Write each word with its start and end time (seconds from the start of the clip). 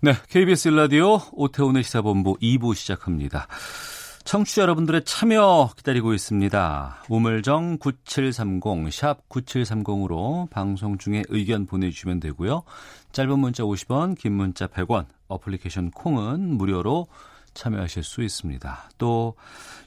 네, 0.00 0.12
KBS 0.28 0.68
라디오 0.68 1.18
오태훈의 1.32 1.82
시사본부 1.82 2.36
2부 2.40 2.76
시작합니다. 2.76 3.48
청취자 4.22 4.62
여러분들의 4.62 5.04
참여 5.04 5.70
기다리고 5.76 6.14
있습니다. 6.14 7.02
우물정 7.08 7.78
9730, 7.78 8.92
샵 8.92 9.28
9730으로 9.28 10.48
방송 10.50 10.98
중에 10.98 11.24
의견 11.30 11.66
보내주시면 11.66 12.20
되고요. 12.20 12.62
짧은 13.10 13.40
문자 13.40 13.64
50원, 13.64 14.16
긴 14.16 14.34
문자 14.34 14.68
100원, 14.68 15.06
어플리케이션 15.26 15.90
콩은 15.90 16.58
무료로 16.58 17.08
참여하실 17.54 18.04
수 18.04 18.22
있습니다. 18.22 18.90
또 18.98 19.34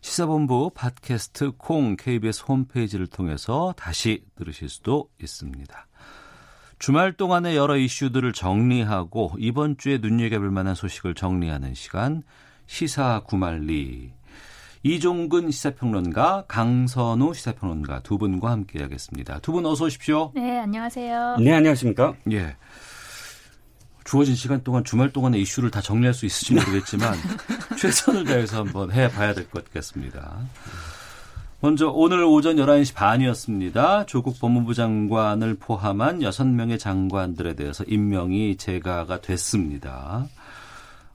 시사본부 0.02 0.72
팟캐스트 0.76 1.54
콩 1.58 1.96
KBS 1.96 2.44
홈페이지를 2.50 3.08
통해서 3.08 3.74
다시 3.78 4.26
들으실 4.36 4.68
수도 4.68 5.08
있습니다. 5.22 5.88
주말 6.82 7.14
동안의 7.14 7.56
여러 7.56 7.78
이슈들을 7.78 8.34
정리하고 8.34 9.34
이번 9.38 9.78
주에 9.78 10.00
눈여겨볼 10.00 10.50
만한 10.50 10.74
소식을 10.74 11.14
정리하는 11.14 11.76
시간 11.76 12.24
시사 12.66 13.22
구말리 13.28 14.12
이종근 14.82 15.52
시사평론가 15.52 16.46
강선우 16.48 17.36
시사평론가 17.36 18.00
두 18.02 18.18
분과 18.18 18.50
함께하겠습니다. 18.50 19.38
두 19.42 19.52
분 19.52 19.64
어서 19.68 19.86
오십시오. 19.86 20.32
네, 20.34 20.58
안녕하세요. 20.58 21.38
네, 21.40 21.54
안녕하십니까? 21.54 22.16
예. 22.32 22.56
주어진 24.04 24.34
시간 24.34 24.64
동안 24.64 24.84
주말 24.84 25.12
동안의 25.14 25.40
이슈를 25.44 25.70
다 25.70 25.82
정리할 25.82 26.16
수 26.16 26.26
있을지 26.26 26.56
모르겠지만 26.56 27.14
최선을 27.78 28.24
다해서 28.26 28.58
한번 28.62 28.92
해봐야 28.92 29.36
될 29.36 29.48
것 29.52 29.72
같습니다. 29.72 30.40
먼저 31.64 31.90
오늘 31.90 32.24
오전 32.24 32.56
11시 32.56 32.96
반이었습니다. 32.96 34.08
조국 34.08 34.40
법무부 34.40 34.74
장관을 34.74 35.58
포함한 35.60 36.22
6명의 36.22 36.80
장관들에 36.80 37.54
대해서 37.54 37.84
임명이 37.84 38.58
제가가 38.58 39.22
됐습니다. 39.22 40.28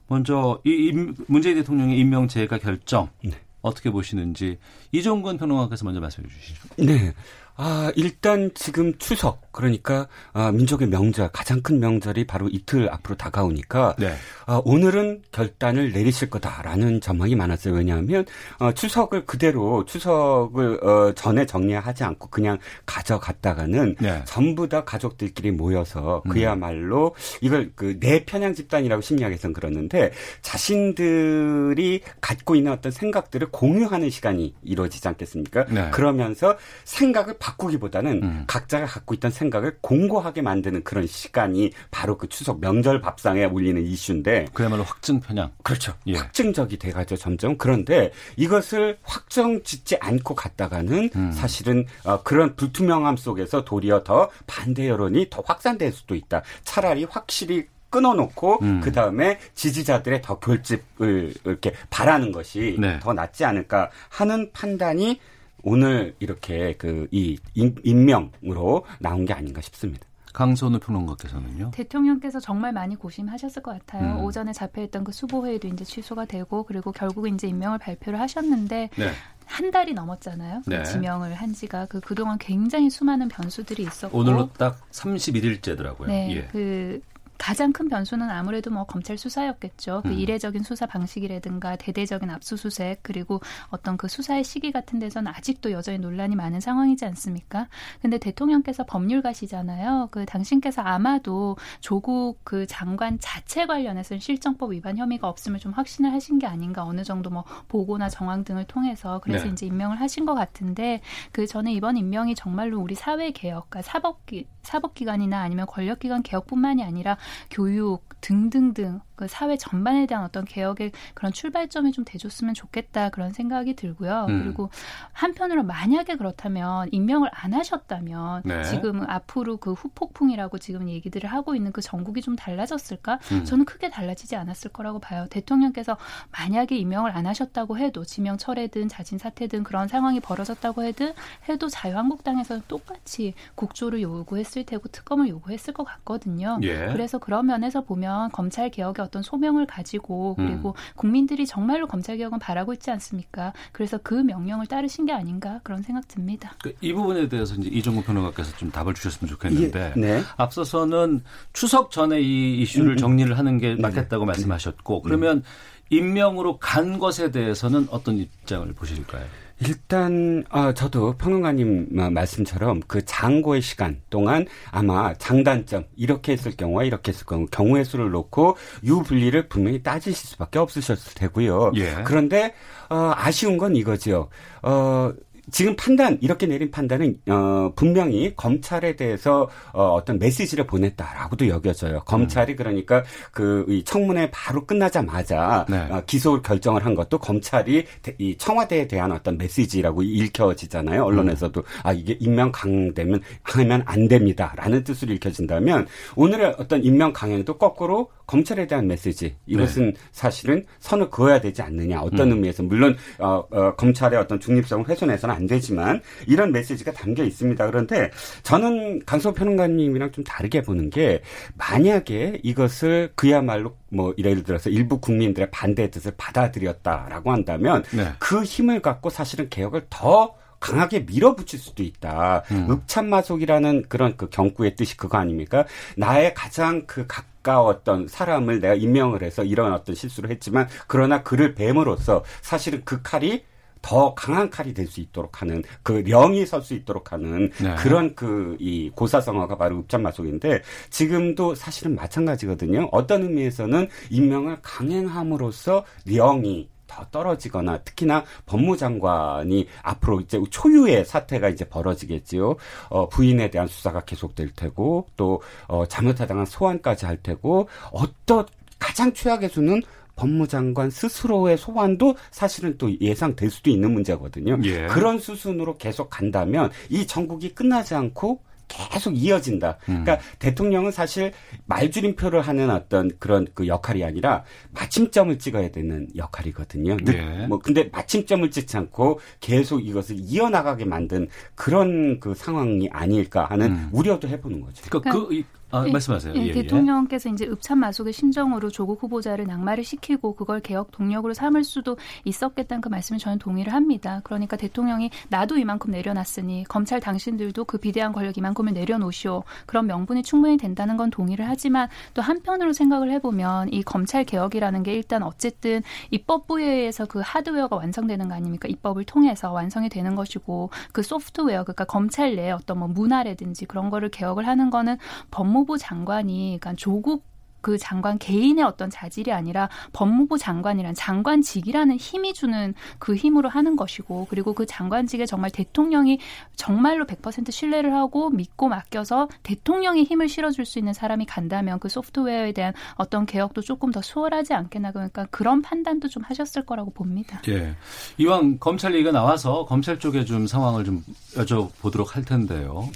먼저 0.07 0.61
이 0.63 0.93
문재인 1.27 1.57
대통령의 1.57 1.99
임명 1.99 2.29
제가 2.29 2.59
결정 2.59 3.09
네. 3.21 3.31
어떻게 3.61 3.91
보시는지 3.91 4.57
이종근 4.93 5.37
평론가께서 5.37 5.83
먼저 5.83 5.99
말씀해 5.99 6.29
주시죠. 6.29 6.63
네. 6.77 7.13
아, 7.57 7.91
일단 7.97 8.49
지금 8.53 8.97
추석, 8.99 9.46
그러니까, 9.57 10.07
아, 10.33 10.51
민족의 10.51 10.87
명절, 10.87 11.29
가장 11.33 11.63
큰 11.63 11.79
명절이 11.79 12.27
바로 12.27 12.47
이틀 12.47 12.91
앞으로 12.91 13.15
다가오니까, 13.17 13.95
네. 13.97 14.13
아, 14.45 14.61
오늘은 14.63 15.23
결단을 15.31 15.93
내리실 15.93 16.29
거다라는 16.29 17.01
전망이 17.01 17.35
많았어요. 17.35 17.73
왜냐하면, 17.73 18.23
어, 18.59 18.71
추석을 18.71 19.25
그대로, 19.25 19.83
추석을, 19.85 20.83
어, 20.83 21.13
전에 21.15 21.47
정리하지 21.47 22.03
않고 22.03 22.27
그냥 22.27 22.59
가져갔다가는, 22.85 23.95
네. 23.99 24.21
전부 24.25 24.69
다 24.69 24.83
가족들끼리 24.83 25.49
모여서, 25.49 26.21
음. 26.27 26.29
그야말로, 26.29 27.15
이걸 27.41 27.71
그, 27.73 27.97
내편향 27.99 28.53
집단이라고 28.53 29.01
심리학에서는 29.01 29.55
그러는데, 29.55 30.11
자신들이 30.43 32.01
갖고 32.21 32.55
있는 32.55 32.73
어떤 32.73 32.91
생각들을 32.91 33.47
공유하는 33.49 34.11
시간이 34.11 34.53
이루어지지 34.61 35.07
않겠습니까? 35.07 35.65
네. 35.65 35.89
그러면서 35.89 36.57
생각을 36.83 37.37
바꾸기보다는 37.39 38.21
음. 38.21 38.43
각자가 38.45 38.85
갖고 38.85 39.15
있던 39.15 39.31
생각 39.31 39.46
을 39.55 39.77
공고하게 39.81 40.41
만드는 40.41 40.83
그런 40.83 41.07
시간이 41.07 41.71
바로 41.89 42.17
그 42.17 42.27
추석 42.27 42.59
명절 42.59 43.01
밥상에 43.01 43.45
올리는 43.45 43.81
이슈인데 43.81 44.47
그야말로 44.53 44.83
확증 44.83 45.19
편향. 45.19 45.51
그렇죠. 45.63 45.93
예. 46.07 46.15
확증적이 46.15 46.77
돼가죠 46.77 47.15
점점. 47.15 47.57
그런데 47.57 48.11
이것을 48.35 48.97
확정 49.03 49.63
짓지 49.63 49.97
않고 49.99 50.35
갔다가는 50.35 51.09
음. 51.15 51.31
사실은 51.31 51.85
어, 52.03 52.21
그런 52.23 52.55
불투명함 52.55 53.17
속에서 53.17 53.63
도리어 53.63 54.03
더 54.03 54.29
반대 54.45 54.87
여론이 54.89 55.29
더 55.29 55.41
확산될 55.45 55.91
수도 55.91 56.13
있다. 56.13 56.43
차라리 56.63 57.05
확실히 57.05 57.65
끊어놓고 57.89 58.59
음. 58.61 58.81
그 58.83 58.91
다음에 58.91 59.39
지지자들의 59.55 60.21
더 60.21 60.39
결집을 60.39 61.33
이렇게 61.45 61.73
바라는 61.89 62.31
것이 62.31 62.75
네. 62.79 62.99
더 62.99 63.13
낫지 63.13 63.45
않을까 63.45 63.89
하는 64.09 64.51
판단이 64.51 65.19
오늘 65.63 66.15
이렇게 66.19 66.75
그 66.77 67.07
이 67.11 67.37
임명으로 67.83 68.85
나온 68.99 69.25
게 69.25 69.33
아닌가 69.33 69.61
싶습니다. 69.61 70.05
강선우 70.33 70.79
평론가께서는요. 70.79 71.71
대통령께서 71.71 72.39
정말 72.39 72.71
많이 72.71 72.95
고심하셨을 72.95 73.63
것 73.63 73.71
같아요. 73.71 74.17
음. 74.19 74.23
오전에 74.23 74.53
잡혀있던 74.53 75.03
그 75.03 75.11
수보회의도 75.11 75.67
이제 75.67 75.83
취소가 75.83 76.25
되고 76.25 76.63
그리고 76.63 76.91
결국 76.91 77.27
이제 77.27 77.47
임명을 77.47 77.79
발표를 77.79 78.19
하셨는데 78.19 78.89
네. 78.95 79.11
한 79.45 79.71
달이 79.71 79.93
넘었잖아요. 79.93 80.61
그 80.65 80.69
네. 80.69 80.83
지명을 80.83 81.33
한 81.33 81.53
지가 81.53 81.87
그 81.87 82.01
그동안 82.01 82.37
굉장히 82.37 82.89
수많은 82.89 83.29
변수들이 83.29 83.81
있었고 83.83 84.15
오늘로 84.15 84.49
딱 84.53 84.79
31일째더라고요. 84.91 86.07
네. 86.07 86.35
예. 86.35 86.47
그 86.51 87.01
가장 87.37 87.71
큰 87.71 87.87
변수는 87.87 88.29
아무래도 88.29 88.71
뭐 88.71 88.85
검찰 88.85 89.17
수사였겠죠. 89.17 90.01
그 90.03 90.09
음. 90.09 90.13
이례적인 90.13 90.63
수사 90.63 90.85
방식이라든가 90.85 91.75
대대적인 91.75 92.29
압수수색 92.29 92.99
그리고 93.03 93.41
어떤 93.69 93.97
그 93.97 94.07
수사의 94.07 94.43
시기 94.43 94.71
같은 94.71 94.99
데서는 94.99 95.31
아직도 95.35 95.71
여전히 95.71 95.99
논란이 95.99 96.35
많은 96.35 96.59
상황이지 96.59 97.05
않습니까? 97.05 97.67
근데 98.01 98.17
대통령께서 98.17 98.85
법률가시잖아요. 98.85 100.09
그 100.11 100.25
당신께서 100.25 100.81
아마도 100.81 101.57
조국 101.79 102.39
그 102.43 102.65
장관 102.67 103.19
자체 103.19 103.65
관련해서는 103.65 104.19
실정법 104.19 104.73
위반 104.73 104.97
혐의가 104.97 105.27
없음을 105.27 105.59
좀 105.59 105.71
확신을 105.71 106.11
하신 106.13 106.39
게 106.39 106.47
아닌가 106.47 106.83
어느 106.83 107.03
정도 107.03 107.29
뭐 107.29 107.43
보고나 107.67 108.09
정황 108.09 108.43
등을 108.43 108.65
통해서 108.65 109.19
그래서 109.23 109.45
네. 109.45 109.51
이제 109.51 109.65
임명을 109.65 109.99
하신 109.99 110.25
것 110.25 110.33
같은데 110.33 111.01
그 111.31 111.47
저는 111.47 111.71
이번 111.71 111.97
임명이 111.97 112.35
정말로 112.35 112.79
우리 112.79 112.95
사회 112.95 113.31
개혁과 113.31 113.81
사법기 113.81 114.47
사법기관이나 114.63 115.39
아니면 115.39 115.65
권력기관 115.65 116.23
개혁뿐만이 116.23 116.83
아니라 116.83 117.17
교육 117.49 118.03
등등등 118.21 119.01
그 119.17 119.27
사회 119.27 119.57
전반에 119.57 120.05
대한 120.05 120.23
어떤 120.23 120.45
개혁의 120.45 120.91
그런 121.15 121.33
출발점이 121.33 121.91
좀 121.91 122.05
돼줬으면 122.05 122.53
좋겠다 122.53 123.09
그런 123.09 123.33
생각이 123.33 123.75
들고요. 123.75 124.27
음. 124.29 124.43
그리고 124.43 124.69
한편으로 125.11 125.63
만약에 125.63 126.15
그렇다면 126.15 126.87
임명을 126.91 127.29
안 127.33 127.53
하셨다면 127.53 128.43
네. 128.45 128.63
지금 128.63 129.03
앞으로 129.09 129.57
그 129.57 129.73
후폭풍이라고 129.73 130.59
지금 130.59 130.87
얘기들을 130.87 131.29
하고 131.29 131.55
있는 131.55 131.71
그 131.71 131.81
전국이 131.81 132.21
좀 132.21 132.35
달라졌을까? 132.35 133.19
음. 133.31 133.43
저는 133.43 133.65
크게 133.65 133.89
달라지지 133.89 134.35
않았을 134.35 134.71
거라고 134.71 134.99
봐요. 134.99 135.25
대통령께서 135.31 135.97
만약에 136.31 136.77
임명을 136.77 137.11
안 137.11 137.25
하셨다고 137.25 137.79
해도 137.79 138.05
지명 138.05 138.37
철회든 138.37 138.87
자진 138.87 139.17
사퇴든 139.17 139.63
그런 139.63 139.87
상황이 139.87 140.19
벌어졌다고 140.19 140.83
해도 140.83 141.13
해도 141.49 141.69
자유한국당에서는 141.69 142.63
똑같이 142.67 143.33
국조를 143.55 144.03
요구했을 144.03 144.63
테고 144.65 144.89
특검을 144.89 145.27
요구했을 145.29 145.73
것 145.73 145.83
같거든요. 145.83 146.59
예. 146.61 146.89
그래서 146.91 147.17
그런 147.17 147.47
면에서 147.47 147.81
보면 147.81 148.31
검찰 148.31 148.69
개혁의 148.69 149.06
어떤 149.07 149.23
소명을 149.23 149.65
가지고 149.65 150.35
그리고 150.35 150.69
음. 150.69 150.95
국민들이 150.95 151.45
정말로 151.45 151.87
검찰 151.87 152.17
개혁은 152.17 152.39
바라고 152.39 152.73
있지 152.73 152.91
않습니까? 152.91 153.53
그래서 153.71 153.97
그 153.97 154.13
명령을 154.13 154.67
따르신 154.67 155.05
게 155.05 155.13
아닌가 155.13 155.59
그런 155.63 155.81
생각 155.81 156.07
듭니다. 156.07 156.53
그이 156.61 156.93
부분에 156.93 157.27
대해서 157.27 157.55
이제 157.55 157.69
이종국 157.69 158.05
평론가께서 158.05 158.55
좀 158.57 158.71
답을 158.71 158.93
주셨으면 158.93 159.29
좋겠는데 159.29 159.93
예. 159.95 159.99
네. 159.99 160.21
앞서서는 160.37 161.21
추석 161.53 161.91
전에 161.91 162.21
이 162.21 162.61
이슈를 162.61 162.91
음, 162.91 162.93
음. 162.93 162.97
정리를 162.97 163.37
하는 163.37 163.57
게 163.57 163.75
네. 163.75 163.81
맞겠다고 163.81 164.25
네. 164.25 164.27
말씀하셨고 164.27 165.01
그러면 165.01 165.43
임명으로 165.89 166.57
간 166.57 166.99
것에 166.99 167.31
대해서는 167.31 167.87
어떤 167.89 168.17
입장을 168.17 168.71
보실까요? 168.73 169.25
일단 169.59 170.43
아 170.49 170.73
저도 170.73 171.13
평론가님 171.17 171.87
말씀처럼 171.91 172.81
그 172.87 173.03
장고의 173.03 173.61
시간 173.61 174.01
동안 174.09 174.45
아마 174.71 175.13
장단점 175.15 175.85
이렇게 175.95 176.33
했을 176.33 176.51
경우와 176.51 176.83
이렇게 176.83 177.11
했을 177.11 177.25
경우 177.25 177.47
경우의 177.47 177.85
수를 177.85 178.11
놓고 178.11 178.57
유분리를 178.83 179.47
분명히 179.49 179.81
따지실 179.81 180.29
수밖에 180.29 180.59
없으셨을 180.59 181.15
테고요. 181.15 181.71
예. 181.75 182.03
그런데 182.05 182.53
어, 182.89 183.13
아쉬운 183.15 183.57
건 183.57 183.75
이거지요. 183.75 184.29
어, 184.61 185.11
지금 185.51 185.75
판단 185.75 186.17
이렇게 186.21 186.45
내린 186.45 186.71
판단은 186.71 187.19
어 187.29 187.71
분명히 187.75 188.35
검찰에 188.35 188.95
대해서 188.95 189.49
어 189.73 189.93
어떤 189.93 190.19
메시지를 190.19 190.67
보냈다라고도 190.67 191.47
여겨져요. 191.47 192.01
검찰이 192.05 192.53
음. 192.53 192.57
그러니까 192.57 193.03
그이 193.31 193.83
청문회 193.83 194.29
바로 194.31 194.65
끝나자마자 194.65 195.65
네. 195.69 195.77
어, 195.89 196.01
기소 196.05 196.41
결정을 196.41 196.85
한 196.85 196.95
것도 196.95 197.19
검찰이 197.19 197.85
이 198.17 198.35
청와대에 198.37 198.87
대한 198.87 199.11
어떤 199.11 199.37
메시지라고 199.37 200.03
읽혀지잖아요. 200.03 201.03
언론에서도 201.03 201.59
음. 201.59 201.65
아 201.83 201.93
이게 201.93 202.17
임명 202.19 202.51
강되면 202.51 203.21
하면 203.43 203.83
안 203.85 204.07
됩니다라는 204.07 204.83
뜻으로 204.83 205.13
읽혀진다면 205.13 205.87
오늘의 206.15 206.55
어떤 206.57 206.83
임명 206.83 207.13
강행도 207.13 207.57
거꾸로 207.57 208.09
검찰에 208.25 208.67
대한 208.67 208.87
메시지 208.87 209.35
이것은 209.45 209.93
네. 209.93 209.99
사실은 210.11 210.65
선을 210.79 211.09
그어야 211.09 211.39
되지 211.39 211.61
않느냐 211.61 212.01
어떤 212.01 212.31
음. 212.31 212.37
의미에서 212.37 212.63
물론 212.63 212.97
어, 213.19 213.43
어, 213.49 213.75
검찰의 213.75 214.19
어떤 214.19 214.39
중립성을 214.39 214.87
훼손해서는 214.87 215.33
안 215.37 215.47
되지만 215.47 216.01
이런 216.25 216.51
메시지가 216.51 216.91
담겨 216.91 217.23
있습니다. 217.23 217.65
그런데 217.65 218.11
저는 218.43 219.05
강소 219.05 219.33
평론가님이랑 219.33 220.11
좀 220.11 220.23
다르게 220.23 220.61
보는 220.61 220.89
게 220.89 221.21
만약에 221.55 222.41
이것을 222.43 223.11
그야말로 223.15 223.77
뭐 223.89 224.13
예를 224.17 224.43
들어서 224.43 224.69
일부 224.69 224.99
국민들의 224.99 225.49
반대 225.51 225.89
뜻을 225.89 226.13
받아들였다라고 226.17 227.31
한다면 227.31 227.83
네. 227.91 228.11
그 228.19 228.43
힘을 228.43 228.81
갖고 228.81 229.09
사실은 229.09 229.49
개혁을 229.49 229.85
더 229.89 230.35
강하게 230.59 231.01
밀어붙일 231.01 231.59
수도 231.59 231.83
있다. 231.83 232.43
음. 232.51 232.67
읍참마속이라는 232.71 233.85
그런 233.89 234.17
그 234.17 234.29
경구의 234.29 234.75
뜻이 234.75 234.97
그거 234.97 235.17
아닙니까? 235.17 235.65
나의 235.95 236.33
가장 236.33 236.85
그 236.87 237.05
가까웠던 237.07 238.07
사람을 238.07 238.59
내가 238.59 238.73
임명을 238.73 239.21
해서 239.21 239.43
이런 239.43 239.73
어떤 239.73 239.95
실수를 239.95 240.31
했지만 240.31 240.67
그러나 240.87 241.21
그를 241.21 241.53
뱀으로써 241.53 242.23
사실은 242.41 242.81
그 242.85 243.01
칼이 243.03 243.43
더 243.81 244.13
강한 244.13 244.49
칼이 244.49 244.73
될 244.73 244.87
수 244.87 244.99
있도록 245.01 245.41
하는 245.41 245.63
그 245.83 246.03
령이 246.05 246.45
설 246.45 246.61
수 246.61 246.73
있도록 246.73 247.11
하는 247.11 247.51
네. 247.61 247.75
그런 247.75 248.15
그 248.15 248.57
이 248.59 248.89
고사성어가 248.95 249.57
바로 249.57 249.79
읍참마속인데 249.79 250.61
지금도 250.89 251.55
사실은 251.55 251.95
마찬가지거든요. 251.95 252.89
어떤 252.91 253.23
의미에서는 253.23 253.87
임명을 254.09 254.57
강행함으로써 254.61 255.83
령이 256.05 256.69
더 256.87 257.05
떨어지거나 257.11 257.79
특히나 257.79 258.23
법무장관이 258.45 259.67
앞으로 259.83 260.21
이제 260.21 260.39
초유의 260.49 261.05
사태가 261.05 261.49
이제 261.49 261.65
벌어지겠지요. 261.65 262.55
어, 262.89 263.09
부인에 263.09 263.49
대한 263.49 263.67
수사가 263.67 264.01
계속될 264.01 264.51
테고 264.55 265.07
또 265.17 265.41
어, 265.67 265.85
잘못하다가 265.85 266.45
소환까지 266.45 267.05
할 267.05 267.17
테고 267.17 267.67
어떤 267.91 268.45
가장 268.79 269.11
최악의 269.13 269.49
수는 269.49 269.81
법무장관 270.17 270.89
스스로의 270.89 271.57
소환도 271.57 272.15
사실은 272.31 272.77
또 272.77 272.91
예상될 272.99 273.49
수도 273.49 273.69
있는 273.69 273.93
문제거든요. 273.93 274.59
예. 274.63 274.87
그런 274.87 275.19
수순으로 275.19 275.77
계속 275.77 276.09
간다면 276.09 276.69
이 276.89 277.07
전국이 277.07 277.55
끝나지 277.55 277.95
않고 277.95 278.41
계속 278.67 279.11
이어진다. 279.11 279.77
음. 279.89 280.03
그러니까 280.03 280.19
대통령은 280.39 280.91
사실 280.91 281.31
말줄임표를 281.65 282.41
하는 282.41 282.69
어떤 282.69 283.09
그런 283.17 283.47
그 283.53 283.67
역할이 283.67 284.03
아니라 284.03 284.43
마침점을 284.71 285.39
찍어야 285.39 285.71
되는 285.71 286.07
역할이거든요. 286.15 286.97
네. 286.97 287.47
뭐 287.47 287.59
근데 287.59 287.89
마침점을 287.91 288.51
찍지 288.51 288.77
않고 288.77 289.19
계속 289.39 289.85
이것을 289.85 290.17
이어나가게 290.19 290.83
만든 290.83 291.27
그런 291.55 292.19
그 292.19 292.33
상황이 292.35 292.89
아닐까 292.91 293.45
하는 293.45 293.71
음. 293.71 293.89
우려도 293.93 294.27
해보는 294.27 294.61
거죠. 294.61 294.83
그러니까 294.89 295.11
그 295.11 295.43
아, 295.69 295.85
예, 295.85 295.91
말씀하세요. 295.91 296.33
예, 296.35 296.39
예, 296.39 296.47
예. 296.47 296.53
대통령께서 296.53 297.27
이제 297.27 297.45
읍참 297.45 297.79
마속의 297.79 298.13
심정으로 298.13 298.69
조국 298.69 299.03
후보자를 299.03 299.45
낙마를 299.47 299.83
시키고 299.83 300.35
그걸 300.35 300.61
개혁 300.61 300.91
동력으로 300.91 301.33
삼을 301.33 301.65
수도 301.65 301.97
있었겠다는 302.23 302.79
그 302.79 302.87
말씀에 302.87 303.17
저는 303.17 303.37
동의를 303.39 303.73
합니다. 303.73 304.21
그러니까 304.23 304.55
대통령이 304.55 305.09
나도 305.27 305.57
이만큼 305.57 305.91
내려놨으니 305.91 306.65
검찰 306.69 307.01
당신들도 307.01 307.65
그 307.65 307.77
비대한 307.79 308.13
권력 308.13 308.37
이만큼을 308.37 308.73
내려놓으시오. 308.73 309.43
그런 309.65 309.87
명분이 309.87 310.23
충분히 310.23 310.55
된다는 310.55 310.95
건 310.95 311.09
동의를 311.09 311.47
하지만 311.47 311.89
또 312.13 312.21
한편으로 312.21 312.71
생각을 312.71 313.11
해보면 313.11 313.73
이 313.73 313.83
검찰 313.83 314.23
개혁이라는 314.23 314.83
게 314.83 314.93
일단 314.93 315.21
어쨌든 315.21 315.81
입법부에서 316.11 317.07
그 317.07 317.21
하드웨어가 317.21 317.75
완성되는 317.75 318.29
거 318.29 318.35
아닙니까? 318.35 318.69
입법을 318.69 319.03
통해서 319.03 319.51
완성이 319.51 319.89
되는 319.89 320.15
것이고 320.15 320.69
그 320.93 321.03
소프트웨어 321.03 321.63
그러니까 321.63 321.83
검찰 321.83 322.37
내 322.37 322.51
어떤 322.51 322.79
뭐 322.79 322.87
문화라든지 322.87 323.65
그런 323.65 323.89
거를 323.89 324.09
개혁을 324.09 324.47
하는 324.47 324.69
거는 324.69 324.97
법무 325.29 325.56
법무부 325.57 325.77
장관이 325.79 326.59
그러니까 326.59 326.75
조국 326.75 327.23
그 327.61 327.77
장관 327.79 328.19
개인의 328.19 328.63
어떤 328.63 328.89
자질이 328.91 329.31
아니라 329.33 329.67
법무부 329.91 330.37
장관이란 330.37 330.93
장관직이라는 330.93 331.97
힘이 331.97 332.33
주는 332.33 332.75
그 332.99 333.15
힘으로 333.15 333.49
하는 333.49 333.75
것이고 333.75 334.27
그리고 334.29 334.53
그 334.53 334.67
장관직에 334.67 335.25
정말 335.25 335.49
대통령이 335.49 336.19
정말로 336.55 337.05
100% 337.05 337.51
신뢰를 337.51 337.93
하고 337.95 338.29
믿고 338.29 338.69
맡겨서 338.69 339.27
대통령이 339.41 340.03
힘을 340.03 340.29
실어줄 340.29 340.65
수 340.65 340.77
있는 340.77 340.93
사람이 340.93 341.25
간다면 341.25 341.79
그 341.79 341.89
소프트웨어에 341.89 342.51
대한 342.51 342.73
어떤 342.95 343.25
개혁도 343.25 343.61
조금 343.61 343.91
더 343.91 344.01
수월하지 344.01 344.53
않겠나 344.53 344.91
그러니까 344.91 345.25
그런 345.31 345.63
판단도 345.63 346.07
좀 346.07 346.23
하셨을 346.23 346.65
거라고 346.65 346.91
봅니다. 346.91 347.41
예. 347.49 347.75
이왕 348.17 348.59
검찰 348.59 348.93
얘기가 348.93 349.11
나와서 349.11 349.65
검찰 349.65 349.97
쪽에 349.97 350.23
좀 350.23 350.45
상황을 350.45 350.85
좀 350.85 351.03
여쭤보도록 351.33 352.11
할 352.11 352.23
텐데요. 352.23 352.89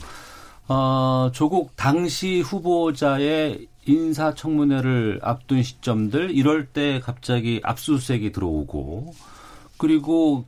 어, 0.73 1.31
조국 1.33 1.75
당시 1.75 2.39
후보자의 2.39 3.67
인사청문회를 3.85 5.19
앞둔 5.21 5.63
시점들 5.63 6.31
이럴 6.31 6.65
때 6.65 7.01
갑자기 7.01 7.59
압수수색이 7.61 8.31
들어오고 8.31 9.13
그리고 9.77 10.45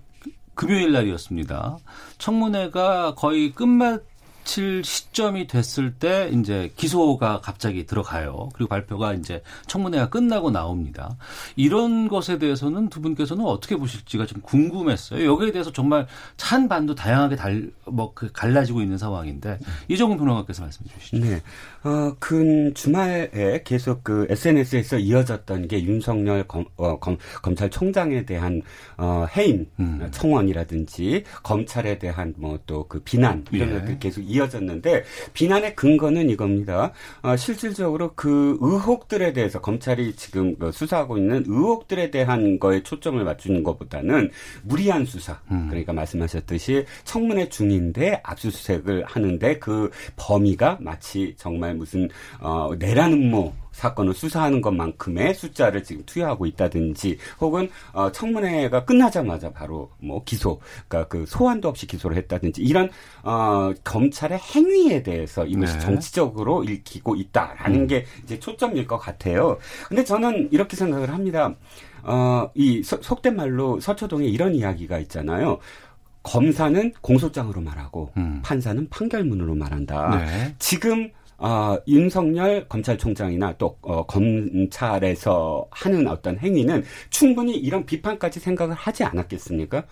금요일 0.55 0.93
날이었습니다. 0.93 1.77
청문회가 2.19 3.15
거의 3.15 3.51
끝말 3.51 4.01
마칠 4.43 4.83
시점이 4.83 5.47
됐을 5.47 5.93
때 5.93 6.29
이제 6.33 6.71
기소가 6.75 7.41
갑자기 7.41 7.85
들어가요. 7.85 8.49
그리고 8.53 8.69
발표가 8.69 9.13
이제 9.13 9.41
청문회가 9.67 10.09
끝나고 10.09 10.51
나옵니다. 10.51 11.17
이런 11.55 12.07
것에 12.07 12.37
대해서는 12.37 12.89
두 12.89 13.01
분께서는 13.01 13.45
어떻게 13.45 13.75
보실지가 13.75 14.25
좀 14.25 14.41
궁금했어요. 14.41 15.25
여기에 15.25 15.51
대해서 15.51 15.71
정말 15.71 16.07
찬반도 16.37 16.95
다양하게 16.95 17.35
달, 17.35 17.71
뭐, 17.85 18.13
그 18.13 18.31
갈라지고 18.31 18.81
있는 18.81 18.97
상황인데 18.97 19.59
이종훈 19.87 20.17
평론가께서 20.17 20.61
말씀해 20.63 20.89
주시죠. 20.99 21.17
네. 21.17 21.41
어, 21.83 22.15
근 22.19 22.73
주말에 22.73 23.61
계속 23.63 24.03
그 24.03 24.27
SNS에서 24.29 24.99
이어졌던 24.99 25.67
게 25.67 25.83
윤석열 25.83 26.43
검, 26.47 26.65
어, 26.75 26.99
검, 26.99 27.17
검찰총장에 27.41 28.25
대한 28.25 28.61
어, 28.97 29.25
해임 29.35 29.65
음. 29.79 30.07
청원이라든지 30.11 31.23
검찰에 31.41 31.97
대한 31.97 32.33
뭐 32.37 32.57
또 32.65 32.83
그 32.87 32.99
비난 32.99 33.45
이런 33.51 33.69
예. 33.69 33.73
것들 33.79 33.99
계속 33.99 34.21
이어졌는데 34.33 35.03
비난의 35.33 35.75
근거는 35.75 36.29
이겁니다. 36.29 36.91
어, 37.21 37.35
실질적으로 37.35 38.13
그 38.15 38.57
의혹들에 38.61 39.33
대해서 39.33 39.61
검찰이 39.61 40.15
지금 40.15 40.55
그 40.57 40.71
수사하고 40.71 41.17
있는 41.17 41.43
의혹들에 41.47 42.11
대한 42.11 42.59
거에 42.59 42.83
초점을 42.83 43.23
맞추는 43.23 43.63
것보다는 43.63 44.29
무리한 44.63 45.05
수사. 45.05 45.39
음. 45.51 45.67
그러니까 45.69 45.93
말씀하셨듯이 45.93 46.85
청문회 47.03 47.49
중인데 47.49 48.21
압수수색을 48.23 49.05
하는데 49.05 49.59
그 49.59 49.89
범위가 50.15 50.77
마치 50.81 51.33
정말 51.37 51.75
무슨 51.75 52.09
어 52.39 52.71
내란 52.77 53.13
음모 53.13 53.62
사건을 53.73 54.13
수사하는 54.13 54.61
것만큼의 54.61 55.33
숫자를 55.33 55.83
지금 55.83 56.03
투여하고 56.05 56.45
있다든지 56.45 57.17
혹은 57.41 57.69
어, 57.91 58.11
청문회가 58.11 58.85
끝나자마자 58.85 59.51
바로 59.51 59.89
뭐 59.99 60.23
기소, 60.23 60.61
그러니까 60.87 61.09
그 61.09 61.25
소환도 61.27 61.67
없이 61.67 61.85
기소를 61.85 62.15
했다든지 62.17 62.61
이런 62.61 62.89
어, 63.23 63.73
검찰의 63.83 64.39
행위에 64.39 65.03
대해서 65.03 65.45
이것이 65.45 65.73
네. 65.73 65.79
정치적으로 65.79 66.63
읽히고 66.63 67.15
있다라는 67.15 67.81
음. 67.81 67.87
게 67.87 68.05
이제 68.23 68.39
초점일 68.39 68.87
것 68.87 68.97
같아요. 68.97 69.57
근데 69.87 70.03
저는 70.03 70.49
이렇게 70.51 70.77
생각을 70.77 71.09
합니다. 71.09 71.53
어, 72.03 72.49
이 72.53 72.83
서, 72.83 72.97
속된 73.01 73.35
말로 73.35 73.79
서초동에 73.79 74.25
이런 74.25 74.55
이야기가 74.55 74.99
있잖아요. 74.99 75.59
검사는 76.21 76.93
공소장으로 77.01 77.61
말하고 77.61 78.11
음. 78.17 78.41
판사는 78.43 78.87
판결문으로 78.89 79.55
말한다. 79.55 80.17
네. 80.17 80.55
지금 80.57 81.11
어, 81.43 81.77
윤석열 81.89 82.67
검찰총장이나 82.69 83.55
또 83.57 83.77
어, 83.81 84.05
검찰에서 84.05 85.67
하는 85.71 86.07
어떤 86.07 86.39
행위는 86.39 86.83
충분히 87.09 87.55
이런 87.57 87.85
비판까지 87.85 88.39
생각을 88.39 88.73
하지 88.75 89.03
않았겠습니까? 89.03 89.83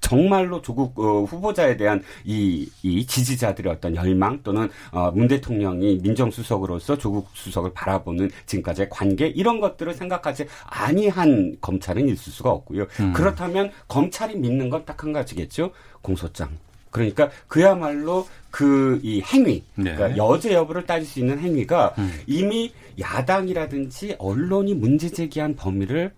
정말로 0.00 0.62
조국 0.62 0.98
어, 1.00 1.24
후보자에 1.24 1.76
대한 1.76 2.02
이, 2.24 2.70
이 2.82 3.04
지지자들의 3.04 3.72
어떤 3.72 3.96
열망 3.96 4.40
또는 4.44 4.68
어, 4.92 5.10
문 5.10 5.26
대통령이 5.26 5.98
민정수석으로서 6.02 6.96
조국 6.96 7.28
수석을 7.34 7.72
바라보는 7.74 8.30
지금까지의 8.46 8.88
관계 8.88 9.26
이런 9.26 9.60
것들을 9.60 9.92
생각하지 9.94 10.46
아니한 10.64 11.56
검찰은 11.60 12.08
있을 12.08 12.32
수가 12.32 12.50
없고요. 12.50 12.86
음. 13.00 13.12
그렇다면 13.12 13.72
검찰이 13.88 14.36
믿는 14.36 14.70
건 14.70 14.84
딱 14.84 15.02
한 15.02 15.12
가지겠죠. 15.12 15.72
공소장. 16.02 16.50
그러니까 16.90 17.30
그야말로 17.48 18.26
그 18.50 18.98
이 19.02 19.22
행위, 19.22 19.62
네. 19.76 19.94
그러니까 19.94 20.16
여죄 20.16 20.52
여부를 20.52 20.84
따질 20.84 21.06
수 21.06 21.20
있는 21.20 21.38
행위가 21.38 21.94
음. 21.98 22.10
이미 22.26 22.72
야당이라든지 22.98 24.16
언론이 24.18 24.74
문제 24.74 25.08
제기한 25.08 25.54
범위를 25.54 26.12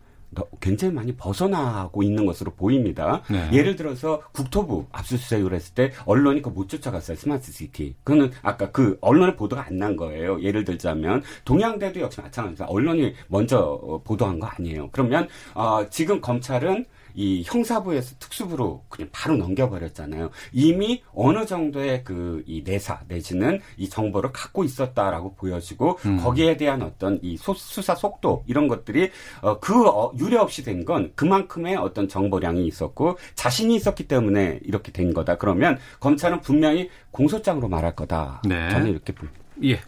굉장히 0.60 0.94
많이 0.94 1.14
벗어나고 1.14 2.02
있는 2.02 2.24
것으로 2.24 2.52
보입니다. 2.52 3.20
네. 3.30 3.50
예를 3.52 3.76
들어서 3.76 4.22
국토부 4.32 4.86
압수수색을 4.90 5.52
했을 5.52 5.74
때 5.74 5.92
언론이 6.06 6.40
그거 6.40 6.54
못 6.54 6.70
쫓아갔어요. 6.70 7.18
스마트시티. 7.18 7.96
그거는 8.02 8.30
아까 8.40 8.70
그 8.70 8.96
언론의 9.02 9.36
보도가 9.36 9.66
안 9.66 9.78
난 9.78 9.94
거예요. 9.94 10.40
예를 10.42 10.64
들자면 10.64 11.22
동양대도 11.44 12.00
역시 12.00 12.22
마찬가지입니다. 12.22 12.64
언론이 12.66 13.14
먼저 13.28 14.00
보도한 14.04 14.38
거 14.38 14.46
아니에요. 14.46 14.88
그러면 14.92 15.28
어, 15.52 15.84
지금 15.90 16.22
검찰은 16.22 16.86
이 17.14 17.42
형사부에서 17.46 18.16
특수부로 18.18 18.84
그냥 18.88 19.08
바로 19.12 19.36
넘겨버렸잖아요. 19.36 20.30
이미 20.52 21.02
어느 21.14 21.46
정도의 21.46 22.04
그 22.04 22.42
이 22.46 22.62
내사 22.64 23.00
내지는 23.08 23.60
이 23.76 23.88
정보를 23.88 24.32
갖고 24.32 24.64
있었다라고 24.64 25.34
보여지고 25.34 25.98
음. 26.06 26.16
거기에 26.18 26.56
대한 26.56 26.82
어떤 26.82 27.18
이 27.22 27.36
소, 27.36 27.54
수사 27.54 27.94
속도 27.94 28.44
이런 28.46 28.68
것들이 28.68 29.10
어, 29.40 29.58
그 29.60 29.86
어, 29.88 30.12
유례 30.18 30.36
없이 30.36 30.62
된 30.62 30.82
건 30.84 31.12
그만큼의 31.14 31.76
어떤 31.76 32.08
정보량이 32.08 32.66
있었고 32.66 33.16
자신이 33.36 33.76
있었기 33.76 34.08
때문에 34.08 34.58
이렇게 34.64 34.90
된 34.90 35.14
거다. 35.14 35.36
그러면 35.36 35.78
검찰은 36.00 36.40
분명히 36.40 36.90
공소장으로 37.12 37.68
말할 37.68 37.94
거다. 37.94 38.42
네. 38.48 38.68
저는 38.70 38.88
이렇게 38.88 39.12
봅니다. 39.12 39.38
예. 39.62 39.78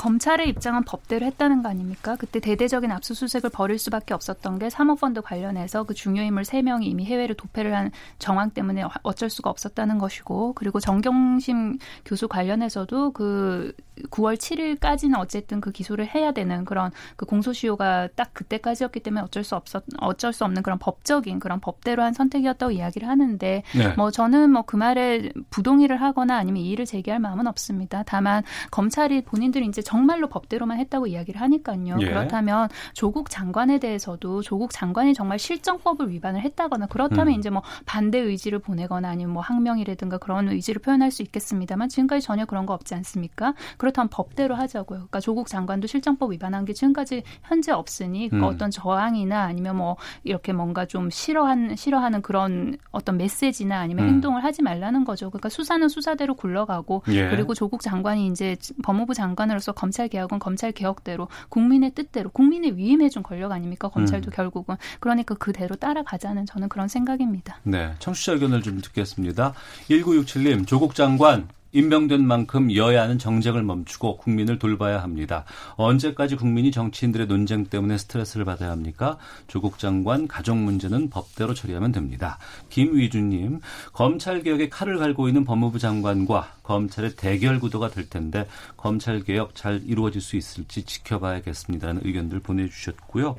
검찰의 0.00 0.48
입장은 0.48 0.84
법대로 0.84 1.26
했다는 1.26 1.62
거 1.62 1.68
아닙니까? 1.68 2.16
그때 2.16 2.40
대대적인 2.40 2.90
압수수색을 2.90 3.50
벌일 3.50 3.78
수밖에 3.78 4.14
없었던 4.14 4.58
게 4.58 4.70
사모펀드 4.70 5.20
관련해서 5.20 5.84
그 5.84 5.92
중요 5.92 6.22
인물 6.22 6.44
3명이 6.44 6.84
이미 6.84 7.04
해외로 7.04 7.34
도패를 7.34 7.76
한 7.76 7.90
정황 8.18 8.50
때문에 8.50 8.84
어쩔 9.02 9.28
수가 9.28 9.50
없었다는 9.50 9.98
것이고 9.98 10.54
그리고 10.54 10.80
정경심 10.80 11.76
교수 12.06 12.28
관련해서도 12.28 13.12
그 13.12 13.74
9월 14.10 14.36
7일까지는 14.36 15.18
어쨌든 15.18 15.60
그 15.60 15.70
기소를 15.72 16.06
해야 16.06 16.32
되는 16.32 16.64
그런 16.64 16.90
그 17.16 17.26
공소시효가 17.26 18.08
딱 18.16 18.32
그때까지였기 18.32 19.00
때문에 19.00 19.20
어쩔 19.20 19.44
수 19.44 19.54
없었 19.54 19.84
어쩔 19.98 20.32
수 20.32 20.46
없는 20.46 20.62
그런 20.62 20.78
법적인 20.78 21.38
그런 21.40 21.60
법대로 21.60 22.02
한 22.02 22.14
선택이었다고 22.14 22.72
이야기를 22.72 23.06
하는데 23.06 23.62
네. 23.76 23.94
뭐 23.96 24.10
저는 24.10 24.50
뭐 24.50 24.62
그 24.70 24.76
말에 24.76 25.30
부동의를 25.50 26.00
하거나 26.00 26.36
아니면 26.36 26.62
이의를 26.62 26.86
제기할 26.86 27.18
마음은 27.18 27.48
없습니다. 27.48 28.04
다만 28.06 28.44
검찰이 28.70 29.22
본인들이 29.22 29.66
이제 29.66 29.82
정말로 29.90 30.28
법대로만 30.28 30.78
했다고 30.78 31.08
이야기를 31.08 31.40
하니까요. 31.40 31.96
예. 32.00 32.06
그렇다면 32.06 32.68
조국 32.94 33.28
장관에 33.28 33.80
대해서도 33.80 34.40
조국 34.40 34.70
장관이 34.70 35.14
정말 35.14 35.40
실정법을 35.40 36.10
위반을 36.10 36.42
했다거나 36.42 36.86
그렇다면 36.86 37.34
음. 37.34 37.38
이제 37.40 37.50
뭐 37.50 37.62
반대 37.86 38.18
의지를 38.18 38.60
보내거나 38.60 39.08
아니면 39.08 39.32
뭐 39.32 39.42
항명이라든가 39.42 40.18
그런 40.18 40.48
의지를 40.48 40.80
표현할 40.80 41.10
수 41.10 41.22
있겠습니다만 41.22 41.88
지금까지 41.88 42.24
전혀 42.24 42.44
그런 42.44 42.66
거 42.66 42.74
없지 42.74 42.94
않습니까? 42.94 43.54
그렇다면 43.78 44.10
법대로 44.10 44.54
하자고요. 44.54 44.98
그러니까 44.98 45.18
조국 45.18 45.48
장관도 45.48 45.88
실정법 45.88 46.30
위반한 46.30 46.64
게 46.64 46.72
지금까지 46.72 47.24
현재 47.42 47.72
없으니 47.72 48.28
그 48.28 48.36
음. 48.36 48.44
어떤 48.44 48.70
저항이나 48.70 49.42
아니면 49.42 49.76
뭐 49.76 49.96
이렇게 50.22 50.52
뭔가 50.52 50.86
좀 50.86 51.10
싫어한 51.10 51.74
싫어하는 51.74 52.22
그런 52.22 52.76
어떤 52.92 53.16
메시지나 53.16 53.80
아니면 53.80 54.04
음. 54.04 54.10
행동을 54.10 54.44
하지 54.44 54.62
말라는 54.62 55.04
거죠. 55.04 55.30
그러니까 55.30 55.48
수사는 55.48 55.88
수사대로 55.88 56.34
굴러가고 56.36 57.02
예. 57.08 57.28
그리고 57.28 57.54
조국 57.54 57.80
장관이 57.80 58.28
이제 58.28 58.56
법무부 58.84 59.14
장관으로서 59.14 59.72
검찰 59.80 60.08
개혁은 60.08 60.38
검찰 60.40 60.72
개혁대로 60.72 61.28
국민의 61.48 61.92
뜻대로 61.94 62.28
국민의 62.28 62.76
위임해준 62.76 63.22
권력 63.22 63.50
아닙니까? 63.50 63.88
검찰도 63.88 64.30
음. 64.30 64.32
결국은 64.34 64.76
그러니까 65.00 65.34
그대로 65.34 65.74
따라가자는 65.74 66.44
저는 66.44 66.68
그런 66.68 66.86
생각입니다. 66.86 67.60
네, 67.62 67.94
청취자 67.98 68.32
의견을 68.32 68.60
좀 68.60 68.82
듣겠습니다. 68.82 69.54
1967님 69.88 70.66
조국 70.66 70.94
장관 70.94 71.48
임명된 71.72 72.26
만큼 72.26 72.74
여야는 72.74 73.18
정쟁을 73.18 73.62
멈추고 73.62 74.18
국민을 74.18 74.58
돌봐야 74.58 75.02
합니다. 75.02 75.44
언제까지 75.76 76.36
국민이 76.36 76.70
정치인들의 76.70 77.26
논쟁 77.26 77.66
때문에 77.66 77.98
스트레스를 77.98 78.44
받아야 78.44 78.70
합니까? 78.70 79.18
조국 79.46 79.78
장관 79.78 80.26
가족 80.26 80.56
문제는 80.56 81.10
법대로 81.10 81.54
처리하면 81.54 81.92
됩니다. 81.92 82.38
김위주님, 82.70 83.60
검찰 83.92 84.42
개혁에 84.42 84.68
칼을 84.68 84.98
갈고 84.98 85.28
있는 85.28 85.44
법무부 85.44 85.78
장관과 85.78 86.54
검찰의 86.62 87.16
대결 87.16 87.60
구도가 87.60 87.90
될 87.90 88.08
텐데 88.08 88.46
검찰 88.76 89.22
개혁 89.22 89.54
잘 89.54 89.82
이루어질 89.84 90.20
수 90.20 90.36
있을지 90.36 90.84
지켜봐야겠습니다라는 90.84 92.02
의견들 92.04 92.40
보내주셨고요. 92.40 93.36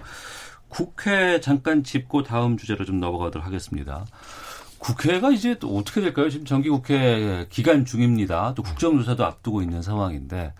국회 0.72 1.42
잠깐 1.42 1.84
짚고 1.84 2.24
다음 2.24 2.56
주제로 2.56 2.86
좀 2.86 3.00
넘어가도록 3.00 3.46
하겠습니다. 3.46 4.06
국회가 4.82 5.30
이제 5.30 5.58
또 5.60 5.78
어떻게 5.78 6.02
될까요? 6.02 6.28
지금 6.30 6.44
정기국회 6.44 7.46
기간 7.50 7.86
중입니다. 7.86 8.54
또 8.56 8.64
국정조사도 8.64 9.24
앞두고 9.24 9.62
있는 9.62 9.84
상황인데 9.84 10.54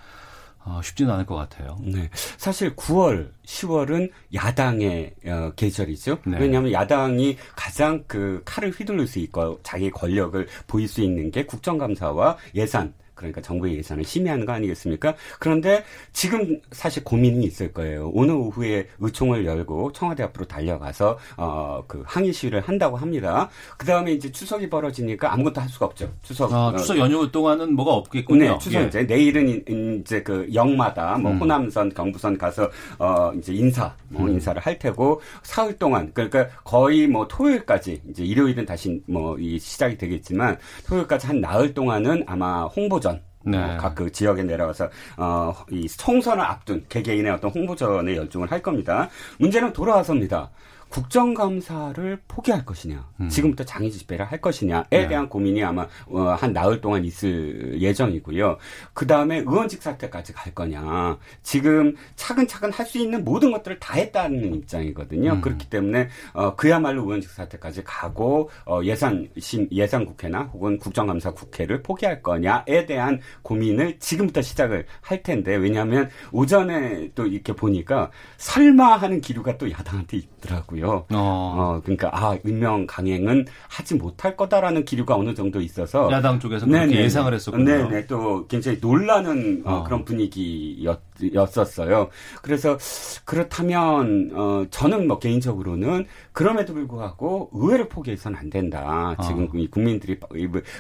어, 0.64 0.80
쉽지는 0.84 1.12
않을 1.14 1.26
것 1.26 1.36
같아요. 1.36 1.80
네. 1.82 2.08
사실 2.38 2.76
9월, 2.76 3.32
10월은 3.46 4.12
야당의 4.32 5.16
어, 5.26 5.52
계절이죠. 5.56 6.20
네. 6.28 6.38
왜냐하면 6.40 6.72
야당이 6.72 7.38
가장 7.56 8.04
그 8.06 8.44
칼을 8.46 8.70
휘둘릴 8.70 9.08
수 9.08 9.18
있고 9.18 9.60
자기 9.64 9.90
권력을 9.90 10.48
보일 10.68 10.88
수 10.88 11.02
있는 11.02 11.32
게 11.32 11.48
국정감사와 11.48 12.38
예산 12.54 12.94
그러니까 13.22 13.42
정부의 13.42 13.78
예산을 13.78 14.04
심의하는 14.04 14.46
거 14.46 14.54
아니겠습니까? 14.54 15.16
그런데 15.40 15.84
지금 16.12 16.60
사실 16.72 17.04
고민이 17.04 17.46
있을 17.46 17.72
거예요. 17.74 18.12
오늘 18.14 18.36
오후에 18.36 18.88
의총을 19.00 19.46
열고 19.46 19.92
청와대 19.94 20.24
앞으로 20.24 20.46
달려가서 20.46 21.18
어 21.38 21.84
그 21.88 22.04
항의 22.06 22.32
시위를 22.32 22.62
한다고 22.62 22.96
합니다. 22.98 23.50
그 23.78 23.86
다음에 23.86 24.14
이제 24.14 24.32
추석이 24.32 24.70
벌어지니까 24.70 25.34
아무것도 25.34 25.62
할 25.62 25.70
수가 25.70 25.88
없죠. 25.88 26.10
추석 26.22 26.54
아, 26.54 26.74
추석 26.78 26.98
연휴 26.98 27.30
동안은 27.32 27.76
뭐가 27.76 27.92
없겠군요. 27.94 28.44
네, 28.44 28.58
추석 28.60 28.82
예. 28.82 28.88
이제 28.88 29.04
내일은 29.04 30.00
이제 30.00 30.22
그 30.24 30.48
영마다 30.54 31.18
뭐 31.18 31.32
음. 31.32 31.40
호남선, 31.40 31.94
경부선 31.94 32.38
가서 32.38 32.70
어 33.00 33.32
이제 33.38 33.54
인사 33.54 33.94
뭐 34.08 34.24
음. 34.24 34.34
인사를 34.34 34.62
할 34.62 34.80
테고 34.80 35.22
사흘 35.44 35.78
동안 35.78 36.12
그러니까 36.14 36.48
거의 36.64 37.08
뭐 37.08 37.28
토요일까지 37.28 38.02
이제 38.10 38.24
일요일은 38.24 38.66
다시 38.66 39.02
뭐 39.08 39.36
이 39.40 39.60
시작이 39.60 39.98
되겠지만 39.98 40.58
토요일까지 40.88 41.28
한 41.28 41.42
나흘 41.42 41.74
동안은 41.74 42.24
아마 42.28 42.66
홍보전 42.66 43.11
네. 43.44 43.58
어, 43.58 43.78
각그 43.78 44.12
지역에 44.12 44.44
내려가서 44.44 44.90
어, 45.18 45.54
이 45.72 45.88
총선을 45.88 46.44
앞둔 46.44 46.86
개개인의 46.90 47.32
어떤 47.32 47.52
홍보전에 47.52 48.16
열중을 48.16 48.52
할 48.52 48.62
겁니다. 48.62 49.10
문제는 49.40 49.74
돌아와서입니다. 49.74 50.50
국정감사를 50.92 52.22
포기할 52.28 52.66
것이냐, 52.66 53.08
음. 53.22 53.30
지금부터 53.30 53.64
장애 53.64 53.90
집회를 53.90 54.26
할 54.26 54.40
것이냐에 54.42 54.84
네. 54.92 55.08
대한 55.08 55.28
고민이 55.28 55.64
아마 55.64 55.88
어, 56.08 56.36
한 56.38 56.54
나흘 56.54 56.82
동안 56.82 57.04
있을 57.06 57.82
예정이고요. 57.82 58.58
그 58.94 59.08
다음에 59.08 59.38
의원직 59.40 59.82
사퇴까지 59.82 60.34
갈 60.34 60.54
거냐. 60.54 61.18
지금 61.42 61.96
차근차근 62.16 62.72
할 62.72 62.92
수 62.92 62.98
있는 62.98 63.24
모든 63.24 63.52
것들을 63.54 63.80
다 63.80 63.94
했다는 63.94 64.54
입장이거든요. 64.56 65.34
음. 65.34 65.42
그렇기 65.42 65.70
때문에 65.70 66.10
어, 66.34 66.56
그야말로 66.58 67.04
의원직 67.04 67.30
사퇴까지 67.30 67.84
가고 67.86 68.50
어, 68.66 68.82
예산 68.84 69.30
심 69.40 69.68
예산 69.72 70.04
국회나 70.06 70.50
혹은 70.54 70.78
국정감사 70.78 71.32
국회를 71.32 71.82
포기할 71.84 72.22
거냐에 72.22 72.86
대한 72.86 73.22
고민을 73.44 74.00
지금부터 74.00 74.42
시작을 74.42 74.86
할 75.00 75.24
텐데 75.24 75.56
왜냐하면 75.56 76.10
오전에 76.34 77.12
또 77.16 77.26
이렇게 77.28 77.54
보니까 77.54 78.12
설마 78.38 78.98
하는 78.98 79.22
기류가 79.22 79.58
또 79.58 79.72
야당한테 79.72 80.18
있더라고요. 80.18 80.81
있고요. 80.82 81.06
어. 81.12 81.14
어. 81.14 81.82
그러니까 81.84 82.10
아 82.12 82.38
임명 82.44 82.86
강행은 82.88 83.46
하지 83.70 83.96
못할 83.96 84.36
거다라는 84.36 84.84
기류가 84.86 85.16
어느 85.16 85.34
정도 85.34 85.62
있어서 85.62 86.12
야당 86.12 86.40
쪽에서 86.40 86.66
그렇게 86.66 86.96
예상을 87.04 87.34
했었군요. 87.34 87.64
네네 87.64 88.08
또 88.08 88.46
굉장히 88.48 88.80
놀라는 88.82 89.64
어. 89.66 89.72
어, 89.72 89.84
그런 89.84 90.04
분위기였 90.04 91.00
었어요. 91.36 92.10
그래서 92.42 92.78
그렇다면 93.26 94.32
어 94.34 94.66
저는 94.70 95.08
뭐 95.08 95.20
개인적으로는 95.20 96.06
그럼에도 96.32 96.74
불구하고 96.74 97.50
의회를 97.54 97.90
포기해서는 97.90 98.38
안 98.38 98.50
된다. 98.50 99.16
어. 99.18 99.22
지금 99.24 99.48
국민들이 99.70 100.18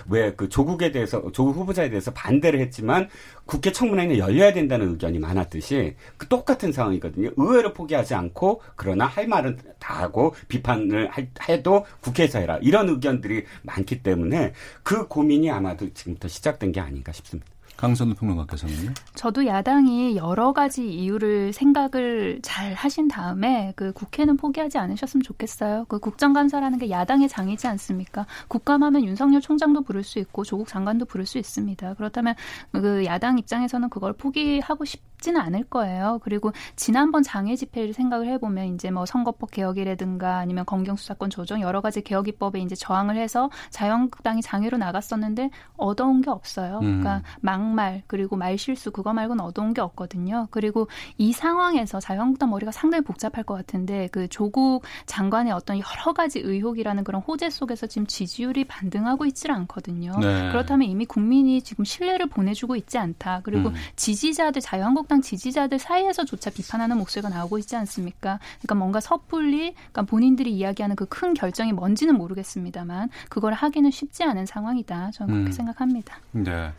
왜 0.09 0.31
그 0.35 0.49
조국에 0.49 0.91
대해서 0.91 1.31
조국 1.31 1.55
후보자에 1.55 1.89
대해서 1.89 2.11
반대를 2.11 2.59
했지만 2.61 3.09
국회 3.45 3.71
청문회는 3.71 4.17
열려야 4.17 4.53
된다는 4.53 4.89
의견이 4.89 5.19
많았듯이 5.19 5.95
그 6.17 6.27
똑같은 6.27 6.71
상황이거든요. 6.71 7.31
의회를 7.35 7.73
포기하지 7.73 8.13
않고 8.15 8.61
그러나 8.75 9.05
할 9.05 9.27
말은 9.27 9.57
다 9.79 10.01
하고 10.01 10.33
비판을 10.47 11.11
해도 11.47 11.85
국회에서 12.01 12.39
해라 12.39 12.57
이런 12.61 12.89
의견들이 12.89 13.45
많기 13.63 14.01
때문에 14.03 14.53
그 14.83 15.07
고민이 15.07 15.51
아마도 15.51 15.91
지금부터 15.93 16.27
시작된 16.27 16.71
게 16.71 16.79
아닌가 16.79 17.11
싶습니다. 17.11 17.49
강선우 17.81 18.13
평론가께서는요? 18.13 18.93
저도 19.15 19.47
야당이 19.47 20.15
여러 20.15 20.53
가지 20.53 20.87
이유를 20.87 21.51
생각을 21.51 22.39
잘 22.43 22.75
하신 22.75 23.07
다음에 23.07 23.73
그 23.75 23.91
국회는 23.91 24.37
포기하지 24.37 24.77
않으셨으면 24.77 25.23
좋겠어요. 25.23 25.85
그 25.87 25.97
국정감사라는 25.97 26.77
게 26.77 26.91
야당의 26.91 27.27
장이지 27.27 27.65
않습니까? 27.65 28.27
국감하면 28.49 29.03
윤석열 29.03 29.41
총장도 29.41 29.81
부를 29.81 30.03
수 30.03 30.19
있고 30.19 30.43
조국 30.43 30.67
장관도 30.67 31.05
부를 31.05 31.25
수 31.25 31.39
있습니다. 31.39 31.95
그렇다면 31.95 32.35
그 32.71 33.03
야당 33.05 33.39
입장에서는 33.39 33.89
그걸 33.89 34.13
포기하고 34.13 34.85
싶 34.85 35.01
지는 35.21 35.39
않을 35.39 35.63
거예요. 35.63 36.19
그리고 36.23 36.51
지난번 36.75 37.23
장애 37.23 37.55
집회를 37.55 37.93
생각을 37.93 38.27
해보면 38.27 38.75
이제 38.75 38.91
뭐 38.91 39.05
선거법 39.05 39.51
개혁이라든가 39.51 40.37
아니면 40.37 40.65
검경 40.65 40.97
수사권 40.97 41.29
조정 41.29 41.61
여러 41.61 41.81
가지 41.81 42.01
개혁 42.01 42.27
입법에 42.27 42.59
이제 42.59 42.75
저항을 42.75 43.15
해서 43.15 43.49
자유한국당이 43.69 44.41
장애로 44.41 44.77
나갔었는데 44.77 45.49
얻어온 45.77 46.21
게 46.21 46.29
없어요. 46.29 46.79
그러니까 46.79 47.17
음. 47.17 47.21
망 47.41 47.61
막말 47.61 48.03
그리고 48.07 48.35
말 48.35 48.57
실수 48.57 48.91
그거 48.91 49.13
말고는 49.13 49.43
얻어온 49.43 49.73
게 49.73 49.81
없거든요. 49.81 50.47
그리고 50.51 50.87
이 51.17 51.31
상황에서 51.31 51.99
자유한국당 51.99 52.49
머리가 52.49 52.71
상당히 52.71 53.03
복잡할 53.03 53.43
것 53.43 53.53
같은데 53.53 54.09
그 54.11 54.27
조국 54.27 54.83
장관의 55.05 55.53
어떤 55.53 55.77
여러 55.77 56.13
가지 56.13 56.39
의혹이라는 56.39 57.03
그런 57.03 57.21
호재 57.21 57.49
속에서 57.49 57.87
지금 57.87 58.07
지지율이 58.07 58.65
반등하고 58.65 59.25
있질 59.25 59.51
않거든요. 59.51 60.13
네. 60.19 60.49
그렇다면 60.49 60.87
이미 60.89 61.05
국민이 61.05 61.61
지금 61.61 61.85
신뢰를 61.85 62.27
보내주고 62.27 62.75
있지 62.75 62.97
않다. 62.97 63.41
그리고 63.43 63.69
음. 63.69 63.75
지지자들 63.95 64.61
자유한국당 64.61 65.10
지지자들 65.19 65.77
사이에서조차 65.79 66.49
비판하는 66.51 66.97
목소리가 66.97 67.29
나오고 67.29 67.57
있지 67.59 67.75
않습니까? 67.75 68.39
그러니까 68.59 68.75
뭔가 68.75 68.99
섣불리 68.99 69.73
그러니까 69.73 70.03
본인들이 70.03 70.51
이야기하는 70.51 70.95
그 70.95 71.05
큰 71.11 71.33
결정이 71.33 71.73
뭔지는 71.73 72.15
모르겠습니다만 72.17 73.09
그걸 73.29 73.53
하기는 73.53 73.91
쉽지 73.91 74.23
않은 74.23 74.45
상황이다. 74.45 75.11
저는 75.11 75.33
그렇게 75.33 75.49
음. 75.49 75.51
생각합니다. 75.51 76.17
네. 76.31 76.71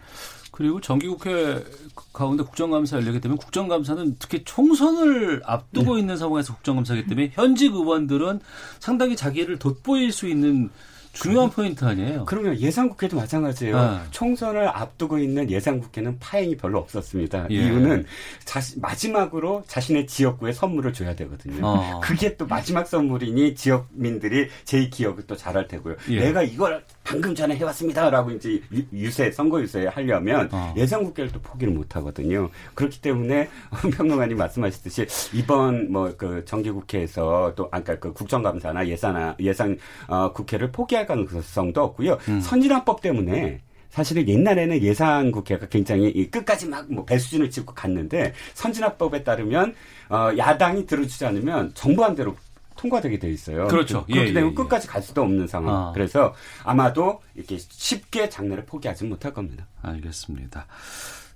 그리고 0.51 0.81
정기국회 0.81 1.65
가운데 2.13 2.43
국정감사 2.43 2.97
열리게 2.97 3.21
되면 3.21 3.37
국정감사는 3.37 4.17
특히 4.19 4.43
총선을 4.45 5.43
앞두고 5.45 5.95
네. 5.95 6.01
있는 6.01 6.17
상황에서 6.17 6.55
국정감사이기 6.55 7.07
때문에 7.09 7.31
현직 7.35 7.75
의원들은 7.75 8.41
상당히 8.81 9.17
자기를 9.17 9.59
돋보일 9.59 10.13
수 10.13 10.27
있는 10.27 10.71
중요한 11.13 11.51
포인트 11.51 11.85
아니에요? 11.85 12.25
그러면 12.25 12.59
예상국회도 12.59 13.17
마찬가지예요. 13.17 13.79
아. 13.79 14.05
총선을 14.11 14.69
앞두고 14.69 15.19
있는 15.19 15.51
예상국회는 15.51 16.19
파행이 16.19 16.57
별로 16.57 16.79
없었습니다. 16.79 17.49
예. 17.51 17.55
이유는 17.55 18.07
자시, 18.45 18.81
마지막으로 18.81 19.63
자신의 19.67 20.07
지역구에 20.07 20.53
선물을 20.53 20.93
줘야 20.93 21.15
되거든요. 21.15 21.67
어. 21.67 22.01
그게 22.03 22.37
또 22.37 22.47
마지막 22.47 22.87
선물이니 22.87 23.55
지역민들이 23.55 24.49
제 24.65 24.89
기억을 24.89 25.27
또 25.27 25.37
잘할 25.37 25.69
테고요. 25.69 25.97
예. 26.11 26.21
내가 26.21 26.43
이걸 26.43 26.83
방금 27.05 27.35
전에 27.35 27.57
해왔습니다라고 27.57 28.31
이제 28.33 28.63
유세 28.93 29.31
선거 29.31 29.61
유세 29.61 29.87
하려면 29.87 30.49
어. 30.53 30.73
예상 30.77 31.05
국회를 31.05 31.33
또 31.33 31.41
포기를 31.41 31.73
못 31.73 31.97
하거든요. 31.97 32.49
그렇기 32.75 33.01
때문에 33.01 33.49
평론가님 33.97 34.37
말씀하셨듯이 34.37 35.07
이번 35.35 35.91
뭐 35.91 36.13
그 36.17 36.45
정기국회에서 36.45 37.53
또 37.57 37.69
아까 37.73 37.99
그 37.99 38.13
국정감사나 38.13 38.87
예산 38.87 39.35
예산 39.41 39.77
어, 40.07 40.33
국회를 40.33 40.71
포기할 40.71 41.03
할 41.03 41.07
가능성도 41.07 41.83
없고요. 41.83 42.19
음. 42.29 42.41
선진화법 42.41 43.01
때문에 43.01 43.61
사실은 43.91 44.29
옛날에는 44.29 44.81
예산 44.83 45.33
국회가 45.33 45.67
굉장히 45.67 46.31
끝까지 46.31 46.67
막 46.69 46.87
뭐 46.89 47.05
배수진을 47.05 47.51
찍고 47.51 47.75
갔는데 47.75 48.33
선진화법에 48.55 49.25
따르면 49.25 49.75
어 50.11 50.31
야당이 50.37 50.87
들어주지 50.87 51.27
않으면 51.27 51.73
정부안대로 51.75 52.37
통과되게 52.83 53.19
돼 53.21 53.31
있어요. 53.31 53.69
그렇죠. 53.69 54.05
그렇기 54.05 54.19
예, 54.19 54.25
때문에 54.33 54.47
예, 54.47 54.51
예. 54.51 54.55
끝까지 54.55 54.89
갈 54.89 55.01
수도 55.03 55.23
없는 55.23 55.47
상황. 55.47 55.75
아. 55.75 55.93
그래서 55.93 56.35
아마도 56.65 57.23
이렇게 57.37 57.57
쉽게 57.59 58.29
장례를 58.29 58.67
포기하지 58.67 59.05
못할 59.05 59.33
겁니다. 59.33 59.67
알겠습니다. 59.83 60.67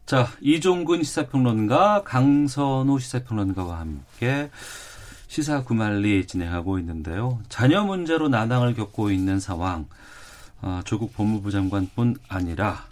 자, 0.06 0.28
이종근 0.40 1.04
시사평론가, 1.04 2.02
강선우 2.04 2.98
시사평론가와 2.98 3.78
함께 3.78 4.50
시사 5.28 5.62
구말리 5.62 6.26
진행하고 6.26 6.78
있는데요. 6.80 7.40
자녀 7.48 7.84
문제로 7.84 8.28
난항을 8.28 8.74
겪고 8.74 9.10
있는 9.10 9.38
상황. 9.38 9.86
어, 10.62 10.80
조국 10.84 11.14
법무부 11.14 11.52
장관뿐 11.52 12.16
아니라 12.28 12.86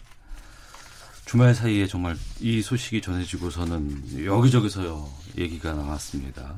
주말 1.25 1.55
사이에 1.55 1.87
정말 1.87 2.17
이 2.41 2.63
소식이 2.63 3.01
전해지고서는 3.01 4.25
여기저기서 4.27 5.09
얘기가 5.39 5.73
나왔습니다. 5.73 6.55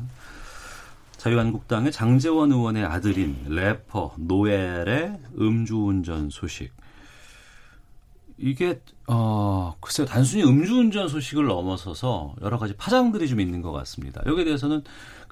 자유한국당의 1.16 1.92
장재원 1.92 2.52
의원의 2.52 2.84
아들인 2.84 3.36
래퍼 3.48 4.14
노엘의 4.18 5.18
음주운전 5.38 6.30
소식. 6.30 6.72
이게 8.38 8.80
어 9.08 9.74
글쎄요 9.80 10.06
단순히 10.06 10.44
음주운전 10.44 11.08
소식을 11.08 11.46
넘어서서 11.46 12.34
여러 12.42 12.58
가지 12.58 12.74
파장들이 12.76 13.28
좀 13.28 13.40
있는 13.40 13.62
것 13.62 13.72
같습니다. 13.72 14.22
여기에 14.26 14.44
대해서는 14.44 14.82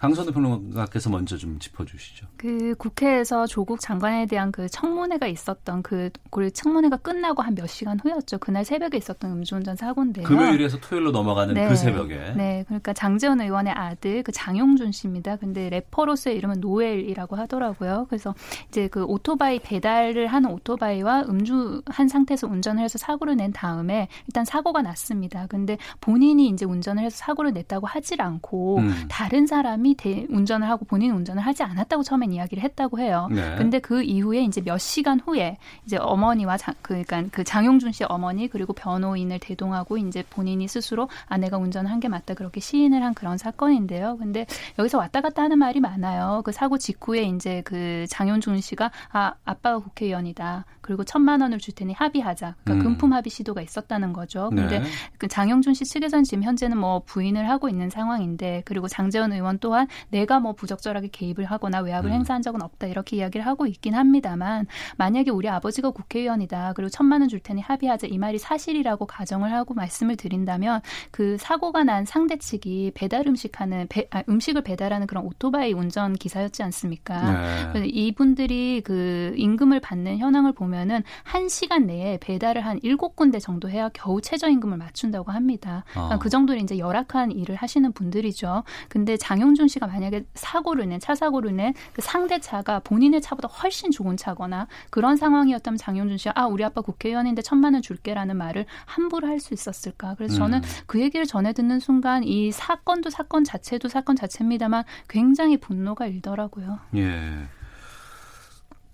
강선우 0.05 0.33
평론가께서 0.33 1.09
먼저 1.09 1.37
좀 1.39 1.59
짚어주시죠. 1.59 2.27
그 2.37 2.75
국회에서 2.77 3.47
조국 3.47 3.81
장관에 3.81 4.27
대한 4.27 4.53
그 4.53 4.69
청문회가 4.69 5.27
있었던 5.27 5.83
그, 5.83 6.11
그 6.31 6.51
청문회가 6.51 6.99
끝나고 6.99 7.43
한 7.43 7.55
몇 7.55 7.67
시간 7.69 7.99
후였죠. 8.01 8.39
그날 8.39 8.65
새벽에 8.65 8.97
있었던 8.97 9.31
음주운전 9.31 9.77
사고인데요. 9.77 10.27
금요일에서 10.27 10.79
토요일로 10.81 11.13
넘어가는 11.13 11.55
그 11.55 11.61
네. 11.61 11.69
그 11.69 11.77
새벽에. 11.77 12.33
네, 12.37 12.65
그러니까 12.67 12.93
장재원 12.93 13.41
의원의 13.41 13.73
아들 13.73 14.23
그 14.23 14.33
장용준 14.33 14.93
씨입니다. 14.93 15.37
근데 15.37 15.69
래퍼로서의 15.69 16.37
이름은 16.37 16.61
노엘이라고 16.61 17.37
하더라고요. 17.37 18.07
그래서 18.09 18.35
이제 18.69 18.89
그 18.89 19.05
오토바이 19.05 19.61
배달을 19.61 20.27
하는 20.27 20.51
오토바이와 20.51 21.23
음주한 21.29 22.09
상태에서 22.09 22.47
운전을 22.49 22.83
해서 22.83 22.99
사고를 22.99 23.37
낸 23.37 23.53
다음에 23.53 24.09
일단 24.27 24.45
사고가 24.45 24.83
났습니다. 24.83 25.47
근데 25.47 25.79
본인이 26.01 26.49
이제 26.49 26.65
운전을 26.65 27.03
해서 27.03 27.17
사고를 27.17 27.53
냈다고 27.53 27.87
하질 27.87 28.21
않고 28.21 28.79
음. 28.79 29.05
다른 29.09 29.47
사람이 29.47 29.94
대, 29.97 30.27
운전을 30.29 30.69
하고 30.69 30.85
본인 30.85 31.13
운전을 31.13 31.43
하지 31.43 31.63
않았다고 31.63 32.03
처음엔 32.03 32.33
이야기를 32.33 32.63
했다고 32.63 32.99
해요. 32.99 33.29
네. 33.31 33.57
근데 33.57 33.79
그 33.79 34.03
이후에 34.03 34.43
이제 34.43 34.61
몇 34.61 34.79
시간 34.79 35.21
후에 35.21 35.59
이제 35.85 35.97
어머니와 35.97 36.57
장, 36.57 36.75
그, 36.83 37.03
그러니까 37.05 37.25
그 37.33 37.45
장용준 37.45 37.92
씨 37.92 38.05
어머니 38.05 38.49
그리고 38.49 38.73
변호인을 38.73 39.38
대동하고 39.40 39.99
이제 39.99 40.25
본인이 40.31 40.68
스스로 40.68 41.09
아내가 41.27 41.59
운전을 41.59 41.90
한게 41.90 42.09
맞다 42.09 42.35
그렇게 42.35 42.61
시인을 42.61 43.03
한 43.03 43.14
그런 43.14 43.38
사건인데요. 43.38 44.16
근데 44.18 44.47
여기서 44.79 44.99
왔다 44.99 45.21
갔다 45.21 45.42
하는 45.42 45.59
말이 45.59 45.81
많아요. 45.81 46.42
그 46.45 46.53
사고 46.53 46.79
직후에 46.79 47.23
이제 47.23 47.62
그 47.64 48.07
장용준 48.09 48.61
씨가 48.61 48.90
아 49.12 49.35
아빠가 49.45 49.79
국회의원이다. 49.79 50.64
그리고 50.81 51.03
천만 51.03 51.40
원을 51.40 51.59
줄 51.59 51.75
테니 51.75 51.95
합의하자. 51.95 52.57
그러니까 52.62 52.85
음. 52.85 52.92
금품 52.92 53.12
합의 53.14 53.31
시도가 53.31 53.62
있었다는 53.62 54.12
거죠. 54.12 54.51
근데 54.51 54.81
네. 54.81 54.87
그 55.16 55.29
장영준 55.29 55.73
씨 55.73 55.85
측에서는 55.87 56.25
지금 56.25 56.42
현재는 56.42 56.77
뭐 56.77 57.03
부인을 57.07 57.49
하고 57.49 57.71
있는 57.71 57.88
상황인데 57.88 58.62
그리고 58.66 58.87
장재원 58.87 59.33
의원 59.33 59.59
또한 59.59 59.74
내가 60.11 60.41
뭐 60.41 60.53
부적절하게 60.53 61.09
개입을 61.09 61.45
하거나 61.45 61.81
외압을 61.81 62.11
음. 62.11 62.15
행사한 62.15 62.43
적은 62.43 62.63
없다 62.63 62.87
이렇게 62.87 63.17
이야기를 63.17 63.47
하고 63.47 63.67
있긴 63.67 63.95
합니다만 63.95 64.67
만약에 64.97 65.31
우리 65.31 65.49
아버지가 65.49 65.91
국회의원이다 65.91 66.73
그리고 66.75 66.91
천만 66.91 67.21
원 67.21 67.25
줄 67.25 67.41
테니 67.41 67.63
합의하자 67.63 68.09
이 68.09 68.19
말이 68.19 68.39
사실이라고 68.39 69.07
가정을 69.07 69.51
하고 69.51 69.73
말씀을 69.73 70.17
드린다면 70.17 70.83
그 71.11 71.39
사고가 71.39 71.83
난 71.83 72.05
상대 72.05 72.37
측이 72.37 72.93
배달 72.95 73.27
음식하는 73.27 73.87
배, 73.89 74.07
아, 74.11 74.23
음식을 74.29 74.63
배달하는 74.63 75.07
그런 75.07 75.25
오토바이 75.25 75.73
운전 75.73 76.13
기사였지 76.13 76.63
않습니까? 76.63 77.73
네. 77.73 77.87
이분들이 77.87 78.83
그 78.85 79.33
임금을 79.37 79.81
받는 79.81 80.19
현황을 80.19 80.53
보면 80.53 80.65
보면은 80.75 81.03
한 81.23 81.49
시간 81.49 81.87
내에 81.87 82.19
배달을 82.19 82.65
한 82.65 82.81
일곱 82.83 83.17
군데 83.17 83.39
정도 83.39 83.71
해야 83.71 83.89
겨우 83.91 84.21
최저 84.21 84.49
임금을 84.49 84.77
맞춘다고 84.79 85.31
합니다. 85.31 85.85
그러니까 85.91 86.17
어. 86.17 86.19
그 86.19 86.29
정도로 86.29 86.59
이제 86.59 86.79
열악한 86.79 87.33
일을 87.33 87.55
하시는 87.55 87.93
분들이죠. 87.93 88.65
근데 88.89 89.17
장용준 89.17 89.63
씨가 89.68 89.87
만약에 89.87 90.24
사고를 90.35 90.88
낸 90.88 91.00
차 91.00 91.14
사고를 91.14 91.55
낸 91.57 91.74
그 91.92 92.03
상대 92.03 92.40
차가 92.40 92.79
본인의 92.81 93.20
차보다 93.20 93.48
훨씬 93.48 93.90
좋은 93.90 94.16
차거나 94.16 94.66
그런 94.90 95.16
상황이었다면 95.16 95.77
장용준 95.79 96.18
씨가 96.18 96.33
아 96.37 96.46
우리 96.46 96.64
아빠 96.64 96.81
국회의원인데 96.81 97.42
천만 97.42 97.74
원 97.74 97.83
줄게라는 97.83 98.37
말을 98.37 98.66
함부로 98.87 99.27
할 99.29 99.40
수 99.40 99.53
있었을까? 99.55 100.14
그래서 100.16 100.37
저는 100.37 100.59
음. 100.59 100.68
그 100.87 101.00
얘기를 101.00 101.27
전해 101.27 101.53
듣는 101.53 101.81
순간 101.81 102.24
이 102.24 102.50
사건도 102.53 103.11
사건 103.11 103.44
자체도 103.44 103.88
사건 103.88 104.16
자체입니다만 104.16 104.85
굉장히 105.09 105.57
분노가 105.59 106.07
일더라고요. 106.07 106.79
예. 106.96 107.46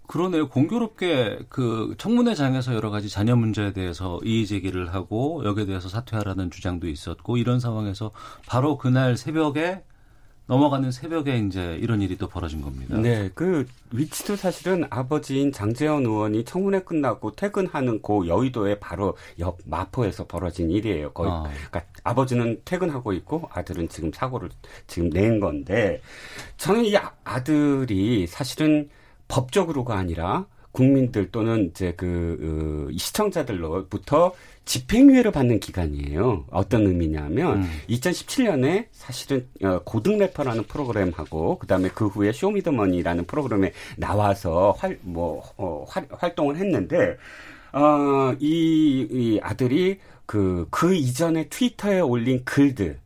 그러네요. 0.07 0.49
공교롭게 0.49 1.41
그 1.49 1.95
청문회장에서 1.99 2.75
여러 2.75 2.91
가지 2.91 3.09
자녀 3.09 3.37
문제에 3.37 3.73
대해서 3.73 4.19
이의 4.25 4.45
제기를 4.47 4.93
하고 4.93 5.43
여기에 5.45 5.67
대해서 5.67 5.89
사퇴하라는 5.89 6.51
주장도 6.51 6.89
있었고 6.89 7.37
이런 7.37 7.61
상황에서 7.61 8.11
바로 8.49 8.77
그날 8.77 9.17
새벽에 9.17 9.85
넘어가는 10.51 10.91
새벽에 10.91 11.39
이제 11.39 11.79
이런 11.81 12.03
일이 12.03 12.19
또 12.19 12.27
벌어진 12.27 12.61
겁니다. 12.61 12.97
네, 12.97 13.31
그 13.37 13.65
위치도 13.93 14.35
사실은 14.35 14.85
아버지인 14.91 15.53
장재현 15.53 16.05
의원이 16.05 16.45
청문회 16.45 16.81
끝나고 16.81 17.37
퇴근하는 17.37 18.03
고 18.03 18.27
여의도에 18.27 18.81
바로 18.81 19.17
옆 19.39 19.59
마포에서 19.65 20.27
벌어진 20.27 20.69
일이에요. 20.73 21.13
거의 21.13 21.31
아. 21.31 21.45
그러니까 21.45 21.85
아버지는 22.03 22.61
퇴근하고 22.65 23.13
있고 23.13 23.49
아들은 23.53 23.89
지금 23.91 24.11
사고를 24.13 24.49
지금 24.89 25.09
낸 25.11 25.39
건데 25.39 26.03
저는 26.57 26.85
이 26.85 26.97
아들이 27.23 28.27
사실은 28.27 28.91
법적으로가 29.29 29.97
아니라 29.97 30.47
국민들 30.73 31.31
또는 31.31 31.71
이제 31.71 31.93
그 31.97 32.89
어, 32.91 32.97
시청자들로부터 32.97 34.33
집행유예를 34.65 35.33
받는 35.33 35.59
기간이에요. 35.59 36.45
어떤 36.51 36.87
의미냐면 36.87 37.63
음. 37.63 37.71
2017년에 37.89 38.87
사실은 38.93 39.47
어, 39.65 39.81
고등 39.85 40.19
래퍼라는 40.19 40.65
프로그램하고 40.65 41.59
그다음에 41.59 41.89
그 41.93 42.07
후에 42.07 42.33
쇼미더머니라는 42.33 43.25
프로그램에 43.25 43.73
나와서 43.97 44.75
활뭐 44.79 45.43
어, 45.57 45.87
활동을 46.11 46.57
했는데 46.57 47.17
어, 47.73 48.35
이, 48.39 49.07
이 49.11 49.41
아들이 49.43 49.99
그그 50.27 50.69
그 50.71 50.95
이전에 50.95 51.49
트위터에 51.49 52.01
올린 52.01 52.45
글들 52.45 52.99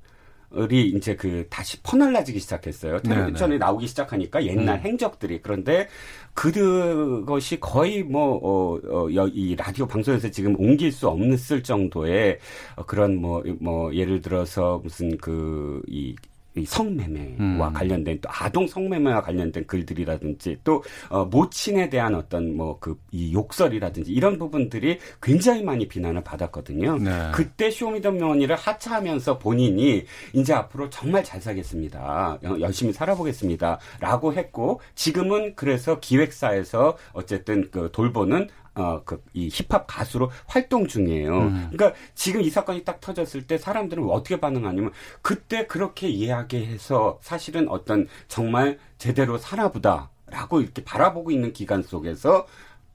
이 0.70 0.92
이제 0.96 1.16
그 1.16 1.46
다시 1.50 1.80
퍼날라지기 1.82 2.38
시작했어요. 2.38 3.00
텔레비전에 3.00 3.58
나오기 3.58 3.86
시작하니까 3.86 4.44
옛날 4.44 4.76
음. 4.76 4.80
행적들이 4.82 5.40
그런데 5.42 5.88
그것이 6.34 7.60
거의 7.60 8.02
뭐, 8.02 8.38
어, 8.42 8.80
어, 8.88 9.08
이 9.08 9.54
라디오 9.56 9.86
방송에서 9.86 10.30
지금 10.30 10.58
옮길 10.58 10.90
수 10.92 11.08
없을 11.08 11.62
정도의 11.62 12.38
그런 12.86 13.16
뭐, 13.16 13.42
뭐, 13.60 13.94
예를 13.94 14.20
들어서 14.20 14.80
무슨 14.82 15.16
그, 15.16 15.80
이, 15.86 16.14
이 16.56 16.64
성매매와 16.64 17.68
음. 17.68 17.72
관련된 17.72 18.20
또 18.20 18.28
아동 18.30 18.66
성매매와 18.66 19.22
관련된 19.22 19.66
글들이라든지 19.66 20.58
또 20.62 20.82
어, 21.08 21.24
모친에 21.24 21.88
대한 21.90 22.14
어떤 22.14 22.56
뭐 22.56 22.78
그 22.80 22.94
이 23.12 23.32
욕설이라든지 23.32 24.12
이런 24.12 24.38
부분들이 24.38 24.98
굉장히 25.22 25.62
많이 25.62 25.86
비난을 25.86 26.24
받았거든요. 26.24 26.98
네. 26.98 27.30
그때 27.32 27.70
쇼미더머니를 27.70 28.56
하차하면서 28.56 29.38
본인이 29.38 30.04
이제 30.32 30.52
앞으로 30.52 30.90
정말 30.90 31.22
잘 31.22 31.40
살겠습니다. 31.40 32.38
열심히 32.60 32.92
살아보겠습니다라고 32.92 34.34
했고 34.34 34.80
지금은 34.94 35.54
그래서 35.54 36.00
기획사에서 36.00 36.96
어쨌든 37.12 37.70
그 37.70 37.90
돌보는 37.92 38.48
어, 38.76 39.02
그, 39.04 39.22
이 39.32 39.48
힙합 39.48 39.86
가수로 39.86 40.30
활동 40.46 40.86
중이에요. 40.86 41.38
음. 41.38 41.70
그러니까 41.72 41.98
지금 42.14 42.40
이 42.40 42.50
사건이 42.50 42.84
딱 42.84 43.00
터졌을 43.00 43.46
때 43.46 43.56
사람들은 43.56 44.08
어떻게 44.10 44.40
반응하냐면 44.40 44.90
그때 45.22 45.66
그렇게 45.66 46.08
이야기해서 46.08 47.18
사실은 47.22 47.68
어떤 47.68 48.08
정말 48.28 48.78
제대로 48.98 49.38
살아보다라고 49.38 50.60
이렇게 50.60 50.82
바라보고 50.84 51.30
있는 51.30 51.52
기간 51.52 51.82
속에서 51.82 52.46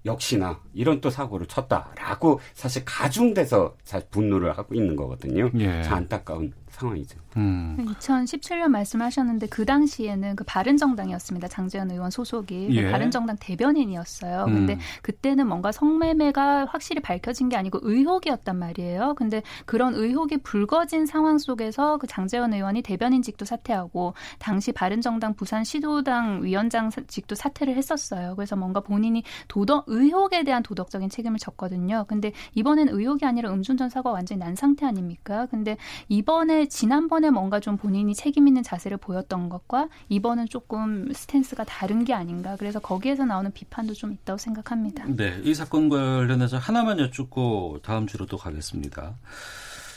역시나 0.05 0.61
이런 0.73 1.01
또 1.01 1.09
사고를 1.09 1.47
쳤다라고 1.47 2.39
사실 2.53 2.83
가중돼서 2.85 3.75
분노를 4.11 4.57
하고 4.57 4.73
있는 4.73 4.95
거거든요. 4.95 5.49
예. 5.59 5.81
참 5.83 5.97
안타까운 5.97 6.53
상황이죠. 6.79 7.19
음. 7.37 7.77
2017년 7.99 8.67
말씀하셨는데 8.69 9.47
그 9.47 9.65
당시에는 9.65 10.35
그 10.35 10.43
바른정당이었습니다. 10.45 11.47
장재현 11.47 11.91
의원 11.91 12.09
소속이 12.09 12.67
그 12.67 12.75
예. 12.75 12.83
그 12.83 12.91
바른정당 12.91 13.37
대변인이었어요. 13.39 14.45
음. 14.45 14.53
근데 14.53 14.79
그때는 15.01 15.47
뭔가 15.47 15.71
성매매가 15.71 16.65
확실히 16.65 17.01
밝혀진 17.01 17.49
게 17.49 17.57
아니고 17.57 17.79
의혹이었단 17.81 18.57
말이에요. 18.57 19.13
근데 19.15 19.43
그런 19.65 19.93
의혹이 19.93 20.37
불거진 20.37 21.05
상황 21.05 21.37
속에서 21.37 21.97
그 21.97 22.07
장재현 22.07 22.53
의원이 22.53 22.81
대변인직도 22.81 23.45
사퇴하고 23.45 24.13
당시 24.39 24.71
바른정당 24.71 25.35
부산 25.35 25.63
시도당 25.63 26.43
위원장직도 26.43 27.35
사퇴를 27.35 27.75
했었어요. 27.75 28.35
그래서 28.35 28.55
뭔가 28.55 28.79
본인이 28.79 29.23
도덕 29.47 29.85
의혹에 29.87 30.43
대한 30.43 30.63
도덕적인 30.63 31.09
책임을 31.09 31.37
졌거든요. 31.39 32.05
근데 32.07 32.31
이번엔 32.55 32.89
의혹이 32.89 33.25
아니라 33.25 33.51
음주운전 33.51 33.89
사고가 33.89 34.13
완전히 34.13 34.39
난 34.39 34.55
상태 34.55 34.85
아닙니까? 34.85 35.47
근데 35.49 35.77
이번에 36.07 36.68
지난번에 36.69 37.29
뭔가 37.29 37.59
좀 37.59 37.77
본인이 37.77 38.13
책임 38.13 38.47
있는 38.47 38.63
자세를 38.63 38.97
보였던 38.97 39.49
것과 39.49 39.89
이번은 40.07 40.47
조금 40.47 41.11
스탠스가 41.11 41.63
다른 41.65 42.05
게 42.05 42.13
아닌가. 42.13 42.55
그래서 42.57 42.79
거기에서 42.79 43.25
나오는 43.25 43.51
비판도 43.51 43.93
좀 43.93 44.13
있다고 44.13 44.37
생각합니다. 44.37 45.05
네, 45.07 45.41
이 45.43 45.53
사건 45.53 45.89
관련해서 45.89 46.57
하나만 46.57 46.99
여쭙고 46.99 47.79
다음 47.83 48.07
주로 48.07 48.25
또 48.25 48.37
가겠습니다. 48.37 49.15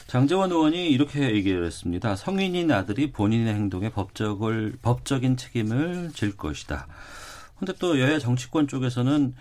장재원 0.06 0.50
의원이 0.50 0.90
이렇게 0.90 1.34
얘기를 1.34 1.64
했습니다. 1.64 2.16
성인인 2.16 2.70
아들이 2.70 3.12
본인의 3.12 3.54
행동에 3.54 3.90
법적을, 3.90 4.78
법적인 4.82 5.36
책임을 5.36 6.10
질 6.14 6.36
것이다. 6.36 6.86
근데 7.58 7.72
또 7.78 8.00
여야 8.00 8.18
정치권 8.18 8.66
쪽에서는 8.66 9.34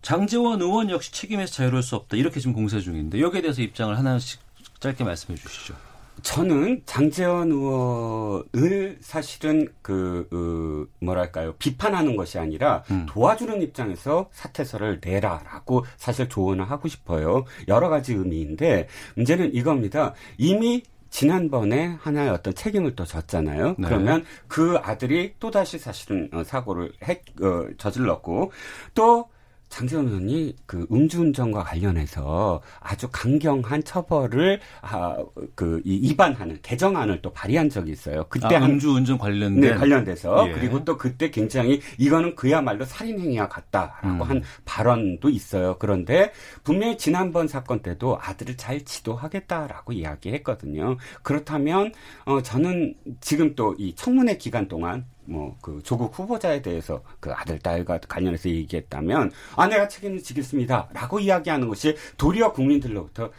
장재원 0.00 0.62
의원 0.62 0.90
역시 0.90 1.12
책임에서 1.12 1.52
자유로울 1.52 1.82
수 1.82 1.96
없다. 1.96 2.16
이렇게 2.16 2.40
지금 2.40 2.54
공세 2.54 2.80
중인데 2.80 3.20
여기에 3.20 3.42
대해서 3.42 3.62
입장을 3.62 3.96
하나씩 3.96 4.40
짧게 4.80 5.04
말씀해 5.04 5.38
주시죠. 5.38 5.74
저는 6.20 6.82
장재원 6.86 7.50
의원을 7.50 8.98
사실은 9.00 9.68
그, 9.82 10.26
그 10.30 10.90
뭐랄까요 11.00 11.54
비판하는 11.54 12.16
것이 12.16 12.38
아니라 12.38 12.84
음. 12.90 13.06
도와주는 13.08 13.60
입장에서 13.62 14.28
사퇴서를 14.32 15.00
내라라고 15.04 15.84
사실 15.96 16.28
조언을 16.28 16.70
하고 16.70 16.88
싶어요. 16.88 17.44
여러 17.68 17.88
가지 17.88 18.12
의미인데 18.12 18.88
문제는 19.16 19.54
이겁니다. 19.54 20.14
이미 20.38 20.82
지난번에 21.12 21.98
하나의 22.00 22.30
어떤 22.30 22.54
책임을 22.54 22.96
또 22.96 23.04
졌잖아요. 23.04 23.76
네. 23.78 23.86
그러면 23.86 24.24
그 24.48 24.78
아들이 24.82 25.34
또 25.38 25.50
다시 25.50 25.78
사실은 25.78 26.30
어, 26.32 26.42
사고를 26.42 26.90
했, 27.06 27.20
어, 27.42 27.68
저질렀고 27.76 28.50
또 28.94 29.28
장재원 29.72 30.06
의원이 30.08 30.54
그 30.66 30.86
음주운전과 30.92 31.64
관련해서 31.64 32.62
아주 32.78 33.08
강경한 33.10 33.82
처벌을 33.82 34.60
아, 34.82 35.16
그 35.54 35.80
위반하는 35.84 36.58
개정안을 36.62 37.22
또 37.22 37.32
발의한 37.32 37.68
적이 37.68 37.92
있어요. 37.92 38.24
그때 38.28 38.56
아, 38.56 38.64
음주운전 38.64 39.18
관련된 39.18 39.60
네, 39.60 39.74
관련돼서 39.74 40.48
예. 40.48 40.52
그리고 40.52 40.84
또 40.84 40.96
그때 40.96 41.30
굉장히 41.30 41.80
이거는 41.98 42.36
그야말로 42.36 42.84
살인 42.84 43.18
행위와 43.18 43.48
같다라고 43.48 44.06
음. 44.06 44.22
한 44.22 44.42
발언도 44.64 45.30
있어요. 45.30 45.76
그런데 45.78 46.32
분명히 46.62 46.96
지난번 46.98 47.48
사건 47.48 47.80
때도 47.80 48.18
아들을 48.20 48.56
잘 48.56 48.84
지도하겠다라고 48.84 49.92
이야기했거든요. 49.92 50.98
그렇다면 51.22 51.92
어 52.26 52.42
저는 52.42 52.94
지금 53.20 53.54
또 53.54 53.72
이 53.78 53.94
청문회 53.94 54.36
기간 54.36 54.68
동안 54.68 55.06
뭐 55.24 55.52
그 55.60 55.80
조국 55.82 56.18
후보자에 56.18 56.62
대해서 56.62 57.02
그 57.20 57.32
아들 57.32 57.58
딸과 57.58 57.98
관련해서 58.08 58.48
얘기했다면 58.48 59.30
아 59.56 59.66
내가 59.66 59.88
책임을 59.88 60.22
지겠습니다라고 60.22 61.20
이야기하는 61.20 61.68
것이 61.68 61.96
도리어 62.16 62.52
국민들로부터 62.52 63.30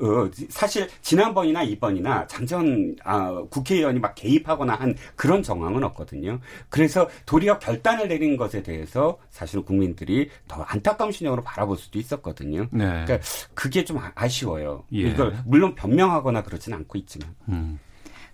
어, 0.00 0.30
사실 0.48 0.88
지난번이나 1.02 1.62
이번이나 1.64 2.26
장전 2.28 2.96
아, 3.04 3.42
국회의원이 3.50 3.98
막 3.98 4.14
개입하거나 4.14 4.74
한 4.76 4.94
그런 5.16 5.42
정황은 5.42 5.82
없거든요. 5.84 6.38
그래서 6.70 7.08
도리어 7.26 7.58
결단을 7.58 8.08
내린 8.08 8.36
것에 8.36 8.62
대해서 8.62 9.18
사실 9.30 9.60
국민들이 9.62 10.30
더 10.46 10.62
안타까운 10.62 11.10
신경으로 11.12 11.42
바라볼 11.42 11.76
수도 11.76 11.98
있었거든요. 11.98 12.68
네. 12.70 13.04
그러니까 13.04 13.18
그게 13.52 13.84
좀 13.84 13.98
아, 13.98 14.12
아쉬워요. 14.14 14.84
예. 14.94 15.00
이걸 15.00 15.36
물론 15.44 15.74
변명하거나 15.74 16.44
그러지는 16.44 16.78
않고 16.78 16.96
있지만. 16.96 17.34
음. 17.48 17.78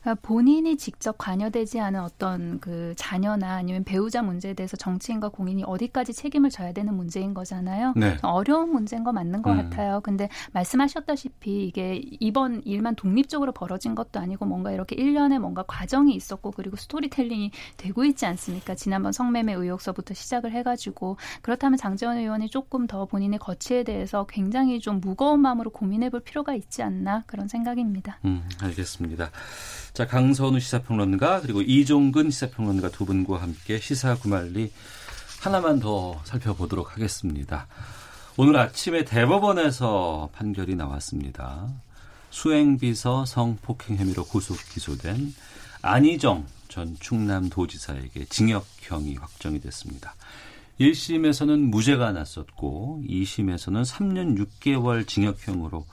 그러니까 0.07 0.15
본인이 0.23 0.77
직접 0.77 1.19
관여되지 1.19 1.81
않은 1.81 2.01
어떤 2.01 2.61
그 2.61 2.95
자녀나 2.97 3.57
아니면 3.57 3.83
배우자 3.83 4.23
문제에 4.23 4.55
대해서 4.55 4.77
정치인과 4.77 5.31
공인이 5.31 5.65
어디까지 5.65 6.13
책임을 6.13 6.51
져야 6.51 6.73
되는 6.73 6.95
문제인 6.95 7.35
거잖아요. 7.35 7.93
네. 7.97 8.17
어려운 8.23 8.71
문제인 8.71 9.03
거 9.03 9.13
맞는 9.13 9.43
것 9.43 9.51
음. 9.51 9.57
같아요. 9.57 10.01
근데 10.05 10.29
말씀하셨다시피 10.53 11.67
이게 11.67 12.01
이번 12.21 12.63
일만 12.65 12.95
독립적으로 12.95 13.51
벌어진 13.51 13.97
것도 13.97 14.21
아니고 14.21 14.47
뭔가 14.47 14.71
이렇게 14.71 14.95
일련의 14.95 15.41
뭔가 15.41 15.65
과정이 15.67 16.15
있었고 16.15 16.53
그리고 16.53 16.77
스토리텔링이 16.77 17.51
되고 17.77 18.05
있지 18.05 18.27
않습니까? 18.27 18.77
지난번 18.77 19.11
성매매 19.11 19.55
의혹서부터 19.55 20.15
시작을 20.15 20.53
해가지고 20.53 21.17
그렇다면 21.43 21.79
장재원 21.79 22.19
의원이 22.19 22.49
조금 22.49 22.87
더 22.87 23.07
본인의 23.07 23.41
거취에 23.41 23.83
대해서 23.83 24.25
굉장히 24.29 24.79
좀 24.79 25.01
무거운 25.01 25.41
마음으로 25.41 25.71
고민해 25.71 26.11
볼 26.11 26.21
필요가 26.21 26.55
있지 26.55 26.85
않나 26.85 27.25
그런 27.27 27.49
생각입니다. 27.49 28.21
음, 28.25 28.49
알겠습니다. 28.61 29.33
자, 29.97 30.07
강선우 30.07 30.61
시사평론가 30.61 31.41
그리고 31.41 31.63
이종근 31.63 32.31
시사평론가 32.31 32.91
두 32.91 33.07
분과 33.07 33.41
함께 33.41 33.81
시사 33.81 34.17
구말리 34.17 34.71
하나만 35.41 35.81
더 35.81 36.21
살펴보도록 36.25 36.93
하겠습니다. 36.93 37.67
오늘 38.37 38.59
아침에 38.59 39.07
대법원에서 39.07 40.29
판결이 40.35 40.75
나왔습니다. 40.75 41.67
수행비서 42.29 43.25
성폭행 43.25 43.97
혐의로 43.97 44.27
구속 44.27 44.59
기소된 44.69 45.35
안희정 45.81 46.45
전 46.69 46.95
충남도지사에게 47.01 48.27
징역형이 48.27 49.15
확정이 49.15 49.63
됐습니다. 49.63 50.15
1심에서는 50.79 51.71
무죄가 51.71 52.13
났었고 52.13 53.03
2심에서는 53.09 53.87
3년 53.87 54.47
6개월 54.61 55.07
징역형으로 55.07 55.79
어, 55.79 55.87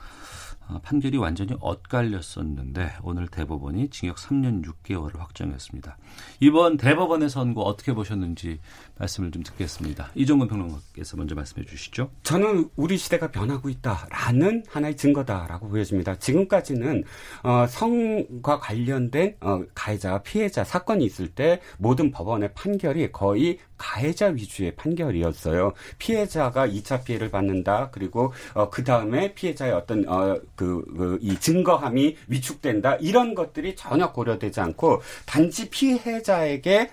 판결이 0.83 1.17
완전히 1.17 1.55
엇갈렸었는데 1.59 2.93
오늘 3.03 3.27
대법원이 3.27 3.89
징역 3.89 4.17
3년 4.17 4.63
6개월을 4.65 5.17
확정했습니다. 5.17 5.97
이번 6.39 6.77
대법원의 6.77 7.29
선고 7.29 7.63
어떻게 7.63 7.93
보셨는지 7.93 8.59
말씀을 8.97 9.31
좀 9.31 9.43
듣겠습니다. 9.43 10.09
이종근 10.15 10.47
평론가께서 10.47 11.17
먼저 11.17 11.35
말씀해 11.35 11.65
주시죠. 11.65 12.09
저는 12.23 12.69
우리 12.75 12.97
시대가 12.97 13.29
변하고 13.31 13.69
있다라는 13.69 14.63
하나의 14.67 14.97
증거다라고 14.97 15.69
보여집니다. 15.69 16.15
지금까지는 16.15 17.03
어, 17.43 17.65
성과 17.67 18.59
관련된 18.59 19.35
어, 19.41 19.63
가해자 19.73 20.21
피해자 20.23 20.63
사건이 20.63 21.03
있을 21.05 21.29
때 21.29 21.61
모든 21.77 22.11
법원의 22.11 22.53
판결이 22.53 23.11
거의 23.11 23.59
가해자 23.77 24.27
위주의 24.27 24.73
판결이었어요. 24.75 25.73
피해자가 25.97 26.67
2차 26.67 27.03
피해를 27.03 27.29
받는다. 27.29 27.89
그리고 27.91 28.31
어, 28.53 28.69
그 28.69 28.83
다음에 28.83 29.33
피해자의 29.33 29.73
어떤 29.73 30.07
어, 30.07 30.39
그, 30.55 30.83
그, 30.95 31.19
이 31.21 31.39
증거함이 31.39 32.17
위축된다. 32.27 32.95
이런 32.95 33.35
것들이 33.35 33.75
전혀 33.75 34.11
고려되지 34.11 34.59
않고 34.59 35.01
단지 35.25 35.69
피해자에게 35.69 36.91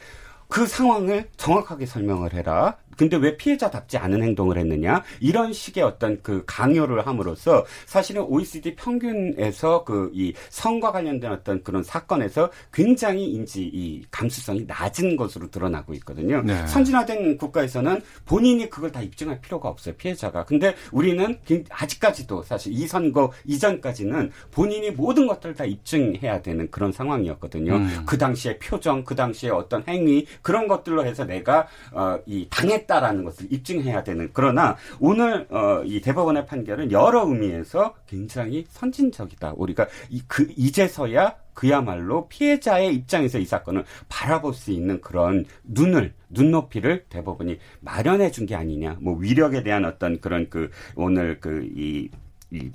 그 0.48 0.66
상황을 0.66 1.28
정확하게 1.36 1.86
설명을 1.86 2.34
해라. 2.34 2.76
근데 3.00 3.16
왜 3.16 3.38
피해자답지 3.38 3.96
않은 3.96 4.22
행동을 4.22 4.58
했느냐 4.58 5.02
이런 5.20 5.54
식의 5.54 5.82
어떤 5.82 6.20
그 6.22 6.44
강요를 6.46 7.06
함으로써 7.06 7.64
사실은 7.86 8.22
OECD 8.24 8.76
평균에서 8.76 9.84
그 9.84 10.10
이 10.12 10.32
성과 10.48 10.92
관련된 10.92 11.32
어떤 11.32 11.62
그런 11.62 11.82
사건에서 11.82 12.50
굉장히 12.72 13.30
인지 13.30 13.62
이 13.62 14.02
감수성이 14.10 14.64
낮은 14.66 15.16
것으로 15.16 15.50
드러나고 15.50 15.94
있거든요. 15.94 16.42
네. 16.42 16.66
선진화된 16.66 17.36
국가에서는 17.38 18.00
본인이 18.24 18.68
그걸 18.68 18.92
다 18.92 19.00
입증할 19.00 19.40
필요가 19.40 19.68
없어요 19.68 19.94
피해자가. 19.96 20.44
근데 20.44 20.74
우리는 20.92 21.38
아직까지도 21.70 22.42
사실 22.42 22.72
이 22.72 22.86
선거 22.86 23.32
이전까지는 23.44 24.30
본인이 24.50 24.90
모든 24.90 25.26
것들을 25.26 25.54
다 25.54 25.64
입증해야 25.64 26.42
되는 26.42 26.70
그런 26.70 26.92
상황이었거든요. 26.92 27.76
음. 27.76 28.02
그 28.06 28.18
당시의 28.18 28.58
표정, 28.58 29.04
그 29.04 29.14
당시의 29.14 29.52
어떤 29.52 29.82
행위 29.88 30.26
그런 30.42 30.68
것들로 30.68 31.04
해서 31.04 31.24
내가 31.24 31.66
어, 31.92 32.18
이 32.26 32.46
당했 32.50 32.86
했다라는 32.90 33.24
것을 33.24 33.46
입증해야 33.50 34.02
되는 34.02 34.28
그러나 34.32 34.76
오늘 34.98 35.46
어, 35.50 35.82
이 35.84 36.00
대법원의 36.00 36.46
판결은 36.46 36.90
여러 36.90 37.26
의미에서 37.26 37.94
굉장히 38.06 38.64
선진적이다. 38.68 39.54
우리가 39.56 39.86
이, 40.10 40.22
그 40.26 40.52
이제서야 40.56 41.36
그야말로 41.54 42.26
피해자의 42.28 42.94
입장에서 42.94 43.38
이 43.38 43.44
사건을 43.44 43.84
바라볼 44.08 44.54
수 44.54 44.72
있는 44.72 45.00
그런 45.00 45.44
눈을 45.64 46.14
눈높이를 46.30 47.04
대법원이 47.08 47.58
마련해 47.80 48.30
준 48.32 48.46
게 48.46 48.56
아니냐. 48.56 48.96
뭐 49.00 49.14
위력에 49.16 49.62
대한 49.62 49.84
어떤 49.84 50.18
그런 50.20 50.48
그 50.48 50.70
오늘 50.96 51.38
그이 51.38 52.08
이 52.50 52.70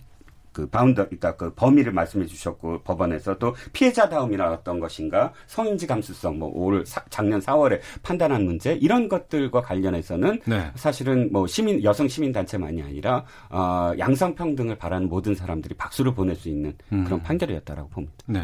그 0.56 0.68
boundar, 0.68 1.06
그러니까 1.06 1.36
그 1.36 1.54
범위를 1.54 1.92
말씀해 1.92 2.26
주셨고 2.26 2.82
법원에서 2.84 3.38
또 3.38 3.54
피해자다움이라 3.74 4.52
어떤 4.52 4.80
것인가 4.80 5.32
성인지 5.46 5.86
감수성 5.86 6.40
뭐 6.40 6.56
올 6.56 6.84
작년 7.10 7.40
4월에 7.40 7.80
판단한 8.02 8.46
문제 8.46 8.74
이런 8.74 9.10
것들과 9.10 9.62
관련해서는 9.62 10.42
네. 10.46 10.72
사실은 10.76 11.30
뭐 11.32 11.46
시민 11.46 11.84
여성 11.84 12.08
시민 12.08 12.32
단체만이 12.32 12.82
아니라 12.82 13.26
어, 13.50 13.92
양성 14.00 14.36
평등을 14.36 14.78
바라는 14.78 15.10
모든 15.10 15.36
사람들이 15.36 15.76
박수를 15.76 16.14
보낼 16.14 16.36
수 16.36 16.50
있는 16.50 16.74
그런 16.90 17.14
음. 17.14 17.24
판결이었다라고 17.24 17.90
봅니다. 17.90 18.16
네. 18.26 18.40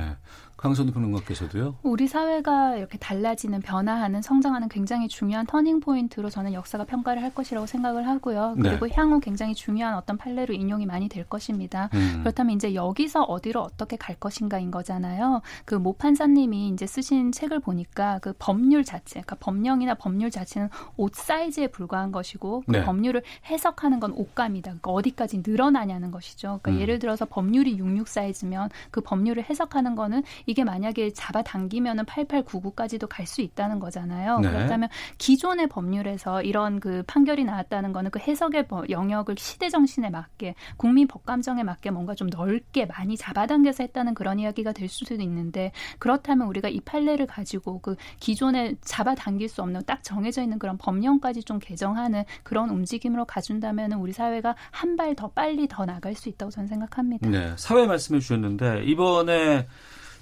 강선우 0.61 0.91
평론가께서도요. 0.93 1.75
우리 1.83 2.07
사회가 2.07 2.77
이렇게 2.77 2.97
달라지는 2.97 3.59
변화하는 3.59 4.21
성장하는 4.21 4.69
굉장히 4.69 5.07
중요한 5.07 5.45
turning 5.45 5.79
point로 5.81 6.29
저는 6.29 6.53
역사가 6.53 6.85
평가를 6.85 7.21
할 7.21 7.33
것이라고 7.33 7.65
생각을 7.67 8.07
하고요. 8.07 8.55
네. 8.57 8.69
그리고 8.69 8.87
네. 8.87 8.93
향후 8.95 9.19
굉장히 9.19 9.53
중요한 9.55 9.95
어떤 9.95 10.17
판례로 10.17 10.53
인용이 10.53 10.85
많이 10.85 11.09
될 11.09 11.25
것입니다. 11.25 11.89
음. 11.95 12.19
그렇다면 12.21 12.55
이제 12.55 12.75
여기서 12.75 13.23
어디로 13.23 13.59
어떻게 13.59 13.97
갈 13.97 14.15
것인가인 14.15 14.71
거잖아요. 14.71 15.41
그 15.65 15.81
모 15.81 15.93
판사님이 15.93 16.69
이제 16.69 16.85
쓰신 16.85 17.31
책을 17.31 17.59
보니까 17.59 18.19
그 18.19 18.33
법률 18.37 18.83
자체, 18.83 19.21
그러니까 19.21 19.35
법령이나 19.37 19.95
법률 19.95 20.29
자체는 20.29 20.69
옷 20.95 21.15
사이즈에 21.15 21.67
불과한 21.67 22.11
것이고 22.11 22.63
그 22.67 22.71
네. 22.71 22.83
법률을 22.85 23.23
해석하는 23.47 23.99
건 23.99 24.11
옷감이다. 24.13 24.69
그러니까 24.69 24.91
어디까지 24.91 25.41
늘어나냐는 25.45 26.11
것이죠. 26.11 26.59
그러니까 26.61 26.71
음. 26.71 26.79
예를 26.81 26.99
들어서 26.99 27.25
법률이 27.25 27.77
66 27.77 28.07
사이즈면 28.07 28.69
그 28.91 29.01
법률을 29.01 29.43
해석하는 29.49 29.95
거는 29.95 30.23
이게 30.51 30.63
만약에 30.63 31.11
잡아당기면은 31.13 32.05
8899까지도 32.05 33.07
갈 33.09 33.25
수 33.25 33.41
있다는 33.41 33.79
거잖아요. 33.79 34.39
네. 34.39 34.49
그렇다면 34.49 34.89
기존의 35.17 35.67
법률에서 35.67 36.41
이런 36.41 36.79
그 36.79 37.03
판결이 37.07 37.45
나왔다는 37.45 37.93
거는 37.93 38.11
그 38.11 38.19
해석의 38.19 38.67
영역을 38.89 39.35
시대 39.37 39.69
정신에 39.69 40.09
맞게 40.09 40.55
국민 40.75 41.07
법감정에 41.07 41.63
맞게 41.63 41.91
뭔가 41.91 42.13
좀 42.13 42.27
넓게 42.29 42.87
많이 42.87 43.15
잡아당겨서 43.15 43.83
했다는 43.83 44.13
그런 44.15 44.39
이야기가 44.39 44.73
될 44.73 44.89
수도 44.89 45.15
있는데 45.15 45.71
그렇다면 45.99 46.47
우리가 46.47 46.67
이 46.67 46.81
판례를 46.81 47.25
가지고 47.27 47.79
그 47.79 47.95
기존에 48.19 48.75
잡아당길 48.81 49.47
수 49.47 49.61
없는 49.61 49.83
딱 49.85 50.03
정해져 50.03 50.41
있는 50.41 50.59
그런 50.59 50.77
법령까지 50.77 51.43
좀 51.43 51.59
개정하는 51.59 52.25
그런 52.43 52.69
움직임으로 52.69 53.25
가준다면 53.25 53.93
우리 53.93 54.11
사회가 54.11 54.55
한 54.71 54.91
발 54.97 55.15
더 55.15 55.29
빨리 55.29 55.67
더 55.67 55.85
나갈 55.85 56.15
수 56.15 56.27
있다고 56.29 56.51
저는 56.51 56.67
생각합니다. 56.67 57.29
네, 57.29 57.53
사회 57.57 57.85
말씀해 57.87 58.19
주셨는데 58.19 58.83
이번에 58.85 59.67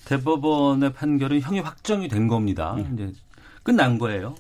대법원의 0.06 0.94
판결은 0.94 1.42
형이 1.42 1.60
확정이 1.60 2.08
된 2.08 2.28
겁니다. 2.28 2.74
음. 2.76 2.92
이제 2.94 3.14
끝난 3.64 3.98
거예요. 4.00 4.36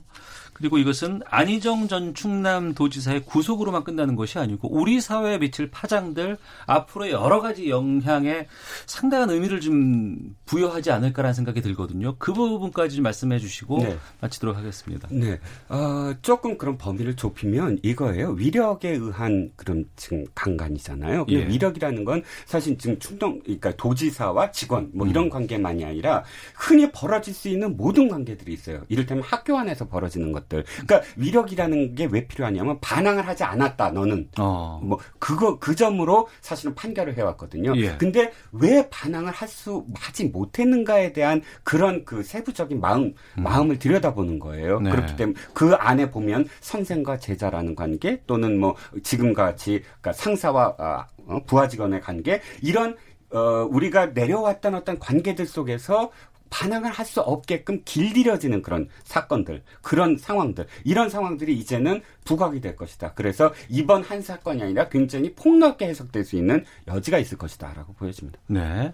그리고 0.59 0.77
이것은 0.77 1.21
안희정 1.25 1.87
전 1.87 2.13
충남도지사의 2.13 3.23
구속으로만 3.23 3.85
끝나는 3.85 4.15
것이 4.17 4.39
아니고 4.39 4.69
우리 4.69 4.99
사회에 4.99 5.39
미칠 5.39 5.71
파장들 5.71 6.37
앞으로 6.65 7.09
여러 7.09 7.39
가지 7.39 7.69
영향에 7.69 8.47
상당한 8.85 9.29
의미를 9.29 9.61
좀 9.61 10.35
부여하지 10.45 10.91
않을까라는 10.91 11.33
생각이 11.33 11.61
들거든요. 11.61 12.15
그 12.19 12.33
부분까지 12.33 12.97
좀 12.97 13.03
말씀해 13.03 13.39
주시고 13.39 13.77
네. 13.77 13.97
마치도록 14.19 14.57
하겠습니다. 14.57 15.07
네. 15.11 15.39
어, 15.69 16.13
조금 16.21 16.57
그런 16.57 16.77
범위를 16.77 17.15
좁히면 17.15 17.79
이거예요. 17.81 18.31
위력에 18.31 18.89
의한 18.89 19.51
그런 19.55 19.85
지금 19.95 20.25
강간이잖아요. 20.35 21.25
예. 21.29 21.47
위력이라는 21.47 22.03
건 22.03 22.23
사실 22.45 22.77
지금 22.77 22.99
충동, 22.99 23.39
그러니까 23.39 23.73
도지사와 23.77 24.51
직원 24.51 24.91
뭐 24.93 25.07
이런 25.07 25.25
음. 25.25 25.29
관계만이 25.29 25.85
아니라 25.85 26.25
흔히 26.53 26.91
벌어질 26.91 27.33
수 27.33 27.47
있는 27.47 27.77
모든 27.77 28.09
관계들이 28.09 28.51
있어요. 28.51 28.83
이를테면 28.89 29.23
학교 29.23 29.57
안에서 29.57 29.87
벌어지는 29.87 30.33
것 30.33 30.48
것들. 30.49 30.65
그러니까 30.85 31.01
위력이라는 31.15 31.95
게 31.95 32.09
왜 32.11 32.25
필요하냐면 32.27 32.79
반항을 32.81 33.27
하지 33.27 33.43
않았다. 33.43 33.91
너는 33.91 34.29
어. 34.39 34.79
뭐 34.83 34.97
그거 35.19 35.59
그 35.59 35.75
점으로 35.75 36.27
사실은 36.41 36.73
판결을 36.75 37.15
해왔거든요. 37.17 37.73
예. 37.77 37.95
근데 37.97 38.31
왜 38.51 38.89
반항을 38.89 39.31
할 39.31 39.49
수 39.49 39.83
하지 39.95 40.25
못했는가에 40.25 41.11
대한 41.11 41.41
그런 41.63 42.05
그 42.05 42.21
세부적인 42.21 42.79
마음 42.79 43.15
음. 43.37 43.43
마음을 43.43 43.79
들여다보는 43.79 44.37
거예요. 44.37 44.79
네. 44.79 44.91
그렇기 44.91 45.15
때문에 45.15 45.39
그 45.55 45.73
안에 45.73 46.11
보면 46.11 46.47
선생과 46.61 47.17
제자라는 47.17 47.73
관계 47.75 48.21
또는 48.27 48.59
뭐 48.59 48.75
지금과 49.01 49.45
같이 49.45 49.81
그러니까 49.81 50.13
상사와 50.13 50.75
아, 50.77 51.07
어, 51.25 51.39
부하 51.47 51.67
직원의 51.67 52.01
관계 52.01 52.41
이런 52.61 52.95
어, 53.31 53.67
우리가 53.69 54.07
내려왔던 54.07 54.75
어떤 54.75 54.97
관계들 54.99 55.45
속에서 55.45 56.11
반항을 56.49 56.91
할 56.91 57.09
수 57.09 57.21
없게끔 57.21 57.81
길들여지는 57.85 58.61
그런 58.61 58.87
사건들, 59.03 59.63
그런 59.81 60.17
상황들, 60.17 60.67
이런 60.83 61.09
상황들이 61.09 61.57
이제는 61.57 62.01
부각이 62.23 62.61
될 62.61 62.75
것이다. 62.75 63.13
그래서 63.15 63.51
이번 63.67 64.03
한 64.03 64.21
사건이 64.21 64.61
아니라 64.61 64.89
굉장히 64.89 65.33
폭넓게 65.33 65.87
해석될 65.87 66.23
수 66.23 66.35
있는 66.35 66.63
여지가 66.87 67.17
있을 67.17 67.37
것이다라고 67.39 67.93
보여집니다. 67.93 68.39
네. 68.47 68.93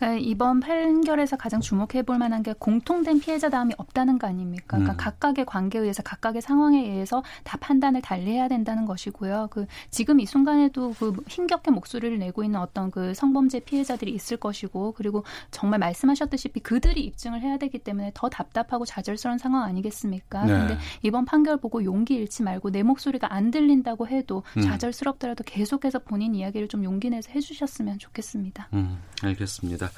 그러니까 0.00 0.18
이번 0.18 0.60
판결에서 0.60 1.36
가장 1.36 1.60
주목해 1.60 2.02
볼 2.06 2.16
만한 2.16 2.42
게 2.42 2.54
공통된 2.58 3.20
피해자다움이 3.20 3.74
없다는 3.76 4.18
거 4.18 4.26
아닙니까? 4.26 4.78
그러니까 4.78 4.94
음. 4.94 4.96
각각의 4.96 5.44
관계에 5.44 5.82
의해서 5.82 6.02
각각의 6.02 6.40
상황에 6.40 6.80
의해서 6.80 7.22
다 7.44 7.58
판단을 7.60 8.00
달리해야 8.00 8.48
된다는 8.48 8.86
것이고요. 8.86 9.48
그 9.50 9.66
지금 9.90 10.18
이 10.18 10.26
순간에도 10.26 10.94
그 10.98 11.12
힘겹게 11.28 11.70
목소리를 11.70 12.18
내고 12.18 12.42
있는 12.42 12.58
어떤 12.60 12.90
그 12.90 13.12
성범죄 13.12 13.60
피해자들이 13.60 14.10
있을 14.12 14.38
것이고 14.38 14.92
그리고 14.92 15.24
정말 15.50 15.78
말씀하셨듯이 15.80 16.48
그들이 16.48 17.04
입증을 17.04 17.42
해야 17.42 17.58
되기 17.58 17.78
때문에 17.78 18.10
더 18.14 18.30
답답하고 18.30 18.86
좌절스러운 18.86 19.36
상황 19.36 19.64
아니겠습니까? 19.64 20.46
네. 20.46 20.52
근데 20.52 20.78
이번 21.02 21.26
판결 21.26 21.58
보고 21.58 21.84
용기 21.84 22.14
잃지 22.14 22.42
말고 22.42 22.70
내 22.70 22.82
목소리가 22.82 23.34
안 23.34 23.50
들린다고 23.50 24.08
해도 24.08 24.44
음. 24.56 24.62
좌절스럽더라도 24.62 25.44
계속해서 25.44 25.98
본인 25.98 26.34
이야기를 26.34 26.68
좀 26.68 26.84
용기 26.84 27.10
내서 27.10 27.30
해주셨으면 27.32 27.98
좋겠습니다. 27.98 28.68
음, 28.72 28.98
알겠습니다. 29.22 29.89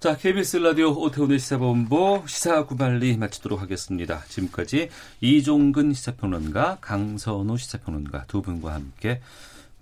자, 0.00 0.16
KBS 0.16 0.56
라디오 0.56 0.90
오태훈의 1.00 1.38
시사본부 1.38 2.24
시사 2.26 2.64
구발리 2.64 3.16
마치도록 3.16 3.60
하겠습니다. 3.62 4.24
지금까지 4.28 4.88
이종근 5.20 5.92
시사평론가, 5.92 6.78
강선우 6.80 7.56
시사평론가 7.56 8.24
두 8.26 8.42
분과 8.42 8.74
함께 8.74 9.20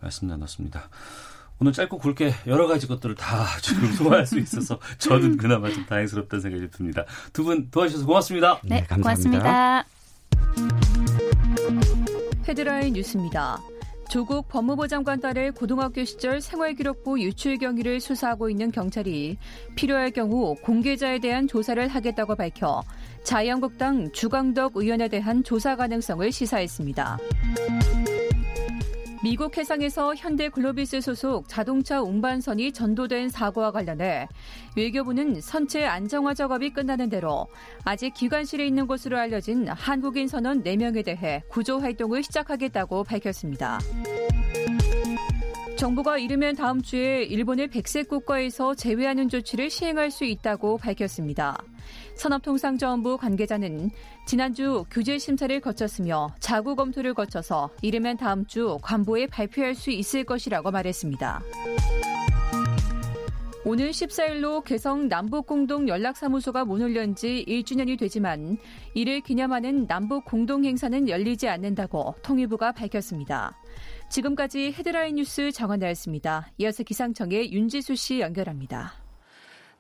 말씀 0.01 0.29
나눴습니다. 0.29 0.91
오늘 1.59 1.73
짧고 1.73 1.99
굵게 1.99 2.35
여러 2.47 2.67
가지 2.67 2.87
것들을 2.87 3.15
다 3.15 3.47
지금 3.61 3.93
소화할 3.93 4.27
수 4.27 4.39
있어서 4.39 4.79
저는 4.99 5.37
그나마 5.37 5.71
좀 5.71 5.85
다행스럽다는 5.87 6.41
생각이 6.43 6.71
듭니다. 6.71 7.05
두 7.33 7.45
분 7.45 7.71
도와주셔서 7.71 8.07
고맙습니다. 8.07 8.61
네, 8.65 8.81
네 8.81 8.87
감사합니다. 8.87 9.41
고맙습니다. 9.41 11.01
헤드라인 12.49 12.95
뉴스입니다. 12.95 13.59
조국 14.11 14.49
법무부 14.49 14.89
장관 14.89 15.21
딸의 15.21 15.53
고등학교 15.53 16.05
시절 16.05 16.41
생활기록부 16.41 17.21
유출 17.21 17.59
경위를 17.59 18.01
수사하고 18.01 18.51
있는 18.51 18.73
경찰이 18.73 19.39
필요할 19.77 20.11
경우 20.11 20.57
공개자에 20.65 21.21
대한 21.21 21.47
조사를 21.47 21.87
하겠다고 21.87 22.35
밝혀 22.35 22.83
자유한국당 23.23 24.11
주광덕 24.11 24.73
의원에 24.75 25.07
대한 25.07 25.45
조사 25.45 25.77
가능성을 25.77 26.33
시사했습니다. 26.33 27.19
미국 29.23 29.59
해상에서 29.59 30.15
현대 30.15 30.49
글로비스 30.49 31.03
소속 31.03 31.47
자동차 31.47 32.01
운반선이 32.01 32.73
전도된 32.73 33.29
사고와 33.29 33.71
관련해 33.71 34.27
외교부는 34.79 35.43
선체 35.43 35.85
안정화 35.85 36.33
작업이 36.33 36.71
끝나는 36.71 37.11
대로 37.11 37.47
아직 37.85 38.15
기관실에 38.15 38.67
있는 38.67 38.87
것으로 38.87 39.19
알려진 39.19 39.69
한국인 39.69 40.27
선원 40.27 40.63
4명에 40.63 41.05
대해 41.05 41.43
구조 41.51 41.79
활동을 41.81 42.23
시작하겠다고 42.23 43.05
밝혔습니다. 43.05 43.79
정부가 45.81 46.19
이르면 46.19 46.57
다음 46.57 46.83
주에 46.83 47.23
일본의 47.23 47.69
백색 47.69 48.09
국가에서 48.09 48.75
제외하는 48.75 49.31
조치를 49.31 49.71
시행할 49.71 50.11
수 50.11 50.27
있다고 50.27 50.77
밝혔습니다. 50.77 51.57
산업통상자원부 52.17 53.17
관계자는 53.17 53.91
지난주 54.27 54.85
규제 54.91 55.17
심사를 55.17 55.59
거쳤으며 55.59 56.35
자구 56.39 56.77
검토를 56.77 57.15
거쳐서 57.15 57.71
이르면 57.81 58.19
다음 58.19 58.45
주 58.45 58.77
관보에 58.83 59.27
발표할 59.27 59.75
수 59.75 59.91
있을 59.91 60.25
것이라고 60.25 60.71
말했습니다. 60.71 61.41
오늘 63.65 63.91
14일로 63.91 64.65
개성 64.65 65.09
남북공동 65.09 65.89
연락사무소가 65.89 66.67
문을 66.67 66.95
연 66.95 67.15
지 67.15 67.45
1주년이 67.49 67.99
되지만 67.99 68.59
이를 68.93 69.21
기념하는 69.23 69.87
남북 69.87 70.27
공동 70.27 70.65
행사는 70.65 71.09
열리지 71.09 71.49
않는다고 71.49 72.17
통일부가 72.23 72.73
밝혔습니다. 72.73 73.60
지금까지 74.11 74.73
헤드라인 74.73 75.15
뉴스 75.15 75.53
정원나였습니다. 75.53 76.51
이어서 76.59 76.83
기상청의 76.83 77.53
윤지수 77.53 77.95
씨 77.95 78.21
연결합니다. 78.21 79.00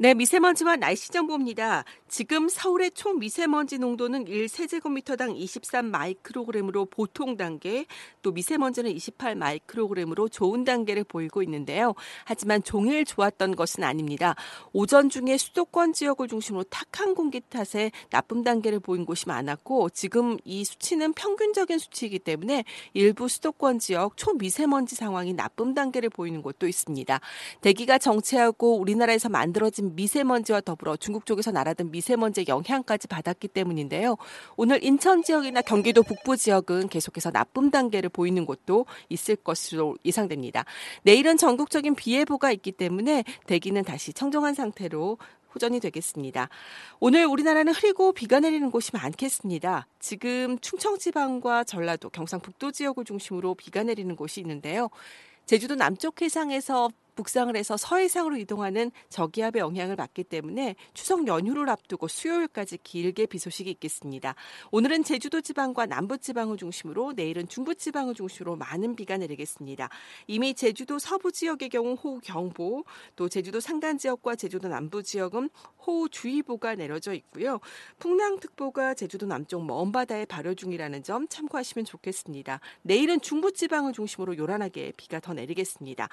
네, 0.02 0.14
미세먼지와 0.14 0.76
날씨 0.76 1.10
정보입니다. 1.10 1.84
지금 2.08 2.48
서울의 2.48 2.92
총 2.92 3.18
미세먼지 3.18 3.76
농도는 3.76 4.24
1세제곱미터당 4.24 5.36
23 5.36 5.90
마이크로그램으로 5.90 6.86
보통 6.86 7.36
단계, 7.36 7.84
또 8.22 8.32
미세먼지는 8.32 8.92
28 8.92 9.34
마이크로그램으로 9.34 10.30
좋은 10.30 10.64
단계를 10.64 11.04
보이고 11.04 11.42
있는데요. 11.42 11.94
하지만 12.24 12.62
종일 12.62 13.04
좋았던 13.04 13.56
것은 13.56 13.84
아닙니다. 13.84 14.36
오전 14.72 15.10
중에 15.10 15.36
수도권 15.36 15.92
지역을 15.92 16.28
중심으로 16.28 16.64
탁한 16.64 17.14
공기 17.14 17.42
탓에 17.42 17.90
나쁨 18.08 18.42
단계를 18.42 18.80
보인 18.80 19.04
곳이 19.04 19.28
많았고 19.28 19.90
지금 19.90 20.38
이 20.46 20.64
수치는 20.64 21.12
평균적인 21.12 21.78
수치이기 21.78 22.20
때문에 22.20 22.64
일부 22.94 23.28
수도권 23.28 23.78
지역 23.78 24.16
초미세먼지 24.16 24.94
상황이 24.94 25.34
나쁨 25.34 25.74
단계를 25.74 26.08
보이는 26.08 26.40
곳도 26.40 26.66
있습니다. 26.66 27.20
대기가 27.60 27.98
정체하고 27.98 28.78
우리나라에서 28.78 29.28
만들어진 29.28 29.89
미세먼지와 29.94 30.60
더불어 30.60 30.96
중국 30.96 31.26
쪽에서 31.26 31.50
날아든 31.50 31.90
미세먼지의 31.90 32.46
영향까지 32.48 33.08
받았기 33.08 33.48
때문인데요. 33.48 34.16
오늘 34.56 34.82
인천 34.84 35.22
지역이나 35.22 35.62
경기도 35.62 36.02
북부 36.02 36.36
지역은 36.36 36.88
계속해서 36.88 37.30
나쁨 37.30 37.70
단계를 37.70 38.10
보이는 38.10 38.44
곳도 38.46 38.86
있을 39.08 39.36
것으로 39.36 39.96
예상됩니다. 40.04 40.64
내일은 41.02 41.36
전국적인 41.36 41.94
비 41.94 42.14
예보가 42.14 42.52
있기 42.52 42.72
때문에 42.72 43.24
대기는 43.46 43.82
다시 43.84 44.12
청정한 44.12 44.54
상태로 44.54 45.18
호전이 45.54 45.80
되겠습니다. 45.80 46.48
오늘 47.00 47.26
우리나라는 47.26 47.72
흐리고 47.72 48.12
비가 48.12 48.40
내리는 48.40 48.70
곳이 48.70 48.90
많겠습니다. 48.92 49.86
지금 49.98 50.58
충청지방과 50.60 51.64
전라도, 51.64 52.08
경상북도 52.10 52.70
지역을 52.70 53.04
중심으로 53.04 53.54
비가 53.54 53.82
내리는 53.82 54.14
곳이 54.14 54.40
있는데요. 54.40 54.90
제주도 55.46 55.74
남쪽 55.74 56.22
해상에서 56.22 56.90
북상을 57.20 57.54
해서 57.54 57.76
서해상으로 57.76 58.38
이동하는 58.38 58.90
저기압의 59.10 59.60
영향을 59.60 59.94
받기 59.94 60.24
때문에 60.24 60.74
추석 60.94 61.26
연휴를 61.26 61.68
앞두고 61.68 62.08
수요일까지 62.08 62.78
길게 62.82 63.26
비 63.26 63.38
소식이 63.38 63.70
있겠습니다. 63.72 64.34
오늘은 64.70 65.04
제주도 65.04 65.42
지방과 65.42 65.84
남부 65.84 66.16
지방을 66.16 66.56
중심으로 66.56 67.12
내일은 67.12 67.46
중부 67.46 67.74
지방을 67.74 68.14
중심으로 68.14 68.56
많은 68.56 68.96
비가 68.96 69.18
내리겠습니다. 69.18 69.90
이미 70.28 70.54
제주도 70.54 70.98
서부 70.98 71.30
지역의 71.30 71.68
경우 71.68 71.92
호우 71.92 72.20
경보, 72.20 72.84
또 73.16 73.28
제주도 73.28 73.60
산간 73.60 73.98
지역과 73.98 74.36
제주도 74.36 74.68
남부 74.68 75.02
지역은 75.02 75.50
호우 75.86 76.08
주의보가 76.08 76.76
내려져 76.76 77.12
있고요. 77.12 77.60
풍랑특보가 77.98 78.94
제주도 78.94 79.26
남쪽 79.26 79.66
먼 79.66 79.92
바다에 79.92 80.24
발효 80.24 80.54
중이라는 80.54 81.02
점 81.02 81.28
참고하시면 81.28 81.84
좋겠습니다. 81.84 82.60
내일은 82.80 83.20
중부 83.20 83.52
지방을 83.52 83.92
중심으로 83.92 84.38
요란하게 84.38 84.94
비가 84.96 85.20
더 85.20 85.34
내리겠습니다. 85.34 86.08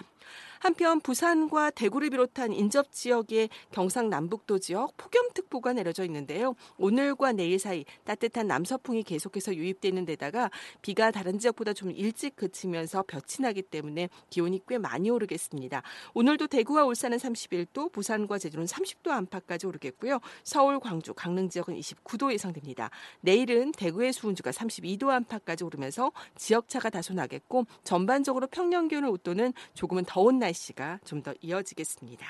한편 0.60 0.97
부산과 1.02 1.72
대구를 1.72 2.10
비롯한 2.10 2.54
인접 2.54 2.92
지역의 2.92 3.50
경상남북도 3.72 4.60
지역 4.60 4.96
폭염특보가 4.98 5.74
내려져 5.74 6.04
있는데요. 6.06 6.56
오늘과 6.78 7.34
내일 7.34 7.60
사이 7.60 7.86
따뜻한 8.06 8.48
남서풍이 8.48 9.04
계속해서 9.04 9.56
유입되는 9.56 10.06
데다가 10.06 10.50
비가 10.82 11.12
다른 11.12 11.40
지역보다 11.40 11.74
좀 11.74 11.92
일찍 11.92 12.36
그치면서 12.36 13.04
볕이 13.04 13.42
나기 13.42 13.62
때문에 13.62 14.10
기온이 14.30 14.62
꽤 14.68 14.78
많이 14.78 15.10
오르겠습니다. 15.10 15.82
오늘도 16.14 16.48
대구와 16.48 16.86
울산은 16.86 17.18
31도, 17.18 17.92
부산과 17.92 18.38
제주는 18.38 18.66
30도 18.66 19.10
안팎까지 19.10 19.68
오르겠고요. 19.68 20.20
서울, 20.44 20.80
광주, 20.80 21.14
강릉 21.14 21.50
지역은 21.50 21.78
29도 21.78 22.32
예상됩니다. 22.32 22.90
내일은 23.22 23.72
대구의 23.74 24.14
수온주가 24.14 24.52
32도 24.52 25.10
안팎까지 25.10 25.64
오르면서 25.64 26.12
지역차가 26.36 26.90
다소 26.90 27.14
나겠고 27.14 27.66
전반적으로 27.84 28.48
평년 28.48 28.88
기온을 28.88 29.10
웃도는 29.10 29.54
조금은 29.74 30.06
더운 30.06 30.40
날씨가 30.40 30.87
좀 31.06 31.22
더 31.22 31.34
이어지겠습니다. 31.42 32.26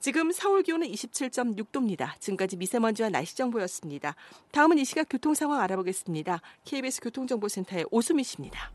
지금 0.00 0.32
서울 0.32 0.62
기온은 0.62 0.86
27.6도입니다. 0.88 2.20
지금까지 2.20 2.56
미세먼지와 2.56 3.08
날씨 3.08 3.36
정보였습니다. 3.36 4.14
다음은 4.52 4.78
이 4.78 4.84
시각 4.84 5.06
교통 5.08 5.34
상황 5.34 5.60
알아보겠습니다. 5.60 6.40
KBS 6.64 7.00
교통정보센터의 7.00 7.86
오수미 7.90 8.22
씨입니다. 8.24 8.70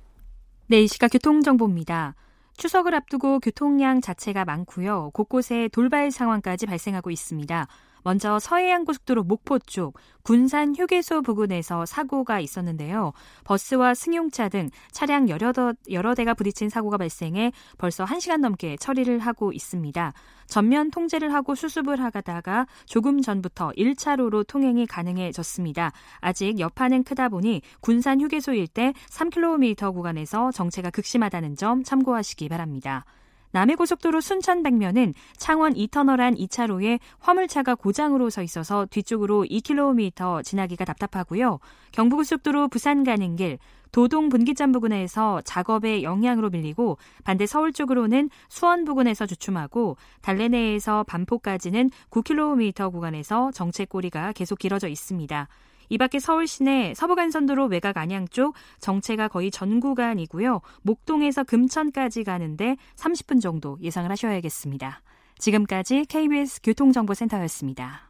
네, 0.67 0.81
이 0.81 0.87
시각 0.87 1.09
교통정보입니다. 1.09 2.15
추석을 2.57 2.95
앞두고 2.95 3.39
교통량 3.39 4.01
자체가 4.01 4.43
많고요. 4.45 5.11
곳곳에 5.13 5.69
돌발 5.71 6.11
상황까지 6.11 6.65
발생하고 6.65 7.11
있습니다. 7.11 7.67
먼저 8.03 8.39
서해안 8.39 8.85
고속도로 8.85 9.23
목포 9.23 9.59
쪽 9.59 9.97
군산 10.23 10.75
휴게소 10.75 11.21
부근에서 11.21 11.85
사고가 11.85 12.39
있었는데요. 12.39 13.13
버스와 13.45 13.95
승용차 13.95 14.49
등 14.49 14.69
차량 14.91 15.29
여러, 15.29 15.51
여러 15.89 16.15
대가 16.15 16.33
부딪힌 16.33 16.69
사고가 16.69 16.97
발생해 16.97 17.51
벌써 17.77 18.05
1시간 18.05 18.41
넘게 18.41 18.77
처리를 18.77 19.19
하고 19.19 19.51
있습니다. 19.51 20.13
전면 20.45 20.91
통제를 20.91 21.33
하고 21.33 21.55
수습을 21.55 22.01
하다가 22.01 22.67
조금 22.85 23.21
전부터 23.21 23.71
1차로로 23.77 24.45
통행이 24.45 24.87
가능해졌습니다. 24.87 25.91
아직 26.19 26.59
여파는 26.59 27.03
크다 27.03 27.29
보니 27.29 27.61
군산 27.81 28.19
휴게소 28.21 28.53
일대 28.53 28.93
3km 29.09 29.93
구간에서 29.93 30.51
정체가 30.51 30.89
극심하다는 30.89 31.55
점 31.55 31.83
참고하시기 31.83 32.49
바랍니다. 32.49 33.05
남해고속도로 33.51 34.21
순천 34.21 34.63
방면은 34.63 35.13
창원 35.37 35.73
2터널 35.73 36.19
안 36.19 36.35
2차로에 36.35 36.99
화물차가 37.19 37.75
고장으로 37.75 38.29
서 38.29 38.43
있어서 38.43 38.85
뒤쪽으로 38.85 39.45
2km 39.45 40.43
지나기가 40.43 40.85
답답하고요. 40.85 41.59
경부고속도로 41.91 42.67
부산 42.67 43.03
가는 43.03 43.35
길 43.35 43.57
도동 43.91 44.29
분기점 44.29 44.71
부근에서 44.71 45.41
작업의 45.41 46.03
영향으로 46.03 46.49
밀리고 46.49 46.97
반대 47.23 47.45
서울 47.47 47.73
쪽으로는 47.73 48.29
수원 48.47 48.85
부근에서 48.85 49.25
주춤하고 49.25 49.97
달래내에서 50.21 51.03
반포까지는 51.05 51.89
9km 52.11 52.91
구간에서 52.91 53.51
정체 53.51 53.85
꼬리가 53.85 54.33
계속 54.33 54.59
길어져 54.59 54.87
있습니다. 54.87 55.47
이 55.89 55.97
밖에 55.97 56.19
서울 56.19 56.47
시내 56.47 56.93
서부간선도로 56.95 57.65
외곽 57.65 57.97
안양 57.97 58.27
쪽 58.29 58.55
정체가 58.79 59.27
거의 59.27 59.51
전 59.51 59.79
구간이고요. 59.79 60.61
목동에서 60.83 61.43
금천까지 61.43 62.23
가는데 62.23 62.77
30분 62.95 63.41
정도 63.41 63.77
예상을 63.81 64.09
하셔야겠습니다. 64.09 65.01
지금까지 65.39 66.05
KBS 66.07 66.61
교통정보센터였습니다. 66.61 68.09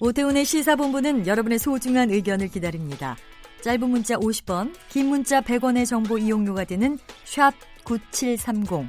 오태훈의 0.00 0.44
시사본부는 0.44 1.26
여러분의 1.26 1.58
소중한 1.58 2.10
의견을 2.10 2.48
기다립니다. 2.48 3.16
짧은 3.62 3.90
문자 3.90 4.14
50원, 4.16 4.72
긴 4.88 5.08
문자 5.08 5.40
100원의 5.40 5.86
정보 5.86 6.18
이용료가 6.18 6.64
되는 6.64 6.98
샵 7.24 7.52
9730. 7.84 8.88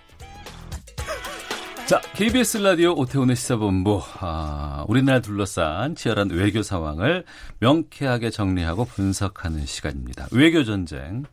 자, 1.91 1.99
KBS 2.13 2.59
라디오 2.59 2.93
오태훈의 2.93 3.35
시사본부. 3.35 4.01
아, 4.21 4.85
우리나라 4.87 5.19
둘러싼 5.19 5.93
치열한 5.93 6.29
외교 6.29 6.63
상황을 6.63 7.25
명쾌하게 7.59 8.29
정리하고 8.29 8.85
분석하는 8.85 9.65
시간입니다. 9.65 10.29
외교 10.31 10.63
전쟁 10.63 11.25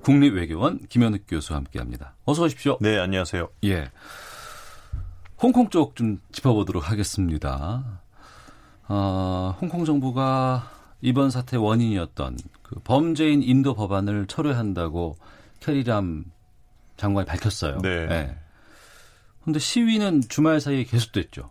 국립외교원 0.00 0.86
김현욱 0.88 1.24
교수와 1.28 1.58
함께 1.58 1.80
합니다. 1.80 2.14
어서 2.24 2.44
오십시오. 2.44 2.78
네, 2.80 2.98
안녕하세요. 2.98 3.46
예. 3.64 3.90
홍콩 5.38 5.68
쪽 5.68 5.94
좀 5.94 6.18
짚어보도록 6.32 6.90
하겠습니다. 6.90 8.00
어, 8.88 9.54
홍콩 9.60 9.84
정부가 9.84 10.70
이번 11.02 11.28
사태 11.28 11.58
원인이었던 11.58 12.38
그 12.62 12.80
범죄인 12.84 13.42
인도 13.42 13.74
법안을 13.74 14.28
철회한다고 14.28 15.18
캐리람 15.60 16.24
장관이 16.96 17.26
밝혔어요. 17.26 17.82
네. 17.82 18.06
네. 18.06 18.45
근데 19.46 19.60
시위는 19.60 20.22
주말 20.28 20.60
사이에 20.60 20.82
계속됐죠. 20.82 21.50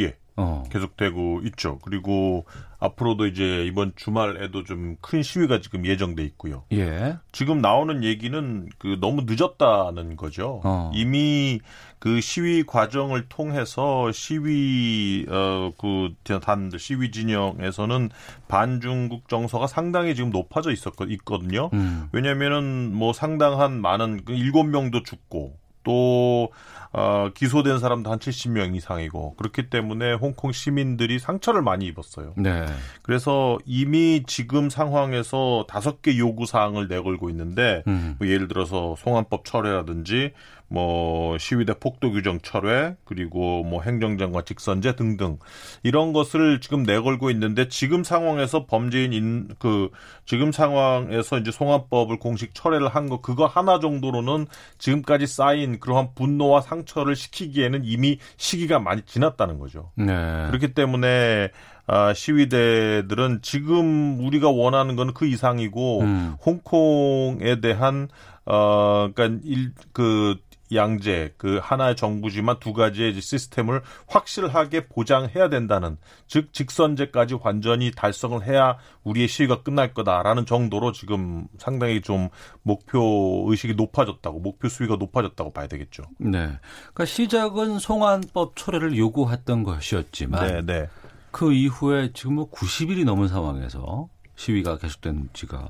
예. 0.00 0.16
어. 0.36 0.64
계속되고 0.70 1.40
있죠. 1.44 1.78
그리고 1.78 2.44
앞으로도 2.78 3.26
이제 3.26 3.64
이번 3.64 3.92
주말에도 3.96 4.64
좀 4.64 4.96
큰 5.00 5.22
시위가 5.22 5.62
지금 5.62 5.86
예정돼 5.86 6.22
있고요. 6.24 6.64
예. 6.72 7.16
지금 7.32 7.62
나오는 7.62 8.04
얘기는 8.04 8.68
그 8.76 8.98
너무 9.00 9.22
늦었다는 9.26 10.16
거죠. 10.16 10.60
어. 10.62 10.90
이미 10.92 11.60
그 11.98 12.20
시위 12.20 12.64
과정을 12.64 13.30
통해서 13.30 14.12
시위 14.12 15.24
어그 15.26 16.14
단들 16.42 16.78
시위 16.78 17.10
진영에서는 17.12 18.10
반중국 18.46 19.30
정서가 19.30 19.68
상당히 19.68 20.14
지금 20.14 20.28
높아져 20.28 20.70
있었거 20.70 21.06
있거든요. 21.06 21.70
음. 21.72 22.08
왜냐면은 22.12 22.94
뭐 22.94 23.14
상당한 23.14 23.80
많은 23.80 24.26
그 24.26 24.34
일곱 24.34 24.64
명도 24.64 25.02
죽고 25.02 25.56
또 25.84 26.50
어, 26.96 27.28
기소된 27.34 27.80
사람도 27.80 28.08
한 28.08 28.20
70명 28.20 28.76
이상이고 28.76 29.34
그렇기 29.34 29.68
때문에 29.68 30.12
홍콩 30.12 30.52
시민들이 30.52 31.18
상처를 31.18 31.60
많이 31.60 31.86
입었어요. 31.86 32.34
네. 32.36 32.66
그래서 33.02 33.58
이미 33.64 34.22
지금 34.28 34.70
상황에서 34.70 35.66
다섯 35.68 36.02
개 36.02 36.16
요구 36.18 36.46
사항을 36.46 36.86
내걸고 36.86 37.30
있는데 37.30 37.82
음. 37.88 38.14
뭐 38.20 38.28
예를 38.28 38.46
들어서 38.46 38.94
송환법 38.98 39.44
철회라든지 39.44 40.34
뭐 40.68 41.38
시위대 41.38 41.74
폭도 41.78 42.10
규정 42.12 42.40
철회 42.40 42.96
그리고 43.04 43.62
뭐 43.62 43.82
행정장관 43.82 44.44
직선제 44.44 44.96
등등 44.96 45.38
이런 45.82 46.12
것을 46.12 46.60
지금 46.60 46.82
내걸고 46.82 47.30
있는데 47.30 47.68
지금 47.68 48.02
상황에서 48.02 48.66
범죄인 48.66 49.12
인, 49.12 49.48
그 49.58 49.90
지금 50.26 50.50
상황에서 50.52 51.38
이제 51.38 51.50
송환법을 51.50 52.18
공식 52.18 52.54
철회를 52.54 52.88
한 52.88 53.04
거 53.08 53.20
그거 53.20 53.46
하나 53.46 53.78
정도로는 53.80 54.46
지금까지 54.78 55.26
쌓인 55.26 55.78
그러한 55.78 56.14
분노와 56.14 56.62
상처를 56.62 57.14
시키기에는 57.16 57.82
이미 57.84 58.18
시기가 58.38 58.78
많이 58.78 59.02
지났다는 59.02 59.58
거죠. 59.58 59.90
네. 59.96 60.06
그렇기 60.48 60.72
때문에 60.74 61.50
아, 61.86 62.14
시위대들은 62.14 63.40
지금 63.42 64.18
우리가 64.24 64.48
원하는 64.48 64.96
건 64.96 65.12
그 65.12 65.26
이상이고 65.26 66.00
음. 66.00 66.34
홍콩에 66.44 67.60
대한 67.60 68.08
어 68.46 69.10
그러니까 69.14 69.40
일 69.44 69.72
그 69.92 70.36
양제 70.72 71.34
그 71.36 71.58
하나의 71.62 71.96
정부지만 71.96 72.58
두 72.60 72.72
가지의 72.72 73.20
시스템을 73.20 73.82
확실하게 74.06 74.88
보장해야 74.88 75.48
된다는 75.48 75.98
즉 76.26 76.52
직선제까지 76.52 77.38
완전히 77.42 77.90
달성을 77.90 78.42
해야 78.44 78.78
우리의 79.02 79.28
시위가 79.28 79.62
끝날 79.62 79.92
거다라는 79.92 80.46
정도로 80.46 80.92
지금 80.92 81.46
상당히 81.58 82.00
좀 82.00 82.28
목표 82.62 83.44
의식이 83.48 83.74
높아졌다고 83.74 84.40
목표 84.40 84.68
수위가 84.68 84.96
높아졌다고 84.96 85.52
봐야 85.52 85.66
되겠죠. 85.66 86.04
네. 86.18 86.58
그러니까 86.78 87.04
시작은 87.04 87.78
송환법 87.78 88.56
철회를 88.56 88.96
요구했던 88.96 89.62
것이었지만 89.62 90.46
네, 90.46 90.62
네. 90.62 90.88
그 91.30 91.52
이후에 91.52 92.12
지금 92.14 92.36
뭐 92.36 92.50
90일이 92.50 93.04
넘은 93.04 93.28
상황에서 93.28 94.08
시위가 94.36 94.78
계속된 94.78 95.30
지가 95.32 95.68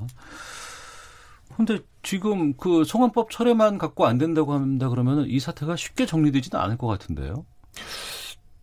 근데 1.57 1.79
지금 2.03 2.55
그 2.55 2.85
송환법 2.85 3.31
철회만 3.31 3.79
갖고 3.79 4.07
안 4.07 4.19
된다고 4.19 4.53
한다 4.53 4.89
그러면 4.89 5.27
이 5.29 5.41
사태가 5.41 5.77
쉽게 5.77 6.07
정리되지는 6.07 6.61
않을 6.61 6.77
것 6.77 6.87
같은데요. 6.87 7.45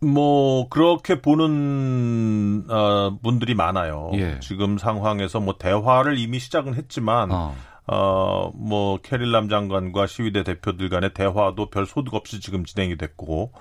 뭐 0.00 0.68
그렇게 0.68 1.20
보는 1.20 2.66
어, 2.68 3.18
분들이 3.22 3.54
많아요. 3.54 4.10
예. 4.14 4.40
지금 4.40 4.76
상황에서 4.76 5.38
뭐 5.40 5.56
대화를 5.58 6.18
이미 6.18 6.38
시작은 6.40 6.74
했지만 6.74 7.30
어. 7.30 7.54
어, 7.88 8.52
뭐, 8.54 8.98
캐릴람 9.02 9.48
장관과 9.48 10.06
시위대 10.06 10.44
대표들 10.44 10.88
간의 10.88 11.14
대화도 11.14 11.68
별 11.70 11.84
소득 11.84 12.14
없이 12.14 12.40
지금 12.40 12.64
진행이 12.64 12.96
됐고, 12.96 13.52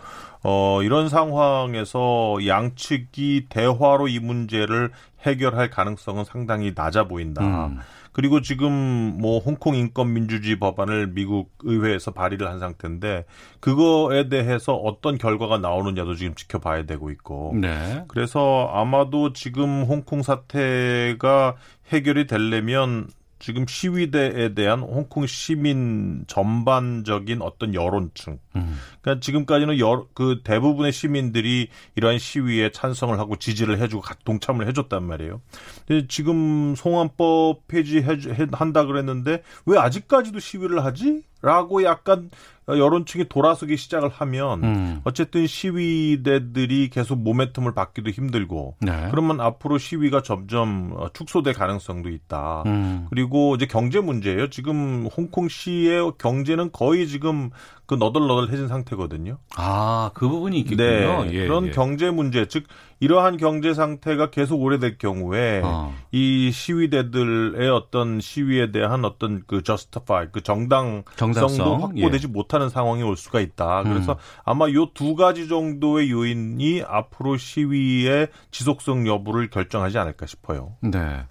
어, 0.43 0.83
이런 0.83 1.09
상황에서 1.09 2.37
양측이 2.45 3.47
대화로 3.49 4.07
이 4.07 4.19
문제를 4.19 4.91
해결할 5.23 5.69
가능성은 5.69 6.25
상당히 6.25 6.73
낮아 6.75 7.07
보인다. 7.07 7.67
음. 7.67 7.79
그리고 8.11 8.41
지금 8.41 8.71
뭐 8.71 9.39
홍콩 9.39 9.75
인권 9.75 10.13
민주주의 10.13 10.59
법안을 10.59 11.13
미국 11.13 11.51
의회에서 11.61 12.11
발의를 12.11 12.47
한 12.47 12.59
상태인데 12.59 13.25
그거에 13.59 14.27
대해서 14.27 14.73
어떤 14.73 15.17
결과가 15.17 15.59
나오느냐도 15.59 16.15
지금 16.15 16.35
지켜봐야 16.35 16.85
되고 16.85 17.09
있고. 17.09 17.53
네. 17.55 18.03
그래서 18.07 18.69
아마도 18.73 19.33
지금 19.33 19.83
홍콩 19.83 20.23
사태가 20.23 21.55
해결이 21.91 22.27
되려면 22.27 23.07
지금 23.41 23.65
시위대에 23.67 24.53
대한 24.53 24.81
홍콩 24.81 25.25
시민 25.25 26.23
전반적인 26.27 27.41
어떤 27.41 27.73
여론층. 27.73 28.37
음. 28.55 28.77
그러니까 29.01 29.19
지금까지는 29.19 29.79
여, 29.79 30.07
그 30.13 30.41
대부분의 30.43 30.91
시민들이 30.91 31.67
이러한 31.95 32.19
시위에 32.19 32.71
찬성을 32.71 33.17
하고 33.17 33.35
지지를 33.35 33.79
해주고 33.79 34.03
동참을 34.25 34.67
해줬단 34.67 35.03
말이에요. 35.03 35.41
근데 35.87 36.07
지금 36.07 36.75
송환법 36.75 37.67
폐지해 37.67 38.05
한다 38.51 38.85
그랬는데 38.85 39.41
왜 39.65 39.77
아직까지도 39.79 40.39
시위를 40.39 40.85
하지? 40.85 41.23
라고 41.41 41.83
약간 41.83 42.29
여론층이 42.77 43.29
돌아서기 43.29 43.77
시작을 43.77 44.09
하면 44.09 44.63
음. 44.63 45.01
어쨌든 45.03 45.47
시위대들이 45.47 46.89
계속 46.89 47.23
모멘텀을 47.23 47.73
받기도 47.73 48.09
힘들고 48.09 48.77
네. 48.81 49.07
그러면 49.11 49.41
앞으로 49.41 49.77
시위가 49.77 50.21
점점 50.21 50.93
어, 50.95 51.09
축소될 51.13 51.53
가능성도 51.53 52.09
있다. 52.09 52.63
음. 52.65 53.07
그리고 53.09 53.55
이제 53.55 53.65
경제 53.65 53.99
문제예요. 53.99 54.49
지금 54.49 55.07
홍콩시의 55.15 56.13
경제는 56.17 56.71
거의 56.71 57.07
지금 57.07 57.49
그 57.91 57.95
너덜너덜해진 57.95 58.69
상태거든요. 58.69 59.37
아, 59.57 60.11
그 60.13 60.29
부분이 60.29 60.59
있겠군요. 60.59 61.25
네, 61.25 61.33
예, 61.33 61.45
그런 61.45 61.67
예. 61.67 61.71
경제 61.71 62.09
문제, 62.09 62.47
즉 62.47 62.63
이러한 63.01 63.35
경제 63.35 63.73
상태가 63.73 64.29
계속 64.29 64.61
오래될 64.61 64.97
경우에 64.97 65.59
어. 65.61 65.93
이 66.13 66.51
시위대들의 66.53 67.69
어떤 67.69 68.21
시위에 68.21 68.71
대한 68.71 69.03
어떤 69.03 69.43
그 69.45 69.61
justify, 69.61 70.29
그 70.31 70.41
정당 70.41 71.03
정당성도 71.17 71.79
확보되지 71.79 72.27
예. 72.29 72.31
못하는 72.31 72.69
상황이 72.69 73.03
올 73.03 73.17
수가 73.17 73.41
있다. 73.41 73.83
그래서 73.83 74.13
음. 74.13 74.17
아마 74.45 74.69
요 74.69 74.91
두 74.93 75.15
가지 75.15 75.49
정도의 75.49 76.11
요인이 76.11 76.83
앞으로 76.87 77.35
시위의 77.35 78.29
지속성 78.51 79.05
여부를 79.05 79.49
결정하지 79.49 79.97
않을까 79.97 80.27
싶어요. 80.27 80.77
네. 80.79 81.25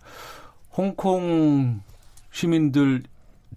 홍콩 0.77 1.81
시민들 2.33 3.03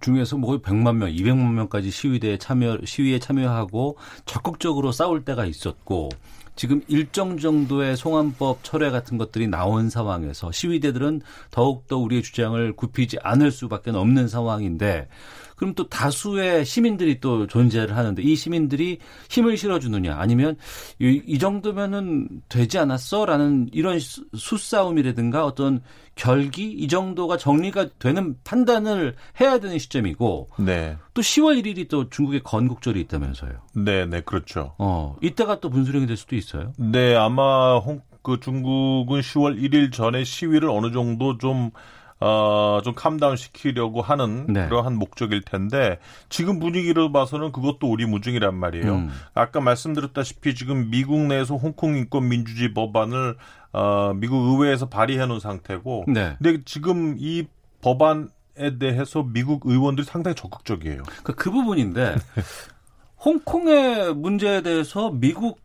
중에서 0.03 0.37
뭐 0.37 0.57
100만 0.57 0.97
명, 0.97 1.09
200만 1.09 1.53
명까지 1.53 1.89
시위대에 1.89 2.37
참여 2.37 2.79
시위에 2.85 3.19
참여하고 3.19 3.97
적극적으로 4.25 4.91
싸울 4.91 5.23
때가 5.23 5.45
있었고 5.45 6.09
지금 6.55 6.81
일정 6.87 7.37
정도의 7.37 7.97
송환법 7.97 8.63
철회 8.63 8.91
같은 8.91 9.17
것들이 9.17 9.47
나온 9.47 9.89
상황에서 9.89 10.51
시위대들은 10.51 11.21
더욱더 11.49 11.97
우리의 11.97 12.21
주장을 12.21 12.73
굽히지 12.73 13.17
않을 13.23 13.51
수밖에 13.51 13.89
없는 13.91 14.27
상황인데 14.27 15.07
그럼 15.55 15.73
또 15.73 15.87
다수의 15.87 16.65
시민들이 16.65 17.19
또 17.19 17.47
존재를 17.47 17.95
하는데 17.95 18.21
이 18.21 18.35
시민들이 18.35 18.99
힘을 19.29 19.57
실어주느냐 19.57 20.15
아니면 20.17 20.55
이, 20.99 21.21
이 21.25 21.39
정도면은 21.39 22.27
되지 22.49 22.79
않았어라는 22.79 23.69
이런 23.71 23.99
수싸움이라든가 23.99 25.45
어떤 25.45 25.81
결기 26.15 26.71
이 26.71 26.87
정도가 26.87 27.37
정리가 27.37 27.89
되는 27.99 28.35
판단을 28.43 29.15
해야 29.41 29.59
되는 29.59 29.79
시점이고 29.79 30.49
네. 30.59 30.97
또 31.13 31.21
10월 31.21 31.61
1일이 31.61 31.89
또 31.89 32.09
중국의 32.09 32.41
건국절이 32.43 32.99
있다면서요. 33.01 33.51
네, 33.75 34.05
네, 34.05 34.21
그렇죠. 34.21 34.73
어, 34.77 35.15
이때가 35.21 35.59
또 35.59 35.69
분수령이 35.69 36.05
될 36.05 36.17
수도 36.17 36.35
있어요. 36.35 36.73
네, 36.77 37.15
아마 37.15 37.79
홍, 37.79 38.01
그 38.21 38.39
중국은 38.39 39.21
10월 39.21 39.59
1일 39.59 39.91
전에 39.91 40.23
시위를 40.23 40.69
어느 40.69 40.91
정도 40.91 41.37
좀 41.37 41.71
어, 42.25 42.79
좀 42.85 42.93
캄다운 42.95 43.35
시키려고 43.35 44.01
하는 44.01 44.45
네. 44.47 44.65
그러한 44.69 44.95
목적일 44.95 45.41
텐데 45.41 45.99
지금 46.29 46.57
분위기를 46.57 47.11
봐서는 47.11 47.51
그것도 47.51 47.91
우리 47.91 48.05
무중이란 48.05 48.55
말이에요. 48.55 48.95
음. 48.95 49.11
아까 49.33 49.59
말씀드렸다시피 49.59 50.55
지금 50.55 50.89
미국 50.89 51.19
내에서 51.19 51.57
홍콩 51.57 51.97
인권 51.97 52.29
민주주의 52.29 52.73
법안을 52.73 53.35
어, 53.73 54.13
미국 54.15 54.37
의회에서 54.37 54.87
발의해 54.87 55.25
놓은 55.25 55.41
상태고 55.41 56.05
네. 56.07 56.37
근데 56.41 56.61
지금 56.63 57.17
이 57.19 57.45
법안 57.81 58.29
에 58.55 58.77
대해서 58.77 59.23
미국 59.23 59.63
의원들이 59.65 60.05
상당히 60.05 60.35
적극적이에요. 60.35 61.01
그, 61.23 61.33
그 61.33 61.49
부분인데 61.49 62.15
홍콩의 63.25 64.13
문제에 64.13 64.61
대해서 64.61 65.09
미국 65.09 65.59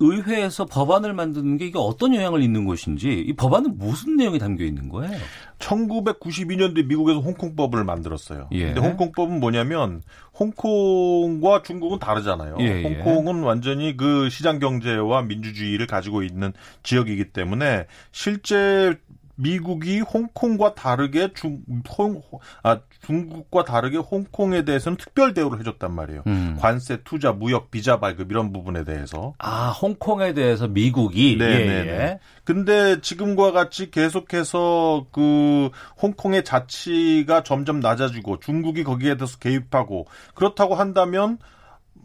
의회에서 0.00 0.66
법안을 0.66 1.12
만드는 1.12 1.56
게 1.56 1.66
이게 1.66 1.78
어떤 1.78 2.14
영향을 2.14 2.42
있는 2.42 2.64
것인지 2.64 3.24
이 3.26 3.32
법안은 3.34 3.78
무슨 3.78 4.16
내용이 4.16 4.38
담겨 4.38 4.64
있는 4.64 4.88
거예요? 4.88 5.18
1992년도에 5.58 6.86
미국에서 6.86 7.20
홍콩법을 7.20 7.82
만들었어요. 7.82 8.48
예. 8.52 8.66
근데 8.66 8.80
홍콩법은 8.80 9.40
뭐냐면 9.40 10.02
홍콩과 10.38 11.62
중국은 11.62 11.98
다르잖아요. 11.98 12.56
예, 12.60 12.64
예. 12.64 12.82
홍콩은 12.82 13.42
완전히 13.42 13.96
그 13.96 14.30
시장 14.30 14.60
경제와 14.60 15.22
민주주의를 15.22 15.88
가지고 15.88 16.22
있는 16.22 16.52
지역이기 16.84 17.32
때문에 17.32 17.86
실제 18.12 18.96
미국이 19.38 20.00
홍콩과 20.00 20.74
다르게 20.74 21.32
중, 21.32 21.62
홍, 21.96 22.20
아, 22.64 22.80
중국과 23.06 23.64
다르게 23.64 23.96
홍콩에 23.96 24.64
대해서는 24.64 24.98
특별 24.98 25.32
대우를 25.32 25.60
해줬단 25.60 25.94
말이에요. 25.94 26.24
음. 26.26 26.56
관세, 26.58 26.98
투자, 27.04 27.32
무역, 27.32 27.70
비자 27.70 28.00
발급 28.00 28.32
이런 28.32 28.52
부분에 28.52 28.82
대해서. 28.82 29.34
아, 29.38 29.70
홍콩에 29.70 30.34
대해서 30.34 30.66
미국이. 30.66 31.36
네, 31.38 31.44
예, 31.44 31.58
네, 31.58 31.84
네. 31.84 31.88
예. 31.88 32.18
근데 32.42 33.00
지금과 33.00 33.52
같이 33.52 33.92
계속해서 33.92 35.06
그 35.12 35.70
홍콩의 36.02 36.42
자치가 36.44 37.44
점점 37.44 37.78
낮아지고 37.78 38.40
중국이 38.40 38.82
거기에 38.82 39.16
대해서 39.16 39.38
개입하고 39.38 40.06
그렇다고 40.34 40.74
한다면 40.74 41.38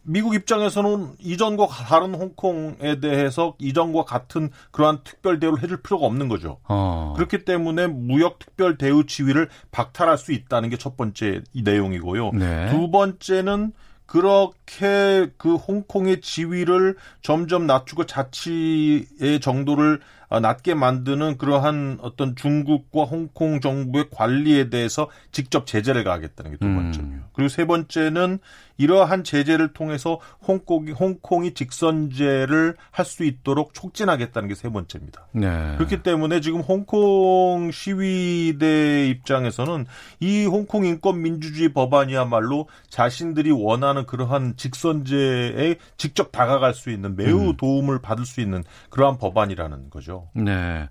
미국 0.03 0.35
입장에서는 0.35 1.13
이전과 1.19 1.67
다른 1.67 2.13
홍콩에 2.13 2.99
대해서 2.99 3.55
이전과 3.57 4.03
같은 4.03 4.49
그러한 4.71 4.99
특별 5.03 5.39
대우를 5.39 5.63
해줄 5.63 5.81
필요가 5.81 6.05
없는 6.05 6.27
거죠. 6.27 6.59
어. 6.67 7.13
그렇기 7.15 7.45
때문에 7.45 7.87
무역 7.87 8.39
특별 8.39 8.77
대우 8.77 9.05
지위를 9.05 9.49
박탈할 9.71 10.17
수 10.17 10.31
있다는 10.31 10.69
게 10.69 10.77
첫 10.77 10.97
번째 10.97 11.41
이 11.53 11.61
내용이고요. 11.61 12.31
네. 12.31 12.69
두 12.71 12.91
번째는 12.91 13.71
그렇게 14.05 15.27
그 15.37 15.55
홍콩의 15.55 16.19
지위를 16.21 16.97
점점 17.21 17.65
낮추고 17.65 18.05
자치의 18.05 19.39
정도를 19.41 20.01
낮게 20.39 20.73
만드는 20.73 21.37
그러한 21.37 21.99
어떤 22.01 22.35
중국과 22.35 23.03
홍콩 23.03 23.59
정부의 23.59 24.05
관리에 24.11 24.69
대해서 24.69 25.09
직접 25.31 25.65
제재를 25.65 26.03
가하겠다는 26.03 26.51
게 26.51 26.57
두 26.57 26.65
번째고요. 26.73 27.11
음. 27.11 27.23
그리고 27.33 27.49
세 27.49 27.65
번째는 27.65 28.39
이러한 28.77 29.23
제재를 29.23 29.73
통해서 29.73 30.19
홍콩이, 30.47 30.91
홍콩이 30.91 31.53
직선제를 31.53 32.75
할 32.91 33.05
수 33.05 33.23
있도록 33.23 33.73
촉진하겠다는 33.73 34.49
게 34.49 34.55
세 34.55 34.69
번째입니다. 34.69 35.27
네. 35.33 35.75
그렇기 35.77 36.01
때문에 36.03 36.41
지금 36.41 36.61
홍콩 36.61 37.69
시위대 37.71 39.07
입장에서는 39.09 39.85
이 40.19 40.45
홍콩 40.45 40.85
인권 40.85 41.21
민주주의 41.21 41.69
법안이야말로 41.73 42.67
자신들이 42.89 43.51
원하는 43.51 44.05
그러한 44.05 44.55
직선제에 44.57 45.75
직접 45.97 46.31
다가갈 46.31 46.73
수 46.73 46.89
있는 46.89 47.15
매우 47.15 47.49
음. 47.49 47.57
도움을 47.57 47.99
받을 48.01 48.25
수 48.25 48.41
있는 48.41 48.63
그러한 48.89 49.17
법안이라는 49.17 49.89
거죠. 49.89 50.22
네. 50.33 50.89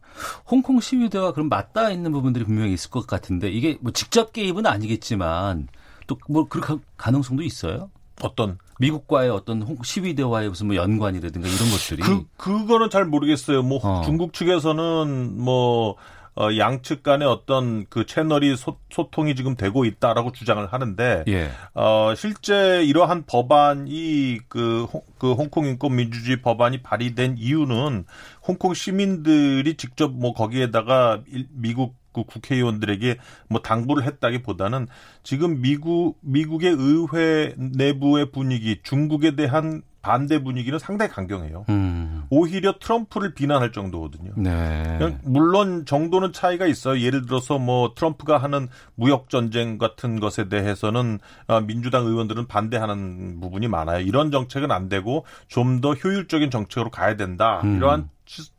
홍콩 0.51 0.81
시위대와 0.81 1.33
그럼 1.33 1.49
맞닿아 1.49 1.91
있는 1.91 2.13
부분들이 2.13 2.45
분명히 2.45 2.73
있을 2.73 2.91
것 2.91 3.07
같은데 3.07 3.51
이게 3.51 3.79
뭐 3.81 3.93
직접 3.93 4.33
개입은 4.33 4.67
아니겠지만 4.67 5.69
또 6.07 6.17
뭐 6.29 6.49
그럴 6.49 6.79
가능성도 6.97 7.43
있어요? 7.43 7.91
어떤 8.23 8.59
미국과의 8.79 9.31
어떤 9.31 9.67
시위대와의 9.83 10.49
무슨 10.51 10.69
뭐 10.69 10.77
연관이라든가 10.77 11.49
이런 11.49 11.71
것들이 11.71 12.03
그 12.03 12.25
그거는 12.37 12.91
잘 12.91 13.05
모르겠어요. 13.05 13.63
뭐 13.63 13.81
어. 13.83 14.03
중국 14.05 14.33
측에서는 14.33 15.39
뭐 15.39 15.97
어, 16.35 16.49
양측 16.57 17.03
간의 17.03 17.29
어떤 17.29 17.85
그 17.91 18.07
채널이 18.07 18.57
소, 18.57 18.79
통이 19.11 19.35
지금 19.35 19.55
되고 19.55 19.85
있다라고 19.85 20.33
주장을 20.33 20.67
하는데, 20.67 21.25
예. 21.29 21.51
어, 21.75 22.15
실제 22.17 22.83
이러한 22.85 23.25
법안이 23.27 24.39
그, 24.49 24.87
그 25.19 25.33
홍콩 25.33 25.67
인권 25.67 25.95
민주주의 25.95 26.41
법안이 26.41 26.83
발의된 26.83 27.37
이유는 27.37 28.07
홍콩 28.47 28.75
시민들이 28.75 29.77
직접 29.77 30.13
뭐 30.13 30.33
거기에다가 30.35 31.23
미국 31.51 31.95
그 32.13 32.25
국회의원들에게 32.25 33.17
뭐 33.49 33.63
당부를 33.63 34.05
했다기보다는 34.05 34.87
지금 35.23 35.63
미국 35.63 36.19
미국의 36.21 36.75
의회 36.79 37.55
내부의 37.57 38.31
분위기, 38.33 38.81
중국에 38.83 39.35
대한 39.35 39.83
반대 40.03 40.43
분위기는 40.43 40.77
상당히 40.81 41.13
강경해요. 41.13 41.65
음. 41.69 42.25
오히려 42.29 42.75
트럼프를 42.81 43.35
비난할 43.35 43.71
정도거든요. 43.71 44.33
네. 44.37 45.17
물론 45.23 45.87
정도는 45.87 46.33
차이가 46.33 46.67
있어요. 46.67 47.01
예를 47.01 47.25
들어서 47.25 47.59
뭐 47.59 47.95
트럼프가 47.95 48.39
하는 48.39 48.69
무역 48.97 49.31
전쟁 49.31 49.79
같은 49.79 50.19
것에 50.19 50.49
대해서는 50.49 51.21
어, 51.47 51.61
민주당 51.61 52.05
의원들은 52.05 52.49
반대하는 52.49 53.41
부분이 53.41 53.69
많아요. 53.69 54.01
이런 54.01 54.33
정책은 54.33 54.71
안 54.71 54.89
되고 54.89 55.25
좀 55.49 55.81
더 55.81 55.95
효율적인 55.95 56.51
정책으로 56.51 56.91
가야 56.91 57.17
된다. 57.17 57.61
음. 57.65 57.77
이러한 57.77 58.09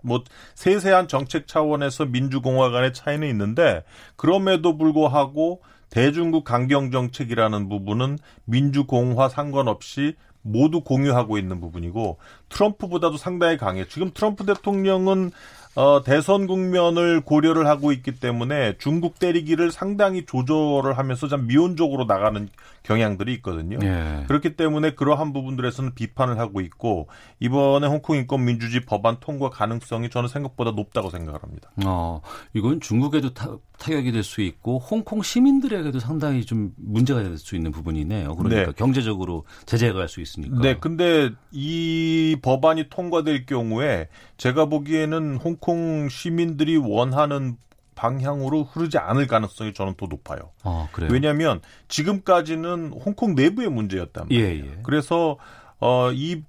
뭐 0.02 0.24
세세한 0.56 1.08
정책 1.08 1.48
차원에서 1.48 2.06
민주공화 2.06 2.70
간의 2.70 2.94
차이는 2.94 3.28
있는데 3.30 3.84
그럼에도 4.16 4.78
불구하고 4.78 5.62
대중국 5.90 6.44
강경 6.44 6.92
정책이라는 6.92 7.70
부분은 7.70 8.18
민주공화 8.46 9.30
상관없이 9.30 10.16
모두 10.42 10.82
공유하고 10.82 11.38
있는 11.38 11.62
부분이고 11.62 12.18
트럼프보다도 12.54 13.18
상당히 13.18 13.58
강해. 13.58 13.86
지금 13.88 14.12
트럼프 14.14 14.46
대통령은 14.46 15.32
어, 15.76 16.04
대선 16.04 16.46
국면을 16.46 17.22
고려를 17.22 17.66
하고 17.66 17.92
있기 17.92 18.20
때문에 18.20 18.76
중국 18.78 19.18
때리기를 19.18 19.72
상당히 19.72 20.24
조절을 20.24 21.00
하면서 21.00 21.28
좀 21.28 21.48
미온적으로 21.48 22.06
나가는 22.06 22.48
경향들이 22.84 23.34
있거든요. 23.36 23.80
예. 23.82 24.26
그렇기 24.28 24.56
때문에 24.56 24.92
그러한 24.94 25.34
부분들에서는 25.34 25.96
비판을 25.96 26.38
하고 26.38 26.62
있고 26.62 27.08
이번에 27.40 27.88
홍콩 27.88 28.18
인권 28.18 28.46
민주주의 28.46 28.86
법안 28.86 29.18
통과 29.20 29.50
가능성이 29.50 30.10
저는 30.12 30.30
생각보다 30.30 30.72
높다고 30.72 31.10
생각을 31.10 31.42
합니다. 31.42 31.72
어, 31.86 32.22
이건 32.54 32.80
중국에도 32.80 33.34
타, 33.34 33.58
타격이 33.80 34.12
될 34.12 34.24
수 34.24 34.42
있고 34.42 34.78
홍콩 34.80 35.24
시민들에게도 35.24 36.00
상당히 36.00 36.46
좀 36.46 36.72
문제가 36.78 37.24
될 37.24 37.38
수 37.38 37.56
있는 37.56 37.72
부분이네요. 37.72 38.36
그러니까 38.36 38.66
네. 38.66 38.72
경제적으로 38.78 39.46
제재가 39.66 39.98
갈 39.98 40.08
수 40.08 40.22
있으니까. 40.22 40.60
네, 40.60 40.78
근데 40.80 41.32
이 41.52 42.38
법안이 42.44 42.90
통과될 42.92 43.48
경우에 43.48 44.08
제가 44.38 44.66
보기에는 44.66 45.38
홍콩 45.38 46.10
시민들이 46.10 46.78
원하는 46.78 47.58
방향으로 47.96 48.64
흐르지 48.64 48.98
않을 48.98 49.28
가능성이 49.28 49.74
저는 49.74 49.96
더 49.96 50.06
높아요. 50.08 50.52
아, 50.64 50.88
왜냐하면 51.10 51.62
지금까지는 51.88 52.92
홍콩 52.92 53.34
내부의 53.34 53.70
문제였단 53.70 54.28
말이에요. 54.30 54.46
예, 54.46 54.60
예. 54.60 54.78
그래서 54.84 55.38
어, 55.80 56.12
이 56.12 56.44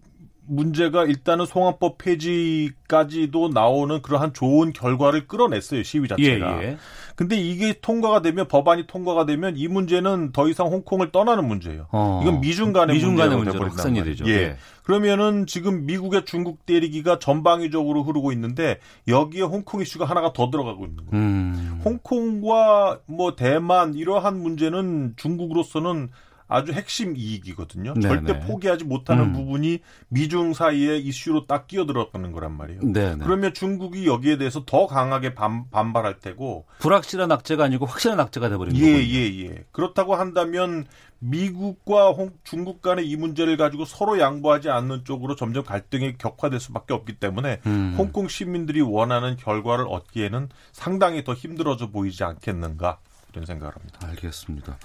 문제가 0.47 1.05
일단은 1.05 1.47
송환법 1.47 1.99
폐지까지도 1.99 3.49
나오는 3.49 4.03
그러한 4.03 4.33
좋은 4.33 4.73
결과를 4.73 5.27
끌어냈어요 5.27 5.83
시위 5.83 6.09
자체가. 6.09 6.63
예, 6.63 6.67
예. 6.67 6.77
근데 7.17 7.37
이게 7.37 7.75
통과가 7.81 8.23
되면 8.23 8.49
법안이 8.49 8.87
통과가 8.87 9.25
되면 9.25 9.57
이 9.57 9.69
문제는 9.69 10.33
더 10.33 10.49
이상 10.49 10.67
홍콩을 10.67 11.13
떠나는 11.13 11.47
문제예요. 11.47 11.87
어, 11.93 12.21
이건 12.23 12.41
미중 12.41 12.73
간의 12.73 12.97
미중 12.97 13.17
간의 13.17 13.37
문제로 13.37 13.65
확산이 13.65 14.03
되죠. 14.03 14.25
예. 14.27 14.33
예. 14.33 14.57
그러면은 14.83 15.47
지금 15.47 15.87
미국의 15.87 16.25
중국 16.25 16.67
대리기가 16.67 17.19
전방위적으로 17.19 18.03
흐르고 18.03 18.33
있는데 18.33 18.79
여기에 19.09 19.43
홍콩 19.43 19.81
이슈가 19.81 20.05
하나가 20.05 20.33
더 20.33 20.51
들어가고 20.51 20.85
있는 20.85 21.07
거예요. 21.07 21.25
음. 21.25 21.81
홍콩과 21.85 23.01
뭐 23.07 23.35
대만 23.37 23.95
이러한 23.95 24.41
문제는 24.41 25.15
중국으로서는 25.17 26.11
아주 26.55 26.73
핵심 26.73 27.17
이익이거든요. 27.17 27.95
네네. 27.95 28.09
절대 28.09 28.41
포기하지 28.47 28.85
못하는 28.85 29.25
음. 29.25 29.33
부분이 29.33 29.81
미중 30.09 30.55
사이의 30.55 31.03
이슈로 31.03 31.47
딱 31.47 31.67
끼어들었다는 31.67 32.33
거란 32.33 32.57
말이에요. 32.57 32.81
네네. 32.93 33.25
그러면 33.25 33.53
중국이 33.53 34.07
여기에 34.07 34.39
대해서 34.39 34.65
더 34.65 34.87
강하게 34.87 35.35
반, 35.35 35.69
발할 35.71 36.21
테고 36.21 36.67
불확실한 36.79 37.33
악재가 37.33 37.65
아니고 37.65 37.87
확실한 37.87 38.21
악재가 38.21 38.49
돼버린 38.49 38.75
거예요. 38.75 38.97
예, 38.97 39.01
예, 39.01 39.47
예. 39.47 39.65
그렇다고 39.73 40.15
한다면 40.15 40.87
미국과 41.19 42.11
홍, 42.11 42.31
중국 42.45 42.83
간의 42.83 43.09
이 43.09 43.17
문제를 43.17 43.57
가지고 43.57 43.85
서로 43.85 44.19
양보하지 44.19 44.71
않는 44.71 45.05
쪽으로 45.05 45.37
점점 45.37 45.65
갈등이 45.65 46.19
격화될 46.19 46.61
수밖에 46.61 46.93
없기 46.93 47.17
때문에 47.19 47.61
음. 47.67 47.95
홍콩 47.97 48.29
시민들이 48.29 48.81
원하는 48.81 49.37
결과를 49.37 49.87
얻기에는 49.89 50.51
상당히 50.73 51.25
더 51.25 51.33
힘들어져 51.33 51.91
보이지 51.91 52.25
않겠는가 52.25 52.99
이런 53.33 53.47
생각을 53.47 53.75
합니다. 53.75 53.99
알겠습니다. 54.07 54.79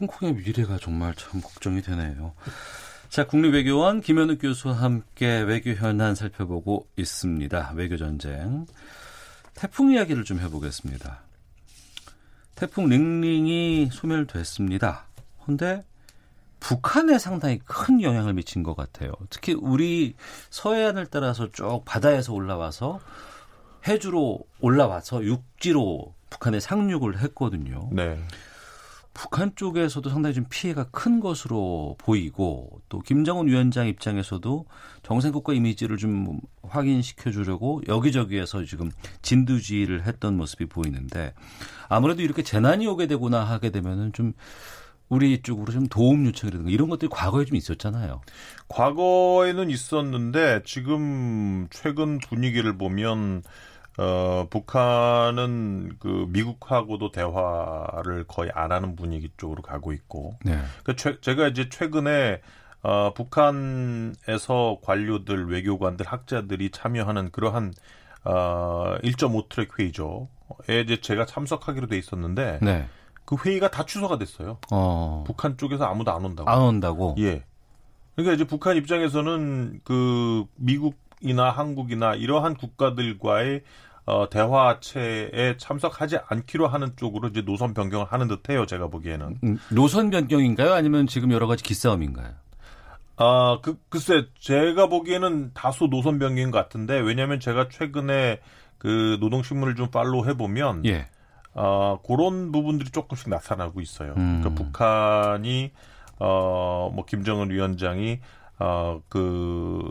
홍콩의 0.00 0.34
미래가 0.34 0.78
정말 0.80 1.14
참 1.14 1.40
걱정이 1.40 1.82
되네요. 1.82 2.34
자, 3.08 3.26
국립외교원 3.26 4.00
김현욱 4.00 4.38
교수와 4.40 4.74
함께 4.74 5.40
외교 5.40 5.70
현안 5.70 6.14
살펴보고 6.14 6.88
있습니다. 6.96 7.72
외교 7.76 7.96
전쟁. 7.96 8.66
태풍 9.54 9.92
이야기를 9.92 10.24
좀 10.24 10.40
해보겠습니다. 10.40 11.22
태풍 12.56 12.88
링링이 12.88 13.90
소멸됐습니다. 13.92 15.06
근데 15.44 15.84
북한에 16.60 17.18
상당히 17.18 17.58
큰 17.64 18.02
영향을 18.02 18.32
미친 18.32 18.62
것 18.62 18.74
같아요. 18.74 19.12
특히 19.28 19.52
우리 19.52 20.14
서해안을 20.50 21.06
따라서 21.06 21.50
쭉 21.52 21.82
바다에서 21.84 22.32
올라와서 22.32 23.00
해주로 23.86 24.40
올라와서 24.60 25.22
육지로 25.24 26.14
북한에 26.30 26.58
상륙을 26.58 27.20
했거든요. 27.20 27.88
네. 27.92 28.18
북한 29.14 29.52
쪽에서도 29.54 30.10
상당히 30.10 30.34
좀 30.34 30.44
피해가 30.50 30.88
큰 30.90 31.20
것으로 31.20 31.96
보이고 31.98 32.82
또 32.88 32.98
김정은 32.98 33.46
위원장 33.46 33.86
입장에서도 33.86 34.66
정상국가 35.04 35.54
이미지를 35.54 35.96
좀 35.96 36.40
확인시켜 36.62 37.30
주려고 37.30 37.80
여기저기에서 37.86 38.64
지금 38.64 38.90
진두지휘를 39.22 40.04
했던 40.04 40.36
모습이 40.36 40.66
보이는데 40.66 41.32
아무래도 41.88 42.22
이렇게 42.22 42.42
재난이 42.42 42.86
오게 42.88 43.06
되거나 43.06 43.44
하게 43.44 43.70
되면은 43.70 44.12
좀 44.12 44.34
우리 45.08 45.40
쪽으로 45.42 45.72
좀 45.72 45.86
도움 45.86 46.26
요청이라든가 46.26 46.70
이런 46.70 46.88
것들이 46.88 47.08
과거에 47.08 47.44
좀 47.44 47.56
있었잖아요. 47.56 48.20
과거에는 48.68 49.70
있었는데 49.70 50.62
지금 50.64 51.68
최근 51.70 52.18
분위기를 52.18 52.76
보면 52.76 53.42
어, 53.96 54.46
북한은 54.50 55.96
그 55.98 56.26
미국하고도 56.28 57.12
대화를 57.12 58.24
거의 58.26 58.50
안 58.54 58.72
하는 58.72 58.96
분위기 58.96 59.30
쪽으로 59.36 59.62
가고 59.62 59.92
있고. 59.92 60.36
네. 60.44 60.58
그 60.82 60.96
최, 60.96 61.20
제가 61.20 61.48
이제 61.48 61.68
최근에 61.68 62.40
어, 62.82 63.14
북한에서 63.14 64.78
관료들, 64.82 65.48
외교관들, 65.50 66.06
학자들이 66.06 66.70
참여하는 66.70 67.30
그러한 67.30 67.72
어, 68.24 68.96
1.5 69.02 69.48
트랙 69.48 69.78
회의죠. 69.78 70.28
에 70.68 70.80
이제 70.80 71.00
제가 71.00 71.24
참석하기로 71.24 71.86
돼 71.86 71.96
있었는데 71.96 72.58
네. 72.62 72.88
그 73.24 73.36
회의가 73.36 73.70
다 73.70 73.86
취소가 73.86 74.18
됐어요. 74.18 74.58
어. 74.70 75.24
북한 75.26 75.56
쪽에서 75.56 75.84
아무도 75.84 76.12
안 76.12 76.24
온다고. 76.24 76.50
안 76.50 76.60
온다고. 76.60 77.14
예. 77.18 77.44
그러니까 78.14 78.34
이제 78.34 78.44
북한 78.44 78.76
입장에서는 78.76 79.80
그 79.82 80.44
미국 80.56 81.03
이나 81.24 81.50
한국이나 81.50 82.14
이러한 82.14 82.54
국가들과의 82.54 83.62
어, 84.06 84.28
대화체에 84.28 85.56
참석하지 85.56 86.18
않기로 86.28 86.68
하는 86.68 86.92
쪽으로 86.96 87.28
이제 87.28 87.40
노선 87.40 87.72
변경을 87.72 88.06
하는 88.10 88.28
듯해요. 88.28 88.66
제가 88.66 88.88
보기에는. 88.88 89.38
음, 89.42 89.58
노선 89.70 90.10
변경인가요? 90.10 90.74
아니면 90.74 91.06
지금 91.06 91.32
여러 91.32 91.46
가지 91.46 91.64
기싸움인가요? 91.64 92.32
아, 93.16 93.58
그, 93.62 93.78
글쎄, 93.88 94.26
제가 94.38 94.88
보기에는 94.88 95.52
다소 95.54 95.88
노선 95.88 96.18
변경인 96.18 96.50
것 96.50 96.58
같은데, 96.58 96.98
왜냐면 96.98 97.40
제가 97.40 97.68
최근에 97.70 98.40
그 98.76 99.16
노동신문을 99.20 99.76
좀 99.76 99.90
팔로우 99.90 100.26
해보면, 100.26 100.84
예. 100.84 101.06
어, 101.54 102.00
그런 102.06 102.52
부분들이 102.52 102.90
조금씩 102.90 103.30
나타나고 103.30 103.80
있어요. 103.80 104.14
음. 104.18 104.40
그러니까 104.42 104.64
북한이, 104.64 105.70
어, 106.18 106.90
뭐, 106.92 107.06
김정은 107.06 107.50
위원장이, 107.50 108.20
어, 108.58 109.00
그, 109.08 109.90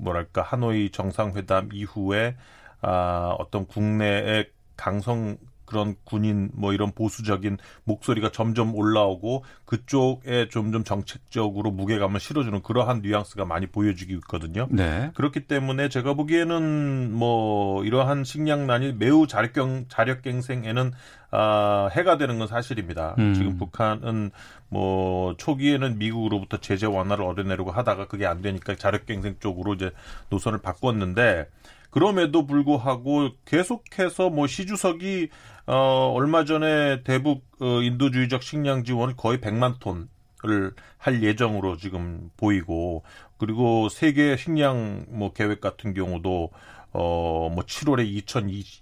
뭐랄까, 0.00 0.42
하노이 0.42 0.90
정상회담 0.90 1.70
이후에, 1.72 2.36
아, 2.82 3.36
어떤 3.38 3.66
국내의 3.66 4.50
강성 4.76 5.36
그런 5.70 5.94
군인 6.02 6.50
뭐 6.52 6.72
이런 6.72 6.90
보수적인 6.90 7.58
목소리가 7.84 8.30
점점 8.32 8.74
올라오고 8.74 9.44
그쪽에 9.64 10.48
점점 10.50 10.82
정책적으로 10.82 11.70
무게감을 11.70 12.18
실어주는 12.18 12.60
그러한 12.62 13.02
뉘앙스가 13.02 13.44
많이 13.44 13.68
보여지고 13.68 14.14
있거든요. 14.14 14.66
네. 14.70 15.12
그렇기 15.14 15.46
때문에 15.46 15.88
제가 15.88 16.14
보기에는 16.14 17.12
뭐 17.12 17.84
이러한 17.84 18.24
식량난이 18.24 18.94
매우 18.94 19.28
자력경 19.28 19.86
자력갱생에는 19.88 20.90
아, 21.30 21.88
해가 21.92 22.18
되는 22.18 22.38
건 22.38 22.48
사실입니다. 22.48 23.14
음. 23.20 23.34
지금 23.34 23.56
북한은 23.56 24.32
뭐 24.68 25.36
초기에는 25.36 25.98
미국으로부터 25.98 26.56
제재 26.56 26.86
완화를 26.86 27.24
얻어내려고 27.24 27.70
하다가 27.70 28.08
그게 28.08 28.26
안 28.26 28.42
되니까 28.42 28.74
자력갱생 28.74 29.36
쪽으로 29.38 29.74
이제 29.74 29.92
노선을 30.30 30.58
바꿨는데 30.58 31.46
그럼에도 31.90 32.46
불구하고 32.46 33.30
계속해서 33.44 34.30
뭐 34.30 34.46
시주석이 34.46 35.28
어 35.72 36.10
얼마 36.16 36.44
전에 36.44 37.04
대북 37.04 37.44
어, 37.60 37.80
인도주의적 37.80 38.42
식량 38.42 38.82
지원을 38.82 39.14
거의 39.16 39.38
100만 39.38 39.78
톤을 39.78 40.74
할 40.98 41.22
예정으로 41.22 41.76
지금 41.76 42.28
보이고 42.36 43.04
그리고 43.38 43.88
세계 43.88 44.36
식량 44.36 45.06
뭐 45.10 45.32
계획 45.32 45.60
같은 45.60 45.94
경우도 45.94 46.50
어 46.92 47.50
뭐 47.50 47.64
7월에 47.64 48.06
2 48.06 48.22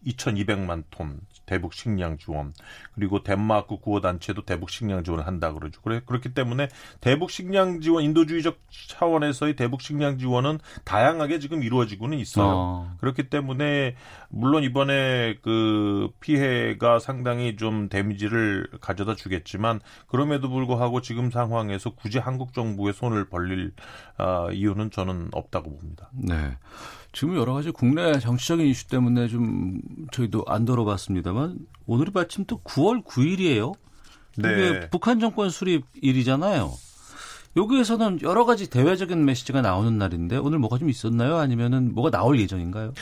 2 0.04 0.16
200만 0.16 0.84
톤 0.90 1.20
대북 1.46 1.72
식량 1.72 2.18
지원 2.18 2.52
그리고 2.94 3.22
덴마크 3.22 3.78
구호 3.78 4.00
단체도 4.00 4.42
대북 4.42 4.70
식량 4.70 5.02
지원을 5.02 5.26
한다 5.26 5.52
그러죠. 5.52 5.80
그래 5.82 6.00
그렇기 6.04 6.34
때문에 6.34 6.68
대북 7.00 7.30
식량 7.30 7.80
지원 7.80 8.04
인도주의적 8.04 8.59
차원에서의 8.88 9.56
대북 9.56 9.80
식량 9.80 10.18
지원은 10.18 10.59
다양하게 10.84 11.38
지금 11.38 11.62
이루어지고는 11.62 12.18
있어요. 12.18 12.46
어. 12.46 12.96
그렇기 13.00 13.30
때문에 13.30 13.96
물론 14.28 14.62
이번에 14.62 15.38
그 15.42 16.11
피해가 16.20 16.98
상당히 16.98 17.56
좀 17.56 17.88
데미지를 17.88 18.68
가져다 18.80 19.14
주겠지만 19.14 19.80
그럼에도 20.06 20.50
불구하고 20.50 21.00
지금 21.00 21.30
상황에서 21.30 21.90
굳이 21.90 22.18
한국 22.18 22.52
정부의 22.52 22.92
손을 22.92 23.28
벌릴 23.28 23.72
어, 24.18 24.48
이유는 24.52 24.90
저는 24.90 25.30
없다고 25.32 25.78
봅니다. 25.78 26.11
네. 26.12 26.56
지금 27.12 27.36
여러 27.36 27.54
가지 27.54 27.70
국내 27.70 28.18
정치적인 28.18 28.66
이슈 28.66 28.86
때문에 28.88 29.28
좀 29.28 29.80
저희도 30.12 30.44
안 30.46 30.64
들어봤습니다만 30.64 31.59
오늘이 31.86 32.11
마침 32.12 32.44
또 32.44 32.61
9월 32.62 33.04
9일이에요. 33.04 33.74
네. 34.36 34.88
북한 34.90 35.18
정권 35.18 35.50
수립 35.50 35.84
일이잖아요. 36.00 36.72
여기에서는 37.56 38.20
여러 38.22 38.44
가지 38.44 38.70
대외적인 38.70 39.24
메시지가 39.24 39.62
나오는 39.62 39.98
날인데 39.98 40.36
오늘 40.36 40.59
뭐가 40.59 40.78
좀 40.78 40.88
있었나요? 40.88 41.38
아니면은 41.38 41.92
뭐가 41.94 42.11
나올 42.11 42.38
예정인가요? 42.38 42.92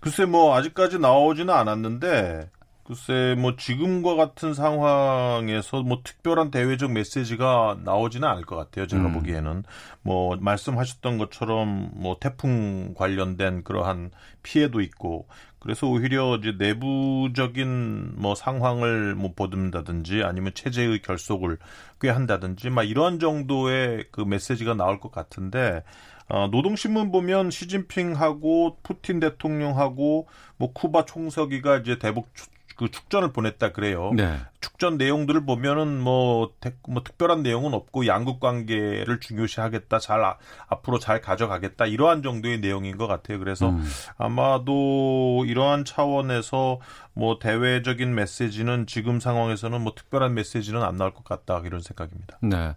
글쎄 0.00 0.24
뭐 0.24 0.56
아직까지 0.56 0.98
나오지는 0.98 1.52
않았는데 1.52 2.48
글쎄 2.86 3.34
뭐 3.36 3.56
지금과 3.56 4.14
같은 4.14 4.54
상황에서 4.54 5.82
뭐 5.82 6.02
특별한 6.04 6.52
대외적 6.52 6.92
메시지가 6.92 7.78
나오지는 7.84 8.28
않을 8.28 8.44
것 8.44 8.54
같아요. 8.54 8.86
제가 8.86 9.06
음. 9.06 9.12
보기에는 9.12 9.64
뭐 10.02 10.36
말씀하셨던 10.36 11.18
것처럼 11.18 11.90
뭐 11.94 12.16
태풍 12.20 12.94
관련된 12.94 13.64
그러한 13.64 14.12
피해도 14.44 14.80
있고 14.82 15.26
그래서 15.58 15.88
오히려 15.88 16.36
이제 16.36 16.54
내부적인 16.56 18.12
뭐 18.20 18.36
상황을 18.36 19.16
뭐 19.16 19.32
보듬다든지 19.34 20.22
아니면 20.22 20.52
체제의 20.54 21.02
결속을 21.02 21.58
꾀한다든지 22.00 22.70
막 22.70 22.84
이런 22.84 23.18
정도의 23.18 24.04
그 24.12 24.20
메시지가 24.20 24.74
나올 24.74 25.00
것 25.00 25.10
같은데 25.10 25.82
어, 26.28 26.46
노동신문 26.52 27.10
보면 27.10 27.50
시진핑하고 27.50 28.78
푸틴 28.84 29.18
대통령하고 29.18 30.28
뭐 30.56 30.72
쿠바 30.72 31.04
총서기가 31.04 31.78
이제 31.78 31.98
대북 31.98 32.28
그 32.76 32.90
축전을 32.90 33.32
보냈다 33.32 33.72
그래요. 33.72 34.12
네. 34.14 34.38
축전 34.60 34.98
내용들을 34.98 35.46
보면은 35.46 36.00
뭐, 36.00 36.52
뭐 36.88 37.02
특별한 37.02 37.42
내용은 37.42 37.72
없고 37.72 38.06
양국 38.06 38.38
관계를 38.38 39.20
중요시하겠다, 39.20 39.98
잘 39.98 40.22
아, 40.22 40.36
앞으로 40.68 40.98
잘 40.98 41.20
가져가겠다 41.20 41.86
이러한 41.86 42.22
정도의 42.22 42.60
내용인 42.60 42.98
것 42.98 43.06
같아요. 43.06 43.38
그래서 43.38 43.70
음. 43.70 43.84
아마도 44.18 45.44
이러한 45.46 45.84
차원에서 45.84 46.80
뭐 47.14 47.38
대외적인 47.38 48.14
메시지는 48.14 48.86
지금 48.86 49.20
상황에서는 49.20 49.80
뭐 49.80 49.94
특별한 49.94 50.34
메시지는 50.34 50.82
안 50.82 50.96
나올 50.96 51.14
것 51.14 51.24
같다 51.24 51.62
이런 51.64 51.80
생각입니다. 51.80 52.38
네. 52.42 52.74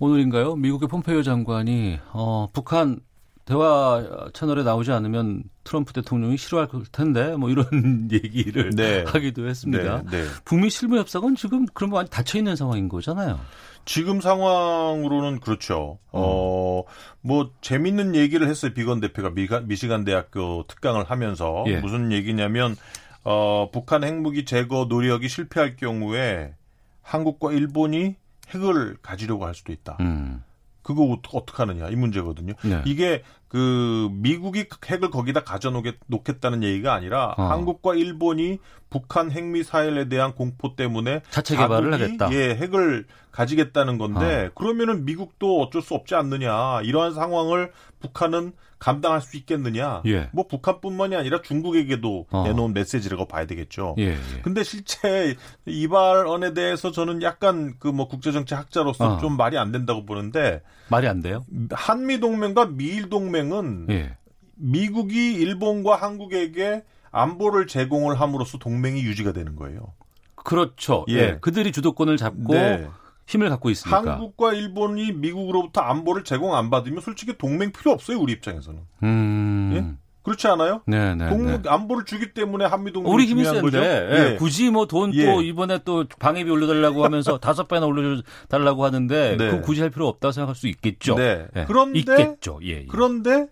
오늘인가요? 0.00 0.56
미국의 0.56 0.88
폼페이오 0.88 1.22
장관이 1.22 1.98
어, 2.12 2.48
북한 2.52 3.00
대화 3.48 4.28
채널에 4.34 4.62
나오지 4.62 4.92
않으면 4.92 5.42
트럼프 5.64 5.94
대통령이 5.94 6.36
싫어할 6.36 6.68
텐데 6.92 7.34
뭐 7.34 7.48
이런 7.48 7.64
얘기를 8.12 8.68
네. 8.76 9.04
하기도 9.06 9.48
했습니다. 9.48 10.02
네, 10.02 10.10
네. 10.10 10.24
북미 10.44 10.68
실무 10.68 10.98
협상은 10.98 11.34
지금 11.34 11.64
그런 11.72 11.90
많이 11.90 12.10
닫혀 12.10 12.36
있는 12.36 12.56
상황인 12.56 12.90
거잖아요. 12.90 13.40
지금 13.86 14.20
상황으로는 14.20 15.40
그렇죠. 15.40 15.98
어, 16.12 16.82
뭐, 17.22 17.50
재밌는 17.62 18.16
얘기를 18.16 18.46
했어요. 18.46 18.74
비건 18.74 19.00
대표가 19.00 19.30
미가, 19.30 19.60
미시간 19.60 20.04
대학교 20.04 20.64
특강을 20.66 21.04
하면서. 21.04 21.64
예. 21.68 21.80
무슨 21.80 22.12
얘기냐면, 22.12 22.76
어, 23.24 23.70
북한 23.72 24.04
핵무기 24.04 24.44
제거 24.44 24.84
노력이 24.90 25.30
실패할 25.30 25.76
경우에 25.76 26.54
한국과 27.00 27.52
일본이 27.52 28.16
핵을 28.50 28.98
가지려고 29.00 29.46
할 29.46 29.54
수도 29.54 29.72
있다. 29.72 29.96
음. 30.00 30.42
그거 30.88 31.18
어떻게 31.34 31.56
하느냐 31.58 31.90
이 31.90 31.96
문제거든요. 31.96 32.54
네. 32.64 32.82
이게 32.86 33.22
그 33.48 34.08
미국이 34.12 34.66
핵을 34.86 35.10
거기다 35.10 35.42
가져 35.42 35.72
놓겠다는 36.06 36.62
얘기가 36.62 36.92
아니라 36.92 37.34
어. 37.38 37.44
한국과 37.44 37.94
일본이 37.94 38.58
북한 38.90 39.30
핵 39.30 39.44
미사일에 39.44 40.08
대한 40.08 40.34
공포 40.34 40.76
때문에 40.76 41.22
자체 41.30 41.56
개발을 41.56 41.92
하겠다. 41.92 42.32
예, 42.32 42.54
핵을 42.56 43.06
가지겠다는 43.32 43.98
건데 43.98 44.46
어. 44.46 44.50
그러면은 44.54 45.04
미국도 45.04 45.62
어쩔 45.62 45.82
수 45.82 45.94
없지 45.94 46.14
않느냐. 46.14 46.82
이러한 46.82 47.14
상황을 47.14 47.72
북한은 48.00 48.52
감당할 48.78 49.20
수 49.20 49.36
있겠느냐. 49.36 50.02
예. 50.06 50.28
뭐 50.32 50.46
북한뿐만이 50.46 51.16
아니라 51.16 51.42
중국에게도 51.42 52.26
어. 52.30 52.42
내놓은 52.44 52.72
메시지라고 52.74 53.26
봐야 53.26 53.44
되겠죠. 53.46 53.96
예, 53.98 54.10
예. 54.12 54.40
근데 54.42 54.62
실제 54.62 55.36
이 55.66 55.88
발언에 55.88 56.54
대해서 56.54 56.90
저는 56.92 57.22
약간 57.22 57.74
그 57.78 57.88
뭐 57.88 58.06
국제정치 58.06 58.54
학자로서 58.54 59.14
어. 59.14 59.18
좀 59.18 59.36
말이 59.36 59.58
안 59.58 59.72
된다고 59.72 60.04
보는데 60.06 60.62
말이 60.88 61.08
안 61.08 61.20
돼요? 61.20 61.44
한미 61.72 62.20
동맹과 62.20 62.66
미일 62.66 63.08
동맹은 63.08 63.86
예. 63.90 64.16
미국이 64.54 65.34
일본과 65.34 65.96
한국에게 65.96 66.84
안보를 67.10 67.66
제공을 67.66 68.20
함으로써 68.20 68.58
동맹이 68.58 69.02
유지가 69.02 69.32
되는 69.32 69.56
거예요. 69.56 69.94
그렇죠. 70.36 71.04
예. 71.08 71.14
예. 71.14 71.38
그들이 71.40 71.72
주도권을 71.72 72.16
잡고 72.16 72.54
네. 72.54 72.86
힘을 73.28 73.50
갖고 73.50 73.70
있으니까. 73.70 74.12
한국과 74.12 74.54
일본이 74.54 75.12
미국으로부터 75.12 75.82
안보를 75.82 76.24
제공 76.24 76.54
안 76.54 76.70
받으면 76.70 77.00
솔직히 77.00 77.36
동맹 77.36 77.72
필요 77.72 77.92
없어요. 77.92 78.18
우리 78.18 78.32
입장에서는. 78.32 78.80
음. 79.02 79.72
예? 79.74 80.08
그렇지 80.22 80.46
않아요? 80.48 80.82
네, 80.86 81.14
네, 81.14 81.28
동 81.28 81.46
네. 81.46 81.58
안보를 81.66 82.04
주기 82.04 82.34
때문에 82.34 82.64
한미 82.66 82.92
동맹 82.92 83.12
우리 83.12 83.24
힘이 83.26 83.44
센데 83.44 83.78
예. 83.78 84.32
예. 84.32 84.36
굳이 84.36 84.68
뭐 84.70 84.86
돈또 84.86 85.16
예. 85.16 85.46
이번에 85.46 85.78
또 85.84 86.04
방해비 86.18 86.50
올려달라고 86.50 87.02
하면서 87.02 87.38
다섯 87.40 87.66
배나 87.66 87.86
올려달라고 87.86 88.84
하는데 88.84 89.36
네. 89.38 89.50
그 89.50 89.60
굳이 89.62 89.80
할 89.80 89.90
필요 89.90 90.06
없다고 90.08 90.32
생각할 90.32 90.54
수 90.54 90.68
있겠죠. 90.68 91.14
네. 91.14 91.46
예. 91.56 91.64
그런데 91.66 91.98
있겠죠. 92.00 92.60
예, 92.62 92.68
예. 92.68 92.86
그런데 92.88 93.46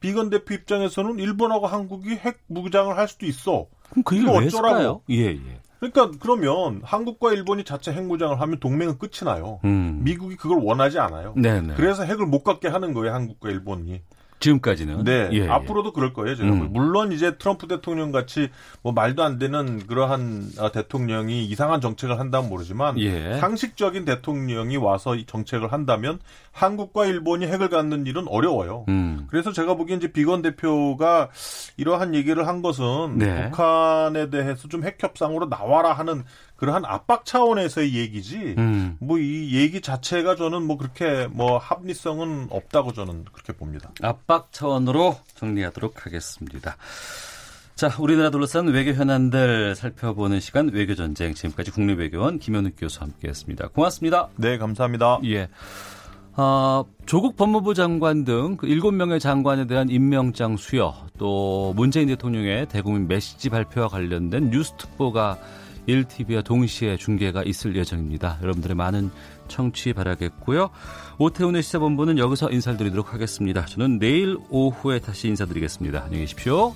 비건 0.00 0.30
대표 0.30 0.54
입장에서는 0.54 1.18
일본하고 1.18 1.66
한국이 1.66 2.10
핵 2.10 2.38
무장을 2.46 2.96
할 2.96 3.08
수도 3.08 3.26
있어. 3.26 3.66
그럼 3.90 4.02
그 4.04 4.16
얘기를 4.16 4.32
왜 4.32 4.46
어쩌라고? 4.46 5.02
예, 5.10 5.26
예. 5.26 5.60
그러니까 5.92 6.18
그러면 6.20 6.80
한국과 6.82 7.32
일본이 7.32 7.64
자체 7.64 7.92
핵무장을 7.92 8.40
하면 8.40 8.60
동맹은 8.60 8.98
끝이 8.98 9.24
나요. 9.24 9.60
음. 9.64 10.00
미국이 10.02 10.36
그걸 10.36 10.58
원하지 10.62 10.98
않아요. 10.98 11.34
네네. 11.36 11.68
네. 11.68 11.74
그래서 11.76 12.04
핵을 12.04 12.26
못 12.26 12.42
갖게 12.42 12.68
하는 12.68 12.94
거예요, 12.94 13.12
한국과 13.12 13.50
일본이. 13.50 14.02
지금까지는. 14.40 15.04
네. 15.04 15.28
예, 15.32 15.36
예. 15.36 15.48
앞으로도 15.48 15.92
그럴 15.92 16.12
거예요, 16.12 16.36
제가. 16.36 16.48
음. 16.48 16.68
물론 16.72 17.12
이제 17.12 17.36
트럼프 17.36 17.66
대통령 17.66 18.12
같이 18.12 18.50
뭐 18.82 18.92
말도 18.92 19.22
안 19.22 19.38
되는 19.38 19.84
그러한 19.86 20.50
아, 20.58 20.70
대통령이 20.70 21.44
이상한 21.46 21.80
정책을 21.80 22.20
한다면 22.20 22.50
모르지만 22.50 22.98
예. 23.00 23.38
상식적인 23.38 24.04
대통령이 24.04 24.76
와서 24.76 25.16
이 25.16 25.24
정책을 25.26 25.72
한다면 25.72 26.18
한국과 26.52 27.06
일본이 27.06 27.46
핵을 27.46 27.68
갖는 27.68 28.06
일은 28.06 28.28
어려워요. 28.28 28.84
음. 28.88 29.26
그래서 29.28 29.50
제가 29.50 29.74
보기엔 29.74 29.98
이제 29.98 30.12
비건 30.12 30.42
대표가 30.42 31.30
이러한 31.76 32.14
얘기를 32.14 32.46
한 32.46 32.62
것은 32.62 33.18
네. 33.18 33.50
북한에 33.50 34.30
대해서 34.30 34.68
좀 34.68 34.84
핵 34.84 35.02
협상으로 35.02 35.48
나와라 35.48 35.94
하는 35.94 36.24
그러한 36.64 36.86
압박 36.86 37.26
차원에서의 37.26 37.94
얘기지 37.94 38.54
음. 38.56 38.96
뭐이 39.00 39.52
얘기 39.52 39.82
자체가 39.82 40.34
저는 40.34 40.62
뭐 40.62 40.78
그렇게 40.78 41.26
뭐 41.30 41.58
합리성은 41.58 42.46
없다고 42.48 42.94
저는 42.94 43.26
그렇게 43.30 43.52
봅니다. 43.52 43.90
압박 44.00 44.50
차원으로 44.50 45.16
정리하도록 45.34 46.06
하겠습니다. 46.06 46.76
자, 47.74 47.94
우리나라 47.98 48.30
둘러싼 48.30 48.68
외교 48.68 48.92
현안들 48.92 49.74
살펴보는 49.74 50.40
시간 50.40 50.70
외교 50.70 50.94
전쟁 50.94 51.34
지금까지 51.34 51.70
국립외교원 51.70 52.38
김현욱 52.38 52.72
교수 52.78 53.02
함께했습니다. 53.02 53.68
고맙습니다. 53.68 54.30
네, 54.36 54.56
감사합니다. 54.56 55.18
예. 55.24 55.48
어, 56.36 56.84
조국 57.04 57.36
법무부 57.36 57.74
장관 57.74 58.24
등 58.24 58.56
7명의 58.56 59.10
그 59.10 59.18
장관에 59.18 59.66
대한 59.66 59.90
임명장 59.90 60.56
수여 60.56 60.94
또 61.18 61.74
문재인 61.76 62.08
대통령의 62.08 62.68
대국민 62.68 63.06
메시지 63.06 63.50
발표와 63.50 63.88
관련된 63.88 64.50
뉴스 64.50 64.72
특보가 64.78 65.38
1TV와 65.88 66.44
동시에 66.44 66.96
중계가 66.96 67.42
있을 67.44 67.76
예정입니다. 67.76 68.38
여러분들의 68.42 68.76
많은 68.76 69.10
청취 69.48 69.92
바라겠고요. 69.92 70.70
오태훈의 71.18 71.62
시사본부는 71.62 72.18
여기서 72.18 72.50
인사드리도록 72.50 73.12
하겠습니다. 73.12 73.64
저는 73.66 73.98
내일 73.98 74.38
오후에 74.50 75.00
다시 75.00 75.28
인사드리겠습니다. 75.28 76.04
안녕히 76.04 76.20
계십시오. 76.24 76.72